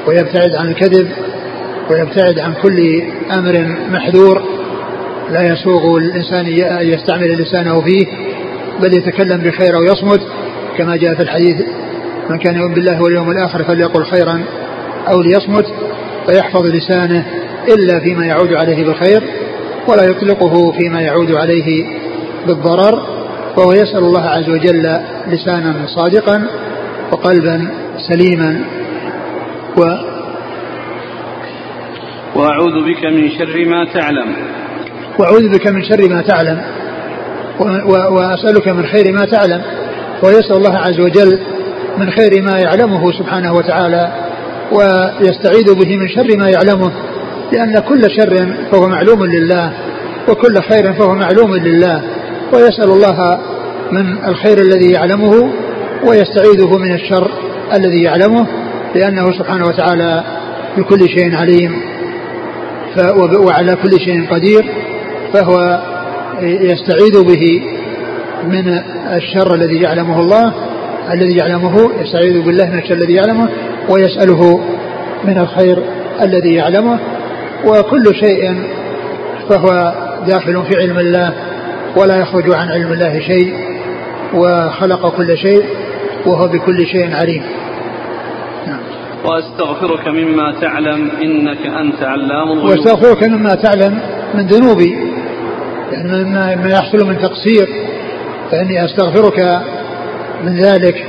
ويبتعد 0.08 0.56
عن 0.56 0.68
الكذب 0.68 1.10
ويبتعد 1.92 2.40
عن 2.40 2.54
كل 2.54 3.04
أمر 3.32 3.78
محذور. 3.92 4.44
لا 5.32 5.42
يسوغ 5.42 5.98
الإنسان 5.98 6.46
أن 6.46 6.88
يستعمل 6.88 7.42
لسانه 7.42 7.82
فيه 7.82 8.06
بل 8.82 8.98
يتكلم 8.98 9.38
بخير 9.38 9.76
أو 9.76 9.84
يصمت. 9.84 10.22
كما 10.78 10.96
جاء 10.96 11.16
في 11.16 11.22
الحديث 11.22 11.62
من 12.30 12.38
كان 12.38 12.56
يؤمن 12.56 12.74
بالله 12.74 13.02
واليوم 13.02 13.32
الآخر 13.32 13.64
فليقل 13.64 14.06
خيرا 14.06 14.44
أو 15.08 15.22
ليصمت 15.22 15.66
فيحفظ 16.28 16.66
لسانه 16.66 17.26
إلا 17.68 18.00
فيما 18.00 18.26
يعود 18.26 18.54
عليه 18.54 18.86
بالخير 18.86 19.24
ولا 19.88 20.04
يطلقه 20.04 20.72
فيما 20.72 21.02
يعود 21.02 21.32
عليه 21.32 21.86
بالضرر 22.48 23.14
وهو 23.58 23.72
يسأل 23.72 23.98
الله 23.98 24.22
عز 24.22 24.50
وجل 24.50 25.00
لسانا 25.28 25.74
صادقا 25.88 26.48
وقلبا 27.12 27.68
سليما. 28.10 28.60
و 29.78 29.82
وأعوذ 32.36 32.86
بك 32.86 33.06
من 33.06 33.30
شر 33.30 33.66
ما 33.66 33.86
تعلم. 33.94 34.36
وأعوذ 35.20 35.50
بك 35.50 35.68
من 35.68 35.84
شر 35.84 36.10
ما 36.10 36.22
تعلم. 36.22 36.62
وأسألك 37.86 38.68
من 38.68 38.86
خير 38.86 39.14
ما 39.14 39.26
تعلم. 39.26 39.62
ويسأل 40.24 40.56
الله 40.56 40.78
عز 40.78 41.00
وجل 41.00 41.40
من 41.98 42.10
خير 42.12 42.42
ما 42.42 42.60
يعلمه 42.60 43.12
سبحانه 43.12 43.54
وتعالى. 43.54 44.23
ويستعيذ 44.74 45.74
به 45.74 45.98
من 45.98 46.08
شر 46.08 46.38
ما 46.38 46.50
يعلمه 46.50 46.92
لأن 47.52 47.80
كل 47.80 48.02
شر 48.18 48.56
فهو 48.72 48.88
معلوم 48.88 49.26
لله 49.26 49.74
وكل 50.30 50.62
خير 50.62 50.94
فهو 50.94 51.16
معلوم 51.16 51.56
لله. 51.56 52.02
ويسأل 52.54 52.90
الله 52.90 53.40
من 53.92 54.18
الخير 54.28 54.58
الذي 54.58 54.92
يعلمه 54.92 55.50
ويستعيذه 56.08 56.78
من 56.78 56.94
الشر 56.94 57.32
الذي 57.74 58.04
يعلمه 58.04 58.48
لأنه 58.96 59.32
سبحانه 59.32 59.68
وتعالى 59.68 60.24
بكل 60.78 61.10
شيء 61.10 61.36
عليم 61.36 61.82
وعلى 63.36 63.76
كل 63.76 64.00
شيء 64.00 64.28
قدير 64.32 64.66
فهو 65.34 65.82
يستعيذ 66.42 67.24
به 67.24 67.62
من 68.48 68.68
الشر 69.14 69.56
الذي 69.56 69.82
يعلمه 69.82 70.20
الله 70.20 70.54
الذي 71.14 71.38
يعلمه 71.38 71.90
يستعيذ 72.02 72.42
بالله 72.42 72.70
من 72.70 72.80
الشر 72.80 72.94
الذي 72.94 73.14
يعلمه 73.14 73.50
ويسأله 73.90 74.60
من 75.24 75.38
الخير 75.38 75.84
الذي 76.22 76.54
يعلمه 76.54 77.00
وكل 77.66 78.16
شيء 78.16 78.64
فهو 79.50 79.94
داخل 80.28 80.64
في 80.64 80.78
علم 80.78 81.00
الله 81.00 81.34
ولا 81.98 82.16
يخرج 82.16 82.54
عن 82.54 82.68
علم 82.68 82.92
الله 82.92 83.20
شيء 83.20 83.54
وخلق 84.34 85.16
كل 85.18 85.38
شيء 85.38 85.66
وهو 86.26 86.48
بكل 86.48 86.88
شيء 86.88 87.16
عليم. 87.16 87.44
وأستغفرك 89.26 90.08
مما 90.08 90.56
تعلم 90.62 91.12
إنك 91.24 91.66
أنت 91.66 92.04
علام 92.04 92.52
الغيوب. 92.52 92.70
وأستغفرك 92.70 93.24
مما 93.24 93.56
تعلم 93.56 94.00
من 94.34 94.46
ذنوبي 94.48 94.98
يعني 95.92 96.24
مما 96.24 96.56
ما 96.56 96.70
يحصل 96.70 97.08
من 97.08 97.18
تقصير 97.18 97.68
فإني 98.52 98.86
أستغفرك 98.86 99.62
من 100.44 100.56
ذلك. 100.56 101.06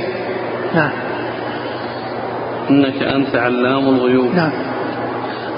نعم. 0.75 1.04
إنك 2.69 3.03
أنت 3.03 3.35
علام 3.35 3.89
الغيوب. 3.89 4.35
نعم. 4.35 4.51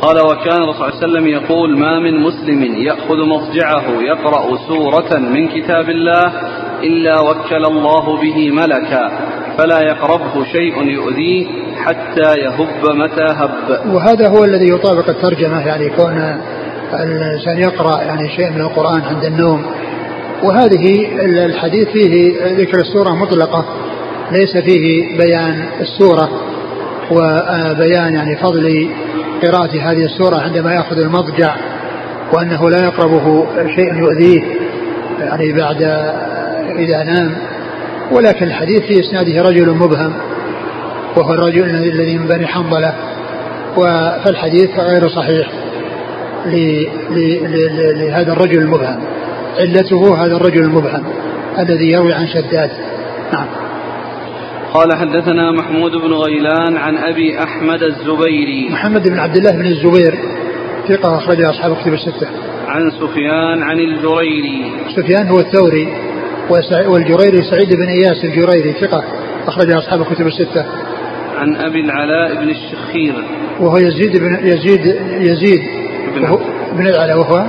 قال 0.02 0.18
وكان 0.26 0.64
الرسول 0.64 0.76
صلى 0.76 0.88
الله 0.88 0.98
عليه 1.02 1.08
وسلم 1.08 1.28
يقول 1.28 1.80
ما 1.80 2.00
من 2.00 2.22
مسلم 2.22 2.64
يأخذ 2.64 3.18
مضجعه 3.26 4.02
يقرأ 4.02 4.58
سورة 4.68 5.20
من 5.20 5.48
كتاب 5.48 5.90
الله 5.90 6.32
إلا 6.84 7.20
وكل 7.20 7.66
الله 7.66 8.22
به 8.22 8.52
ملكا 8.52 9.12
فلا 9.58 9.82
يقربه 9.82 10.44
شيء 10.52 10.84
يؤذيه 10.84 11.48
حتى 11.86 12.40
يهب 12.40 12.96
متى 12.96 13.26
هب. 13.26 13.50
وهذا 13.94 14.28
هو 14.28 14.44
الذي 14.44 14.70
يطابق 14.70 15.10
الترجمة 15.10 15.68
يعني 15.68 15.90
كون 15.90 16.42
الإنسان 16.94 17.58
يقرأ 17.58 18.02
يعني 18.02 18.30
شيء 18.30 18.52
من 18.52 18.62
القرآن 18.62 19.02
عند 19.02 19.26
النوم. 19.26 19.66
وهذه 20.44 21.08
الحديث 21.46 21.88
فيه 21.88 22.34
ذكر 22.58 22.78
السورة 22.78 23.10
مطلقة 23.10 23.66
ليس 24.32 24.58
فيه 24.58 25.18
بيان 25.18 25.70
السورة. 25.80 26.30
وبيان 27.12 28.14
يعني 28.14 28.36
فضل 28.36 28.90
قراءة 29.44 29.82
هذه 29.82 30.06
السورة 30.06 30.36
عندما 30.36 30.74
يأخذ 30.74 31.00
المضجع 31.00 31.56
وأنه 32.34 32.70
لا 32.70 32.86
يقربه 32.86 33.48
شيء 33.76 33.96
يؤذيه 33.96 34.42
يعني 35.20 35.54
بعد 35.54 35.82
إذا 36.78 37.04
نام. 37.04 37.36
ولكن 38.12 38.46
الحديث 38.46 38.84
في 38.84 39.00
إسناده 39.00 39.42
رجل 39.42 39.70
مبهم 39.70 40.14
وهو 41.16 41.34
الرجل 41.34 41.64
الذي 41.64 42.18
من 42.18 42.28
بني 42.28 42.48
حنظلة. 42.48 42.94
فالحديث 44.26 44.80
غير 44.80 45.08
صحيح 45.08 45.48
لهذا 47.96 48.32
الرجل 48.32 48.58
المبهم. 48.58 49.00
علته 49.60 50.26
هذا 50.26 50.36
الرجل 50.36 50.62
المبهم 50.62 51.04
الذي 51.60 51.92
يروي 51.92 52.14
عن 52.14 52.28
شداد. 52.28 52.72
نعم. 53.34 53.67
قال 54.74 54.96
حدثنا 54.96 55.52
محمود 55.52 55.92
بن 55.92 56.14
غيلان 56.14 56.78
عن 56.78 56.98
أبي 56.98 57.44
أحمد 57.44 57.84
الزبيري 57.84 58.70
محمد 58.70 59.10
بن 59.10 59.20
عبد 59.20 59.38
الله 59.38 59.52
بن 59.52 59.66
الزبير 59.66 60.16
ثقة 60.88 61.18
أخرج 61.18 61.44
أصحاب 61.44 61.76
كتب 61.76 61.94
الستة. 61.94 62.28
عن 62.68 62.92
سفيان 62.92 63.64
عن 63.64 63.80
الجريري. 63.80 64.72
سفيان 64.96 65.28
هو 65.28 65.40
الثوري 65.40 65.88
والجريري 66.88 67.44
سعيد 67.52 67.70
بن 67.70 67.88
إياس 67.88 68.26
الجريري 68.26 68.74
ثقة 68.74 69.04
أخرج 69.48 69.72
أصحاب 69.72 70.04
كتب 70.04 70.28
الستة. 70.28 70.66
عن 71.38 71.56
أبي 71.56 71.80
العلاء 71.80 72.36
بن 72.36 72.50
الشخير. 72.50 73.14
وهو 73.60 73.78
يزيد 73.78 74.18
بن 74.18 74.48
يزيد 74.48 74.86
يزيد 75.22 75.62
بن, 76.16 76.40
بن 76.74 76.88
العلاء 76.88 77.18
وهو 77.18 77.46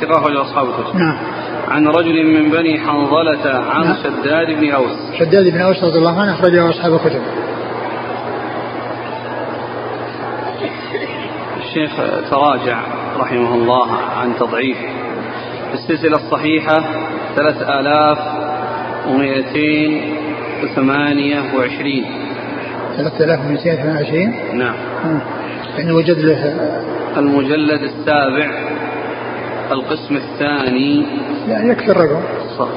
ثقة 0.00 0.18
أخرج 0.18 0.36
أصحاب 0.36 0.66
الكتب. 0.68 0.96
نعم. 0.96 1.33
عن 1.68 1.86
رجل 1.86 2.26
من 2.26 2.50
بني 2.50 2.80
حنظلة 2.80 3.50
عن 3.50 3.84
نعم. 3.84 3.96
شداد 4.02 4.60
بن 4.60 4.70
أوس. 4.70 4.92
شداد 5.18 5.52
بن 5.52 5.60
أوس 5.60 5.84
رضي 5.84 5.98
الله 5.98 6.20
عنه 6.20 6.34
أخرجه 6.34 6.70
أصحاب 6.70 6.94
الكتب. 6.94 7.22
الشيخ 11.58 11.90
تراجع 12.30 12.80
رحمه 13.18 13.54
الله 13.54 13.92
عن 13.92 14.36
تضعيف. 14.40 14.76
السلسلة 15.74 16.16
الصحيحة 16.16 16.80
ثلاث 17.36 17.62
آلاف 17.62 18.18
ومئتين 19.08 20.16
وثمانية 20.62 21.40
وعشرين. 21.56 22.04
ثلاثة 22.96 23.24
آلاف 23.24 23.40
ومئتين 23.46 23.72
وثمانية 23.74 23.96
وعشرين؟ 23.98 24.34
نعم. 24.58 24.74
يعني 25.78 25.92
وجد 25.92 26.18
له 26.18 26.54
المجلد 27.16 27.82
السابع. 27.82 28.74
القسم 29.72 30.16
الثاني. 30.16 31.06
لا 31.48 31.72
يكفي 31.72 31.90
الرقم. 31.90 32.22
صح. 32.58 32.68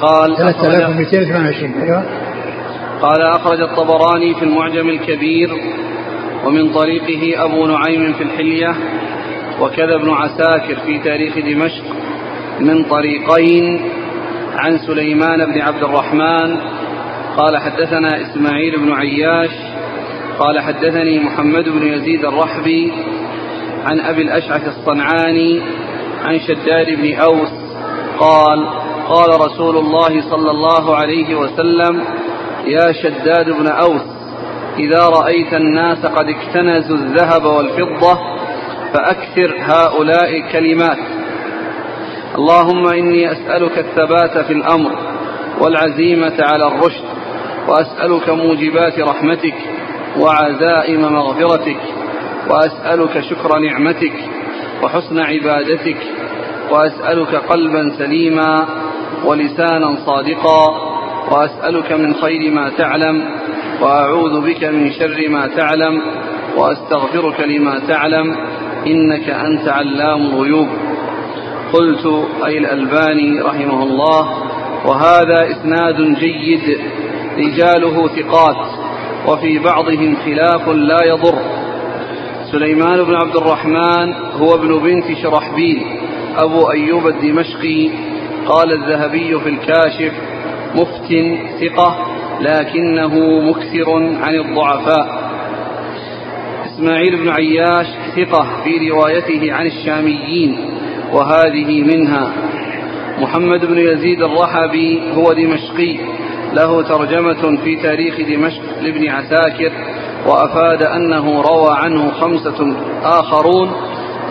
قال 0.00 0.36
3228 0.36 1.82
أيوه. 1.82 2.04
قال 3.02 3.22
أخرج 3.22 3.60
الطبراني 3.60 4.34
في 4.34 4.42
المعجم 4.42 4.88
الكبير 4.88 5.50
ومن 6.44 6.72
طريقه 6.72 7.44
أبو 7.44 7.66
نعيم 7.66 8.12
في 8.12 8.22
الحلية 8.22 8.74
وكذا 9.60 9.94
ابن 9.94 10.10
عساكر 10.10 10.76
في 10.86 10.98
تاريخ 10.98 11.38
دمشق 11.38 11.84
من 12.60 12.84
طريقين 12.84 13.90
عن 14.56 14.78
سليمان 14.78 15.44
بن 15.44 15.60
عبد 15.60 15.82
الرحمن. 15.82 16.56
قال 17.36 17.58
حدثنا 17.58 18.08
إسماعيل 18.22 18.80
بن 18.80 18.92
عياش. 18.92 19.50
قال 20.38 20.60
حدثني 20.60 21.18
محمد 21.18 21.64
بن 21.64 21.86
يزيد 21.86 22.24
الرحبي. 22.24 22.92
عن 23.84 24.00
أبي 24.00 24.22
الأشعث 24.22 24.68
الصنعاني 24.68 25.62
عن 26.24 26.40
شداد 26.40 26.86
بن 26.86 27.14
أوس 27.14 27.48
قال 28.18 28.68
قال 29.08 29.40
رسول 29.40 29.76
الله 29.76 30.30
صلى 30.30 30.50
الله 30.50 30.96
عليه 30.96 31.34
وسلم 31.34 32.04
يا 32.66 32.92
شداد 32.92 33.50
بن 33.50 33.66
أوس 33.66 34.02
إذا 34.78 35.06
رأيت 35.08 35.54
الناس 35.54 36.06
قد 36.06 36.26
اكتنزوا 36.28 36.96
الذهب 36.96 37.44
والفضة 37.44 38.18
فأكثر 38.94 39.56
هؤلاء 39.58 40.52
كلمات. 40.52 40.98
اللهم 42.34 42.86
إني 42.88 43.32
أسألك 43.32 43.78
الثبات 43.78 44.38
في 44.38 44.52
الأمر 44.52 44.90
والعزيمة 45.60 46.34
على 46.40 46.66
الرشد 46.66 47.04
وأسألك 47.68 48.28
موجبات 48.28 48.98
رحمتك 49.00 49.54
وعزائم 50.18 51.12
مغفرتك 51.12 51.80
وأسألك 52.50 53.20
شكر 53.20 53.58
نعمتك 53.58 54.12
وحسن 54.82 55.20
عبادتك 55.20 55.96
وأسألك 56.70 57.34
قلبا 57.34 57.90
سليما 57.98 58.66
ولسانا 59.24 59.96
صادقا 60.06 60.94
وأسألك 61.30 61.92
من 61.92 62.14
خير 62.14 62.50
ما 62.50 62.68
تعلم 62.68 63.24
وأعوذ 63.80 64.40
بك 64.40 64.64
من 64.64 64.92
شر 64.92 65.28
ما 65.28 65.46
تعلم 65.46 66.02
وأستغفرك 66.56 67.40
لما 67.40 67.78
تعلم 67.88 68.36
إنك 68.86 69.30
أنت 69.30 69.68
علام 69.68 70.26
الغيوب. 70.26 70.68
قلت 71.72 72.06
أي 72.46 72.58
الألباني 72.58 73.40
رحمه 73.40 73.82
الله 73.82 74.28
وهذا 74.86 75.50
إسناد 75.50 76.14
جيد 76.14 76.78
رجاله 77.38 78.08
ثقات 78.08 78.66
وفي 79.26 79.58
بعضهم 79.58 80.16
خلاف 80.24 80.68
لا 80.68 81.04
يضر. 81.04 81.63
سليمان 82.54 83.04
بن 83.04 83.14
عبد 83.14 83.36
الرحمن 83.36 84.12
هو 84.12 84.54
ابن 84.54 84.78
بنت 84.78 85.18
شرحبيل 85.22 85.82
أبو 86.36 86.70
أيوب 86.70 87.06
الدمشقي. 87.06 87.88
قال 88.46 88.72
الذهبي 88.72 89.40
في 89.40 89.48
الكاشف 89.48 90.12
مفت 90.74 91.14
ثقة 91.60 92.06
لكنه 92.40 93.40
مكثر 93.40 93.92
عن 94.22 94.34
الضعفاء. 94.34 95.30
إسماعيل 96.66 97.16
بن 97.16 97.28
عياش 97.28 97.86
ثقة 98.16 98.46
في 98.64 98.90
روايته 98.90 99.52
عن 99.52 99.66
الشاميين 99.66 100.58
وهذه 101.12 101.82
منها. 101.82 102.32
محمد 103.18 103.64
بن 103.64 103.78
يزيد 103.78 104.22
الرحبي 104.22 105.00
هو 105.14 105.32
دمشقي 105.32 105.96
له 106.52 106.82
ترجمة 106.82 107.56
في 107.64 107.76
تاريخ 107.76 108.16
دمشق 108.20 108.62
لابن 108.82 109.08
عساكر. 109.08 109.72
وأفاد 110.26 110.82
أنه 110.82 111.40
روى 111.40 111.76
عنه 111.76 112.10
خمسة 112.10 112.76
آخرون 113.02 113.72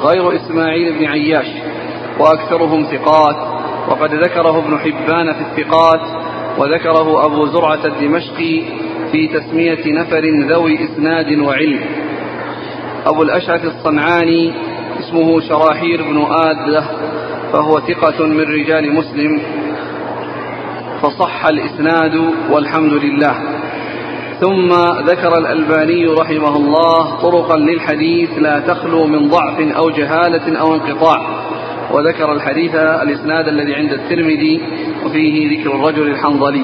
غير 0.04 0.36
إسماعيل 0.36 0.94
بن 0.94 1.06
عياش 1.06 1.48
وأكثرهم 2.20 2.84
ثقات 2.84 3.36
وقد 3.88 4.14
ذكره 4.14 4.60
ابن 4.60 4.80
حبان 4.80 5.34
في 5.34 5.42
الثقات 5.42 6.02
وذكره 6.58 7.26
أبو 7.26 7.46
زرعة 7.46 7.86
الدمشقي 7.86 8.64
في 9.12 9.28
تسمية 9.28 10.02
نفر 10.02 10.24
ذوي 10.50 10.84
إسناد 10.84 11.40
وعلم. 11.40 11.86
أبو 13.06 13.24
الأشعث 13.24 13.66
الصنعاني 13.66 14.54
اسمه 15.00 15.40
شراحير 15.40 16.02
بن 16.04 16.26
آدة 16.32 16.84
فهو 17.54 17.80
ثقة 17.80 18.26
من 18.26 18.42
رجال 18.42 18.94
مسلم 18.94 19.42
فصح 21.02 21.46
الإسناد 21.46 22.34
والحمد 22.52 22.94
لله. 22.94 23.63
ثم 24.44 24.70
ذكر 25.08 25.38
الألباني 25.38 26.06
رحمه 26.06 26.56
الله 26.58 27.22
طرقا 27.22 27.58
للحديث 27.58 28.30
لا 28.38 28.60
تخلو 28.60 29.08
من 29.08 29.30
ضعف 29.30 29.60
أو 29.78 29.90
جهالة 29.90 30.60
أو 30.60 30.76
انقطاع 30.76 31.44
وذكر 31.92 32.34
الحديث 32.34 32.76
الإسناد 32.76 33.48
الذي 33.48 33.76
عند 33.76 33.92
الترمذي 33.94 34.62
وفيه 35.06 35.60
ذكر 35.60 35.76
الرجل 35.76 36.08
الحنظلي. 36.08 36.64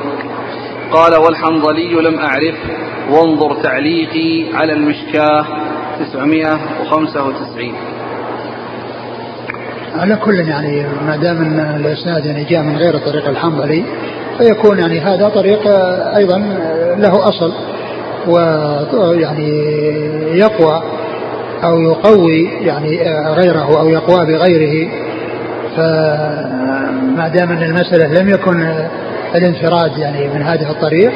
قال 0.91 1.15
والحنظلي 1.15 1.93
لم 1.93 2.19
أعرف 2.19 2.55
وانظر 3.11 3.63
تعليقي 3.63 4.53
على 4.53 4.73
المشكاة 4.73 5.45
995 5.99 7.73
على 9.95 10.15
كل 10.15 10.35
يعني 10.35 10.85
ما 11.05 11.15
دام 11.15 11.37
أن 11.37 11.59
الإسناد 11.59 12.25
يعني 12.25 12.43
جاء 12.43 12.63
من 12.63 12.75
غير 12.75 12.97
طريق 12.97 13.27
الحنظلي 13.29 13.83
فيكون 14.37 14.79
يعني 14.79 14.99
هذا 14.99 15.29
طريق 15.29 15.67
أيضا 16.15 16.37
له 16.97 17.29
أصل. 17.29 17.68
ويعني 18.29 19.49
يقوى 20.37 20.83
أو 21.63 21.81
يقوي 21.81 22.43
يعني 22.61 22.99
غيره 23.27 23.79
أو 23.79 23.89
يقوى 23.89 24.25
بغيره. 24.25 24.89
فما 25.77 27.31
دام 27.33 27.51
أن 27.51 27.63
المسألة 27.63 28.21
لم 28.21 28.29
يكن 28.29 28.73
الانفراد 29.35 29.97
يعني 29.97 30.27
من 30.27 30.41
هذه 30.41 30.71
الطريق 30.71 31.11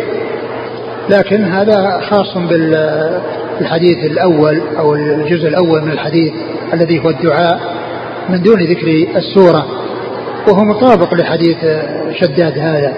لكن 1.10 1.44
هذا 1.44 2.00
خاص 2.10 2.38
بالحديث 2.38 3.98
الأول 4.12 4.62
أو 4.78 4.96
الجزء 4.96 5.48
الأول 5.48 5.82
من 5.82 5.92
الحديث 5.92 6.34
الذي 6.74 7.00
هو 7.00 7.10
الدعاء 7.10 7.60
من 8.30 8.42
دون 8.42 8.60
ذكر 8.60 9.08
السورة. 9.16 9.68
وهو 10.48 10.64
مطابق 10.64 11.14
لحديث 11.14 11.58
شداد 12.22 12.60
هذا. 12.60 12.94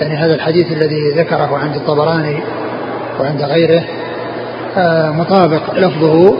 يعني 0.00 0.16
هذا 0.16 0.34
الحديث 0.34 0.72
الذي 0.72 1.10
ذكره 1.16 1.58
عند 1.58 1.74
الطبراني 1.76 2.40
وعند 3.22 3.42
غيره 3.42 3.84
آه، 4.76 5.10
مطابق 5.10 5.74
لفظه 5.74 6.38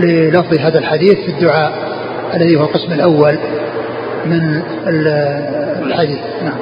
للفظ 0.00 0.58
هذا 0.58 0.78
الحديث 0.78 1.18
في 1.18 1.28
الدعاء 1.28 1.72
الذي 2.34 2.56
هو 2.56 2.64
القسم 2.64 2.92
الأول 2.92 3.38
من 4.26 4.62
الحديث. 5.86 6.18
نعم. 6.44 6.58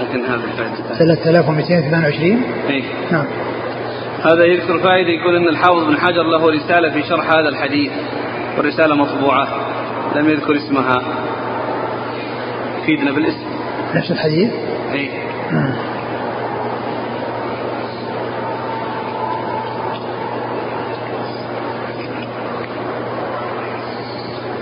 لكن 0.00 0.24
هذا 0.24 0.42
3222 0.98 2.42
إيه؟ 2.70 2.82
نعم. 3.12 3.24
هذا 4.24 4.44
يذكر 4.44 4.78
فائدة 4.78 5.08
يقول 5.08 5.36
أن 5.36 5.48
الحافظ 5.48 5.84
بن 5.84 5.96
حجر 5.96 6.22
له 6.22 6.50
رسالة 6.50 6.90
في 6.90 7.02
شرح 7.08 7.32
هذا 7.32 7.48
الحديث 7.48 7.92
والرسالة 8.56 8.94
مطبوعة 8.94 9.48
لم 10.16 10.28
يذكر 10.28 10.56
اسمها. 10.56 11.02
يفيدنا 12.82 13.12
بالاسم. 13.12 13.46
نفس 13.94 14.10
الحديث؟ 14.10 14.50
اي 14.92 15.10
نعم. 15.52 15.89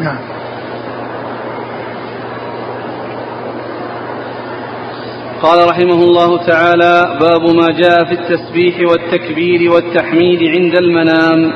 نعم. 0.00 0.18
قال 5.42 5.70
رحمه 5.70 6.04
الله 6.04 6.46
تعالى 6.46 7.18
باب 7.20 7.42
ما 7.56 7.66
جاء 7.66 8.04
في 8.04 8.12
التسبيح 8.12 8.90
والتكبير 8.90 9.72
والتحميد 9.72 10.42
عند 10.42 10.76
المنام. 10.78 11.52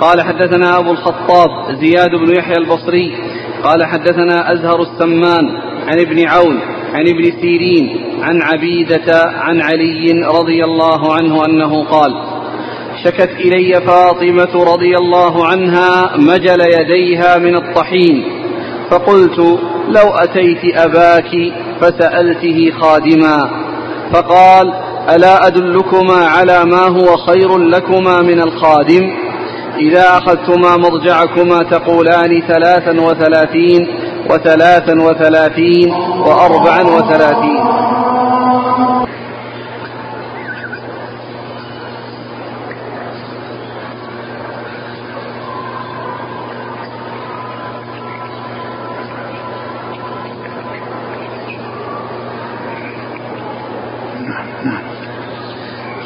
قال 0.00 0.22
حدثنا 0.22 0.78
أبو 0.78 0.90
الخطاب 0.90 1.74
زياد 1.80 2.10
بن 2.10 2.36
يحيى 2.38 2.56
البصري. 2.56 3.16
قال 3.64 3.84
حدثنا 3.84 4.52
أزهر 4.52 4.82
السمان 4.82 5.56
عن 5.88 6.00
ابن 6.00 6.28
عون 6.28 6.60
عن 6.94 7.08
ابن 7.08 7.22
سيرين 7.40 8.06
عن 8.22 8.42
عبيدة 8.42 9.22
عن 9.24 9.60
علي 9.60 10.12
رضي 10.38 10.64
الله 10.64 11.12
عنه 11.12 11.44
أنه 11.44 11.84
قال 11.84 12.25
شكت 13.06 13.30
إلي 13.30 13.80
فاطمة 13.80 14.64
رضي 14.72 14.94
الله 14.98 15.46
عنها 15.46 16.16
مجل 16.16 16.60
يديها 16.60 17.38
من 17.38 17.56
الطحين. 17.56 18.24
فقلت 18.90 19.38
لو 19.88 20.14
أتيت 20.14 20.76
أباك 20.76 21.30
فسألته 21.80 22.72
خادما. 22.80 23.50
فقال 24.12 24.72
ألا 25.14 25.46
أدلكما 25.46 26.26
على 26.26 26.64
ما 26.64 26.82
هو 26.82 27.16
خير 27.16 27.58
لكما 27.58 28.22
من 28.22 28.40
الخادم؟ 28.40 29.10
إذا 29.78 30.08
أخذتما 30.08 30.76
مرجعكما 30.76 31.58
تقولان 31.62 32.42
ثلاثا 32.48 33.00
وثلاثين 33.00 33.88
وثلاثا 34.30 34.94
وثلاثين 35.02 35.92
وأربعا 36.26 36.82
وثلاثين. 36.82 37.65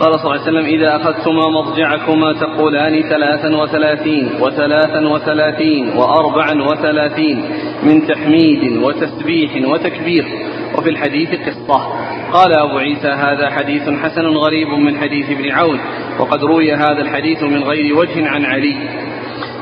قال 0.00 0.20
صلى 0.20 0.24
الله 0.24 0.40
عليه 0.40 0.42
وسلم 0.42 0.64
إذا 0.64 0.96
أخذتما 0.96 1.48
مضجعكما 1.48 2.32
تقولان 2.32 3.02
ثلاثا 3.02 3.56
وثلاثين 3.56 4.30
وثلاثا 4.40 5.08
وثلاثين 5.08 5.88
وأربعا 5.96 6.62
وثلاثين 6.62 7.44
من 7.82 8.06
تحميد 8.06 8.82
وتسبيح 8.82 9.68
وتكبير. 9.68 10.24
وفي 10.78 10.90
الحديث 10.90 11.28
قصة. 11.28 11.80
قال 12.32 12.52
أبو 12.52 12.78
عيسى 12.78 13.08
هذا 13.08 13.50
حديث 13.50 13.82
حسن 13.82 14.26
غريب 14.26 14.68
من 14.68 14.96
حديث 14.96 15.30
ابن 15.30 15.50
عون 15.50 15.80
وقد 16.18 16.44
روي 16.44 16.74
هذا 16.74 17.00
الحديث 17.02 17.42
من 17.42 17.62
غير 17.62 17.96
وجه 17.96 18.28
عن 18.28 18.44
علي. 18.44 18.76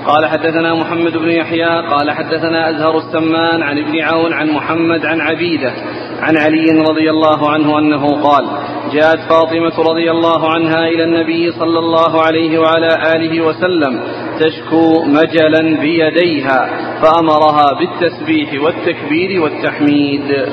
قال 0.07 0.27
حدثنا 0.27 0.75
محمد 0.75 1.17
بن 1.17 1.31
يحيى 1.31 1.83
قال 1.91 2.11
حدثنا 2.11 2.71
أزهر 2.71 2.99
السمان 2.99 3.63
عن 3.63 3.79
ابن 3.79 4.01
عون 4.01 4.33
عن 4.33 4.51
محمد 4.51 5.07
عن 5.07 5.21
عبيدة 5.21 5.73
عن 6.21 6.37
علي 6.37 6.71
رضي 6.91 7.11
الله 7.11 7.51
عنه 7.51 7.79
أنه 7.79 8.23
قال 8.23 8.45
جاءت 8.93 9.19
فاطمة 9.29 9.91
رضي 9.91 10.11
الله 10.11 10.51
عنها 10.51 10.89
إلى 10.89 11.05
النبي 11.05 11.53
صلى 11.53 11.79
الله 11.79 12.23
عليه 12.23 12.59
وعلى 12.59 12.89
آله 13.15 13.41
وسلم 13.41 14.01
تشكو 14.41 15.05
مجلا 15.05 15.81
بيديها 15.81 16.71
فأمرها 17.03 17.73
بالتسبيح 17.79 18.63
والتكبير 18.63 19.43
والتحميد. 19.43 20.47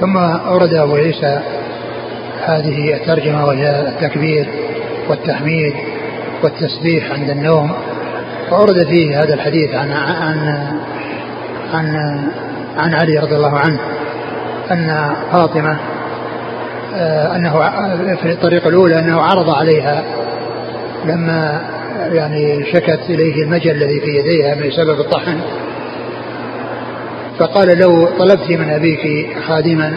ثم 0.00 0.16
أورد 0.46 0.74
أبو 0.74 0.94
عيسى 0.94 1.42
هذه 2.44 2.94
الترجمة 2.94 3.46
وهي 3.46 3.88
التكبير 3.88 4.46
والتحميد 5.08 5.74
والتسبيح 6.42 7.12
عند 7.12 7.30
النوم 7.30 7.72
وأورد 8.50 8.86
فيه 8.88 9.22
هذا 9.22 9.34
الحديث 9.34 9.74
عن 9.74 9.92
عن 9.92 10.38
عن 11.72 11.86
عن 12.76 12.94
علي 12.94 13.18
رضي 13.18 13.36
الله 13.36 13.58
عنه 13.58 13.80
أن 14.70 15.14
فاطمة 15.32 15.78
أنه 17.36 17.52
في 18.16 18.32
الطريقة 18.32 18.68
الأولى 18.68 18.98
أنه 18.98 19.20
عرض 19.20 19.50
عليها 19.50 20.04
لما 21.04 21.60
يعني 22.12 22.64
شكت 22.72 23.00
إليه 23.10 23.42
المجل 23.42 23.70
الذي 23.70 24.00
في 24.00 24.10
يديها 24.10 24.54
بسبب 24.54 25.00
الطحن. 25.00 25.38
فقال 27.38 27.78
لو 27.78 28.08
طلبت 28.18 28.50
من 28.50 28.70
أبيك 28.70 29.36
خادما. 29.48 29.92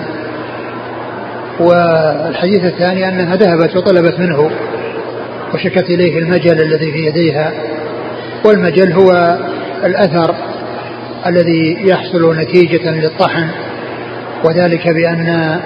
والحديث 1.60 2.66
الثاني 2.66 3.10
أنها 3.10 3.36
ذهبت 3.36 3.76
وطلبت 3.76 4.20
منه 4.20 4.52
وشكت 5.54 5.90
إليه 5.90 6.20
المجل 6.20 6.62
الذي 6.62 6.92
في 6.92 7.06
يديها. 7.06 7.54
والمجل 8.46 8.92
هو 8.94 9.38
الأثر 9.86 10.36
الذي 11.28 11.78
يحصل 11.82 12.36
نتيجة 12.38 12.92
للطحن. 12.92 13.48
وذلك 14.44 14.88
بأن 14.88 15.60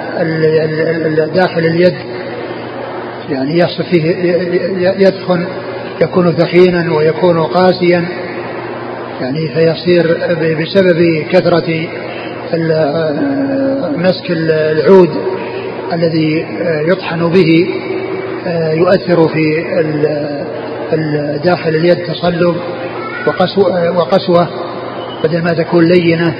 داخل 1.33 1.59
اليد 1.65 1.95
يعني 3.29 3.57
يحصل 3.57 3.83
فيه 3.83 4.05
يدخن 4.79 5.47
يكون 6.01 6.31
ثخينا 6.31 6.93
ويكون 6.93 7.43
قاسيا 7.43 8.05
يعني 9.21 9.47
فيصير 9.47 10.17
بسبب 10.61 11.25
كثرة 11.31 11.87
مسك 13.97 14.31
العود 14.31 15.09
الذي 15.93 16.45
يطحن 16.87 17.29
به 17.29 17.67
يؤثر 18.73 19.27
في 19.27 19.63
داخل 21.43 21.69
اليد 21.69 21.97
تصلب 21.97 22.55
وقسوة 23.95 24.47
بدل 25.23 25.41
ما 25.41 25.53
تكون 25.53 25.85
لينة 25.85 26.35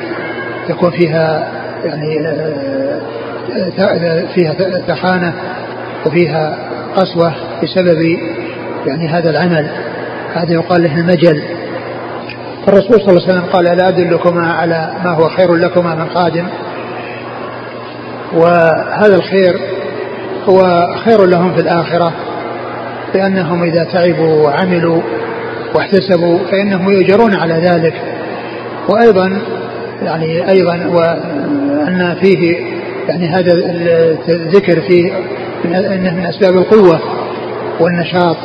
تكون 0.67 0.91
فيها 0.91 1.58
يعني 1.85 2.19
فيها 4.35 4.53
ثخانة 4.87 5.33
وفيها 6.05 6.57
قسوة 6.95 7.33
بسبب 7.63 8.17
يعني 8.85 9.07
هذا 9.07 9.29
العمل. 9.29 9.69
هذا 10.33 10.53
يقال 10.53 10.83
له 10.83 10.95
المجل. 10.95 11.43
فالرسول 12.65 13.01
صلى 13.01 13.09
الله 13.09 13.23
عليه 13.23 13.33
وسلم 13.33 13.51
قال 13.53 13.65
لا 13.65 13.87
أدلكما 13.87 14.53
على 14.53 14.93
ما 15.03 15.11
هو 15.11 15.29
خير 15.29 15.55
لكما 15.55 15.95
من 15.95 16.05
قادم 16.05 16.47
وهذا 18.33 19.15
الخير 19.15 19.59
هو 20.49 20.87
خير 21.05 21.25
لهم 21.25 21.53
في 21.53 21.61
الآخرة 21.61 22.13
لأنهم 23.15 23.63
إذا 23.63 23.83
تعبوا 23.83 24.43
وعملوا 24.43 25.01
واحتسبوا 25.75 26.39
فإنهم 26.51 26.89
يؤجرون 26.89 27.35
على 27.35 27.53
ذلك. 27.53 27.93
وأيضا 28.89 29.41
يعني 30.01 30.49
أيضا 30.49 30.75
وأن 31.89 32.15
فيه 32.15 32.57
يعني 33.09 33.27
هذا 33.27 33.51
الذكر 34.29 34.81
فيه 34.81 35.13
أنه 35.65 36.13
من 36.13 36.25
أسباب 36.25 36.57
القوة 36.57 36.99
والنشاط 37.79 38.37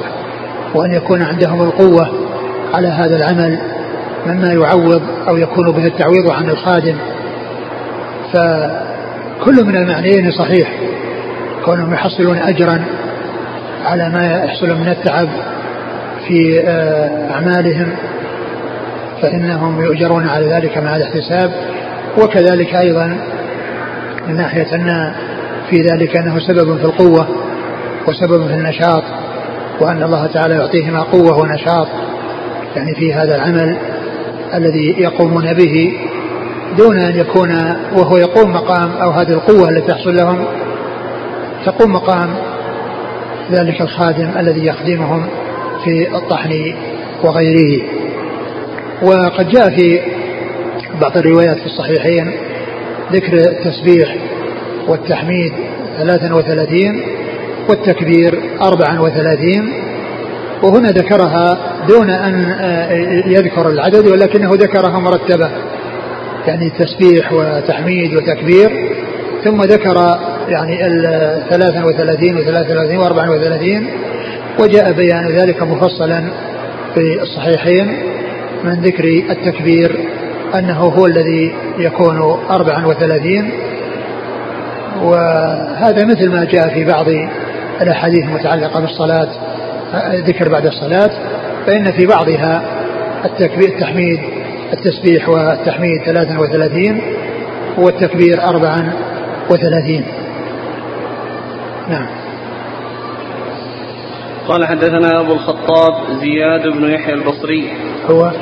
وأن 0.74 0.92
يكون 0.94 1.22
عندهم 1.22 1.62
القوة 1.62 2.08
على 2.74 2.88
هذا 2.88 3.16
العمل 3.16 3.58
مما 4.26 4.52
يعوض 4.52 5.02
أو 5.28 5.36
يكون 5.36 5.72
به 5.72 5.86
التعويض 5.86 6.30
عن 6.30 6.50
الخادم. 6.50 6.96
فكل 8.32 9.64
من 9.64 9.76
المعنيين 9.76 10.30
صحيح. 10.30 10.68
كونهم 11.64 11.94
يحصلون 11.94 12.38
أجرا 12.38 12.84
على 13.84 14.08
ما 14.08 14.44
يحصل 14.44 14.66
من 14.66 14.88
التعب 14.88 15.28
في 16.28 16.60
آه، 16.60 17.32
أعمالهم 17.32 17.88
فإنهم 19.22 19.80
يؤجرون 19.80 20.28
على 20.28 20.46
ذلك 20.46 20.78
مع 20.78 20.96
الاحتساب. 20.96 21.50
وكذلك 22.18 22.74
أيضا 22.74 23.33
من 24.28 24.36
ناحية 24.36 24.74
أن 24.74 25.14
في 25.70 25.76
ذلك 25.76 26.16
أنه 26.16 26.38
سبب 26.38 26.76
في 26.76 26.84
القوة 26.84 27.28
وسبب 28.08 28.46
في 28.46 28.54
النشاط 28.54 29.02
وأن 29.80 30.02
الله 30.02 30.26
تعالى 30.26 30.54
يعطيهما 30.54 31.02
قوة 31.02 31.38
ونشاط 31.38 31.88
يعني 32.76 32.94
في 32.94 33.14
هذا 33.14 33.36
العمل 33.36 33.78
الذي 34.54 34.94
يقومون 34.98 35.52
به 35.52 35.92
دون 36.78 36.98
أن 36.98 37.16
يكون 37.16 37.50
وهو 37.96 38.16
يقوم 38.16 38.52
مقام 38.52 38.90
أو 39.02 39.10
هذه 39.10 39.32
القوة 39.32 39.68
التي 39.68 39.86
تحصل 39.86 40.16
لهم 40.16 40.44
تقوم 41.66 41.92
مقام 41.92 42.30
ذلك 43.52 43.80
الخادم 43.80 44.30
الذي 44.38 44.66
يخدمهم 44.66 45.26
في 45.84 46.16
الطحن 46.16 46.74
وغيره. 47.24 47.82
وقد 49.02 49.48
جاء 49.48 49.70
في 49.70 50.00
بعض 51.00 51.16
الروايات 51.16 51.58
في 51.58 51.66
الصحيحين 51.66 52.32
ذكر 53.12 53.34
التسبيح 53.34 54.16
والتحميد 54.88 55.52
ثلاثا 55.98 56.34
وثلاثين 56.34 57.02
والتكبير 57.68 58.40
أربعا 58.62 59.00
وثلاثين 59.00 59.72
وهنا 60.62 60.88
ذكرها 60.88 61.58
دون 61.88 62.10
أن 62.10 62.44
آه، 62.44 62.92
يذكر 63.26 63.68
العدد 63.68 64.06
ولكنه 64.06 64.50
ذكرها 64.50 64.98
مرتبة 64.98 65.50
يعني 66.46 66.70
تسبيح 66.70 67.32
وتحميد 67.32 68.14
وتكبير 68.14 68.94
ثم 69.44 69.60
ذكر 69.60 70.18
يعني 70.48 70.86
الثلاثا 70.86 71.84
وثلاثين 71.84 72.36
وثلاثة 72.36 72.74
وثلاثين 72.74 72.98
وأربعا 72.98 73.30
وثلاثين 73.30 73.86
وجاء 74.60 74.92
بيان 74.92 75.28
ذلك 75.28 75.62
مفصلا 75.62 76.24
في 76.94 77.22
الصحيحين 77.22 77.96
من 78.64 78.72
ذكر 78.72 79.04
التكبير 79.30 79.98
أنه 80.54 80.78
هو 80.78 81.06
الذي 81.06 81.54
يكون 81.78 82.20
أربعا 82.50 82.86
وثلاثين. 82.86 83.50
وهذا 85.02 86.04
مثل 86.04 86.30
ما 86.30 86.44
جاء 86.44 86.74
في 86.74 86.84
بعض 86.84 87.06
الأحاديث 87.80 88.24
المتعلقة 88.24 88.80
بالصلاة 88.80 89.28
ذكر 90.14 90.48
بعد 90.48 90.66
الصلاة. 90.66 91.10
فإن 91.66 91.92
في 91.92 92.06
بعضها 92.06 92.62
التكبير 93.24 93.68
التحميد 93.68 94.20
التسبيح 94.72 95.28
والتحميد 95.28 96.02
33 96.04 97.00
والتكبير 97.78 98.44
34 98.44 100.04
نعم. 101.88 102.06
قال 104.48 104.66
حدثنا 104.66 105.20
أبو 105.20 105.32
الخطاب 105.32 105.94
زياد 106.20 106.68
بن 106.68 106.90
يحيى 106.90 107.14
البصري. 107.14 107.72
هو؟ 108.10 108.32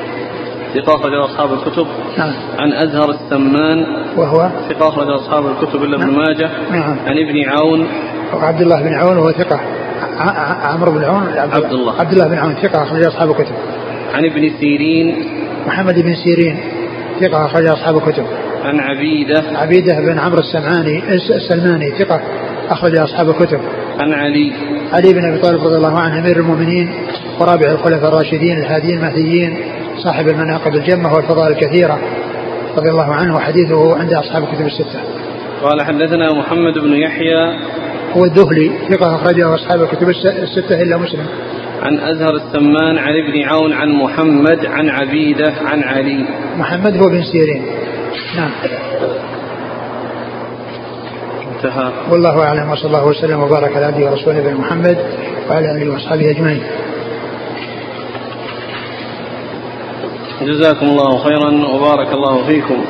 ثقة 0.74 0.94
أخرج 0.94 1.12
أصحاب 1.14 1.52
الكتب. 1.52 1.86
نعم. 2.18 2.32
عن 2.58 2.72
أزهر 2.72 3.10
السمان. 3.10 3.86
وهو؟ 4.16 4.50
ثقة 4.68 4.88
أخرج 4.88 5.08
أصحاب 5.08 5.46
الكتب 5.46 5.82
إلا 5.82 5.96
ابن 5.96 6.06
نعم. 6.06 6.16
ماجه. 6.16 6.50
نعم. 6.70 6.96
عن 7.06 7.18
ابن 7.18 7.48
عون. 7.48 7.86
عبد 8.32 8.60
الله 8.60 8.82
بن 8.82 8.94
عون 8.94 9.16
وهو 9.16 9.32
ثقة. 9.32 9.60
عمرو 10.62 10.92
بن 10.92 11.04
عون؟ 11.04 11.26
عبد 11.36 11.72
الله. 11.72 12.00
عبد 12.00 12.12
الله. 12.12 12.28
بن 12.28 12.38
عون 12.38 12.54
ثقة 12.54 12.82
أخرج 12.82 13.04
أصحاب 13.04 13.30
الكتب. 13.30 13.54
عن 14.14 14.24
ابن 14.24 14.50
سيرين. 14.60 15.28
محمد 15.66 15.94
بن 15.94 16.14
سيرين 16.14 16.60
ثقة 17.20 17.46
أخرج 17.46 17.66
أصحاب 17.66 17.96
الكتب. 17.96 18.26
عن 18.64 18.80
عبيدة. 18.80 19.42
عبيدة 19.54 20.00
بن 20.00 20.18
عمرو 20.18 20.38
السمعاني 20.38 21.02
السلماني 21.36 21.90
ثقة 21.90 22.20
أخرج 22.70 22.98
أصحاب 22.98 23.30
الكتب. 23.30 23.60
عن 24.00 24.12
علي. 24.12 24.52
علي 24.92 25.12
بن 25.12 25.24
أبي 25.24 25.38
طالب 25.38 25.64
رضي 25.64 25.76
الله 25.76 25.98
عنه 25.98 26.18
أمير 26.18 26.36
المؤمنين 26.36 26.90
ورابع 27.40 27.70
الخلفاء 27.70 28.08
الراشدين 28.08 28.58
الهاديين 28.58 28.98
المهديين. 28.98 29.56
صاحب 30.04 30.28
المناقب 30.28 30.74
الجمة 30.74 31.14
والفضائل 31.14 31.52
الكثيرة 31.52 31.98
رضي 32.76 32.90
الله 32.90 33.12
عنه 33.12 33.36
وحديثه 33.36 33.98
عند 33.98 34.12
أصحاب 34.12 34.42
الكتب 34.42 34.66
الستة. 34.66 35.00
قال 35.62 35.82
حدثنا 35.82 36.32
محمد 36.32 36.78
بن 36.78 36.92
يحيى 36.92 37.58
هو 38.16 38.24
الذهلي 38.24 38.70
ثقة 38.90 39.16
أخرجه 39.16 39.54
أصحاب 39.54 39.82
الكتب 39.82 40.08
الستة 40.08 40.82
إلا 40.82 40.96
مسلم. 40.96 41.26
عن 41.82 41.98
أزهر 41.98 42.34
السمان 42.34 42.98
عن 42.98 43.12
ابن 43.12 43.42
عون 43.44 43.72
عن 43.72 43.88
محمد 43.88 44.66
عن 44.66 44.88
عبيدة 44.88 45.52
عن 45.64 45.82
علي. 45.82 46.24
محمد 46.58 46.96
هو 46.96 47.08
بن 47.08 47.22
سيرين. 47.22 47.66
نعم. 48.36 48.50
انتهى. 51.56 51.92
والله 52.10 52.42
أعلم 52.42 52.70
وصلى 52.70 52.86
الله 52.86 53.06
وسلم 53.06 53.40
وبارك 53.40 53.76
على 53.76 53.86
عبده 53.86 54.10
ورسوله 54.10 54.54
محمد 54.58 54.98
وعلى 55.50 55.70
آله 55.70 55.92
وأصحابه 55.92 56.30
أجمعين. 56.30 56.62
جزاكم 60.46 60.86
الله 60.86 61.18
خيرا 61.18 61.66
وبارك 61.66 62.12
الله 62.12 62.46
فيكم. 62.46 62.84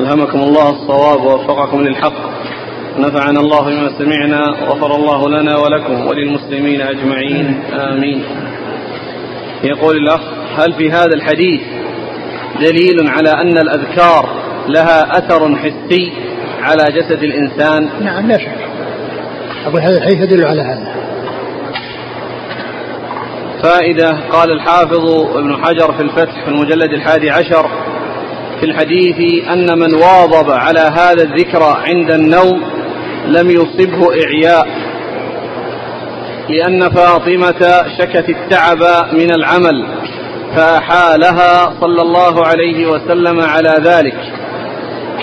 ألهمكم 0.00 0.38
الله 0.38 0.70
الصواب 0.70 1.24
ووفقكم 1.24 1.80
للحق. 1.80 2.12
نفعنا 2.98 3.40
الله 3.40 3.60
بما 3.60 3.98
سمعنا 3.98 4.50
وغفر 4.50 4.96
الله 4.96 5.28
لنا 5.28 5.56
ولكم 5.56 6.06
وللمسلمين 6.06 6.80
أجمعين. 6.80 7.60
آمين. 7.72 8.24
يقول 9.64 9.96
الأخ 9.96 10.20
هل 10.58 10.72
في 10.72 10.90
هذا 10.90 11.14
الحديث 11.14 11.60
دليل 12.60 13.08
على 13.08 13.30
أن 13.30 13.58
الأذكار 13.58 14.28
لها 14.68 15.18
أثر 15.18 15.56
حسي 15.56 16.12
على 16.62 16.84
جسد 16.92 17.22
الإنسان؟ 17.22 17.90
نعم 18.04 18.26
لا 18.26 18.38
شك. 18.38 18.58
أقول 19.66 19.80
هذا 19.80 19.98
الحديث 19.98 20.20
يدل 20.20 20.46
على 20.46 20.62
هذا. 20.62 21.07
فائدة 23.62 24.10
قال 24.32 24.52
الحافظ 24.52 25.10
ابن 25.36 25.64
حجر 25.64 25.92
في 25.92 26.02
الفتح 26.02 26.44
في 26.44 26.48
المجلد 26.48 26.92
الحادي 26.92 27.30
عشر 27.30 27.70
في 28.60 28.66
الحديث 28.66 29.44
أن 29.52 29.78
من 29.78 29.94
واظب 29.94 30.50
على 30.50 30.80
هذا 30.80 31.22
الذكر 31.22 31.62
عند 31.62 32.10
النوم 32.10 32.62
لم 33.26 33.50
يصبه 33.50 34.08
إعياء 34.24 34.68
لأن 36.48 36.90
فاطمة 36.90 37.84
شكت 37.98 38.28
التعب 38.28 38.78
من 39.12 39.30
العمل 39.30 39.86
فأحالها 40.56 41.74
صلى 41.80 42.02
الله 42.02 42.46
عليه 42.46 42.86
وسلم 42.86 43.40
على 43.40 43.74
ذلك. 43.84 44.16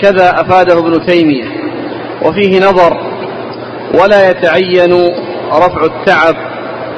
كذا 0.02 0.40
أفاده 0.40 0.78
ابن 0.78 1.06
تيمية. 1.06 1.44
وفيه 2.22 2.58
نظر 2.60 3.00
ولا 3.94 4.30
يتعين 4.30 4.92
رفع 5.52 5.84
التعب 5.84 6.36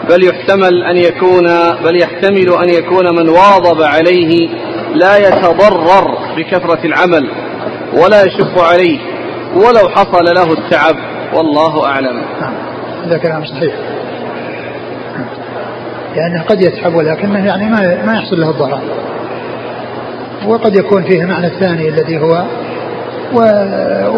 بل 0.09 0.25
يحتمل 0.25 0.83
أن 0.83 0.97
يكون 0.97 1.47
بل 1.85 2.03
يحتمل 2.03 2.55
أن 2.63 2.69
يكون 2.69 3.17
من 3.17 3.29
واظب 3.29 3.83
عليه 3.83 4.49
لا 4.95 5.17
يتضرر 5.17 6.19
بكثرة 6.37 6.87
العمل 6.87 7.31
ولا 7.93 8.25
يشق 8.25 8.63
عليه 8.63 8.99
ولو 9.55 9.89
حصل 9.89 10.25
له 10.25 10.53
التعب 10.53 10.97
والله 11.35 11.87
أعلم. 11.87 12.23
نعم. 12.41 12.55
هذا 13.05 13.19
كلام 13.19 13.45
صحيح. 13.45 13.75
لأنه 16.17 16.43
قد 16.43 16.61
يتعب 16.61 16.95
ولكنه 16.95 17.47
يعني 17.47 17.71
ما 17.71 18.05
ما 18.07 18.15
يحصل 18.15 18.41
له 18.41 18.51
الضرر. 18.51 18.81
وقد 20.47 20.77
يكون 20.77 21.03
فيه 21.03 21.23
المعنى 21.23 21.47
الثاني 21.47 21.89
الذي 21.89 22.19
هو 22.19 22.45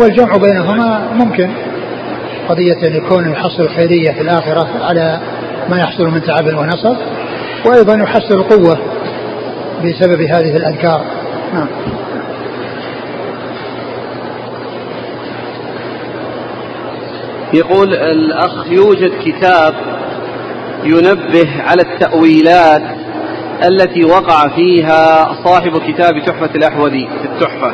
والجمع 0.01 0.37
بينهما 0.37 1.09
ممكن. 1.15 1.51
قضية 2.49 2.89
أن 2.89 2.97
يكون 2.97 3.31
يحصل 3.33 3.69
خيرية 3.69 4.13
في 4.13 4.21
الآخرة 4.21 4.69
على 4.83 5.21
ما 5.71 5.79
يحصل 5.79 6.05
من 6.05 6.23
تعب 6.23 6.45
ونصب 6.45 6.97
وأيضا 7.67 7.95
يحصل 7.95 8.35
القوة 8.35 8.79
بسبب 9.85 10.21
هذه 10.21 10.57
الأذكار. 10.57 11.05
نعم. 11.55 11.67
يقول 17.55 17.95
الأخ 17.95 18.67
يوجد 18.71 19.13
كتاب 19.25 19.75
ينبه 20.85 21.63
على 21.63 21.83
التأويلات 21.83 22.83
التي 23.65 24.05
وقع 24.05 24.49
فيها 24.49 25.33
صاحب 25.45 25.79
كتاب 25.79 26.13
تحفة 26.27 26.51
الأحوذي 26.55 27.09
في 27.23 27.29
التحفة. 27.29 27.73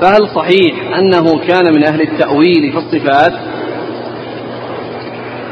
فهل 0.00 0.28
صحيح 0.34 0.96
أنه 0.98 1.38
كان 1.38 1.74
من 1.74 1.84
أهل 1.84 2.00
التأويل 2.00 2.72
في 2.72 2.78
الصفات؟ 2.78 3.32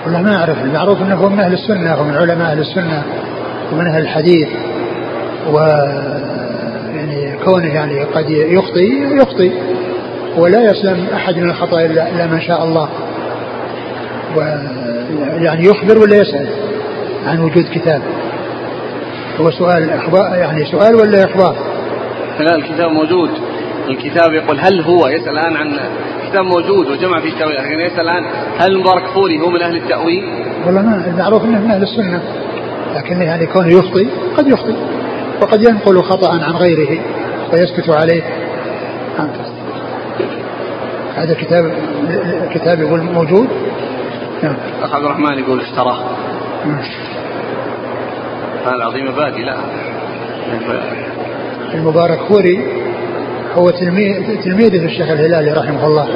والله 0.04 0.22
ما 0.22 0.36
أعرف 0.36 0.64
المعروف 0.64 1.02
أنه 1.02 1.28
من 1.28 1.40
أهل 1.40 1.52
السنة 1.52 2.00
ومن 2.00 2.14
علماء 2.14 2.50
أهل 2.52 2.58
السنة 2.58 3.02
ومن 3.72 3.86
أهل 3.86 4.02
الحديث 4.02 4.48
و 5.52 5.58
يعني 6.94 7.36
كونه 7.44 7.74
يعني 7.74 8.04
قد 8.04 8.30
يخطي 8.30 9.16
يخطي 9.16 9.52
ولا 10.36 10.70
يسلم 10.70 11.06
أحد 11.14 11.36
من 11.36 11.50
الخطأ 11.50 11.80
إلا 11.80 12.26
ما 12.26 12.40
شاء 12.40 12.64
الله. 12.64 12.88
يعني 15.36 15.64
يخبر 15.64 15.98
ولا 15.98 16.16
يسأل 16.16 16.48
عن 17.26 17.40
وجود 17.40 17.64
كتاب. 17.74 18.02
هو 19.40 19.50
سؤال 19.50 19.90
إخبار 19.90 20.34
يعني 20.34 20.64
سؤال 20.64 20.94
ولا 20.94 21.24
إخبار؟ 21.24 21.56
لا 22.40 22.56
الكتاب 22.56 22.90
موجود. 22.90 23.30
الكتاب 23.88 24.32
يقول 24.32 24.60
هل 24.60 24.80
هو 24.80 25.08
يسأل 25.08 25.38
الآن 25.38 25.56
عن 25.56 25.78
الكتاب 26.30 26.44
موجود 26.44 26.90
وجمع 26.90 27.20
فيه 27.20 27.28
التأويل. 27.28 27.56
لكن 27.56 27.80
يسأل 27.80 28.00
الآن 28.00 28.24
هل 28.58 28.72
المبارك 28.72 29.06
فوري 29.06 29.40
هو 29.40 29.50
من 29.50 29.62
أهل 29.62 29.76
التأويل؟ 29.76 30.24
والله 30.66 30.82
ما 30.82 31.04
المعروف 31.06 31.44
أنه 31.44 31.60
من 31.60 31.70
أهل 31.70 31.82
السنة 31.82 32.22
لكن 32.94 33.22
يعني 33.22 33.46
كونه 33.46 33.68
يخطي 33.68 34.08
قد 34.36 34.48
يخطي 34.48 34.74
وقد 35.42 35.62
ينقل 35.62 36.02
خطأ 36.02 36.32
عن 36.32 36.52
غيره 36.52 37.00
ويسكت 37.52 37.90
عليه. 37.90 38.22
هذا 41.16 41.34
كتاب 41.34 41.72
كتاب 42.54 42.80
يقول 42.80 43.00
موجود. 43.00 43.48
نعم. 44.42 44.56
أخ 44.82 44.94
عبد 44.94 45.04
الرحمن 45.04 45.38
يقول 45.38 45.60
اشتراه. 45.60 45.98
نعم. 46.66 46.82
هذا 48.66 48.74
العظيم 48.74 49.06
بادي 49.06 49.42
لا. 49.42 49.56
المبارك 51.74 52.18
فوري 52.28 52.79
هو 53.54 53.70
تلميذ 53.70 54.42
تلميذه 54.44 54.84
الشيخ 54.84 55.10
الهلالي 55.10 55.52
رحمه 55.52 55.86
الله. 55.86 56.08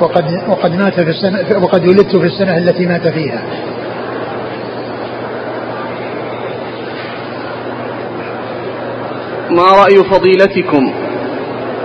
وقد 0.00 0.24
وقد 0.48 0.76
مات 0.76 1.00
في 1.00 1.10
السنة 1.10 1.64
وقد 1.64 1.86
ولدت 1.86 2.16
في 2.16 2.26
السنة 2.26 2.56
التي 2.56 2.86
مات 2.86 3.08
فيها. 3.08 3.42
ما 9.50 9.62
رأي 9.62 10.04
فضيلتكم 10.04 10.92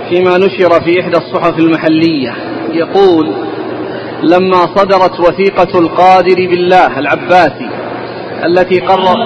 فيما 0.08 0.38
نشر 0.38 0.80
في 0.80 1.00
إحدى 1.00 1.16
الصحف 1.16 1.58
المحلية؟ 1.58 2.34
يقول 2.72 3.32
لما 4.22 4.66
صدرت 4.76 5.20
وثيقة 5.20 5.78
القادر 5.78 6.34
بالله 6.34 6.98
العباسي 6.98 7.70
التي 8.44 8.80
قرر 8.80 9.16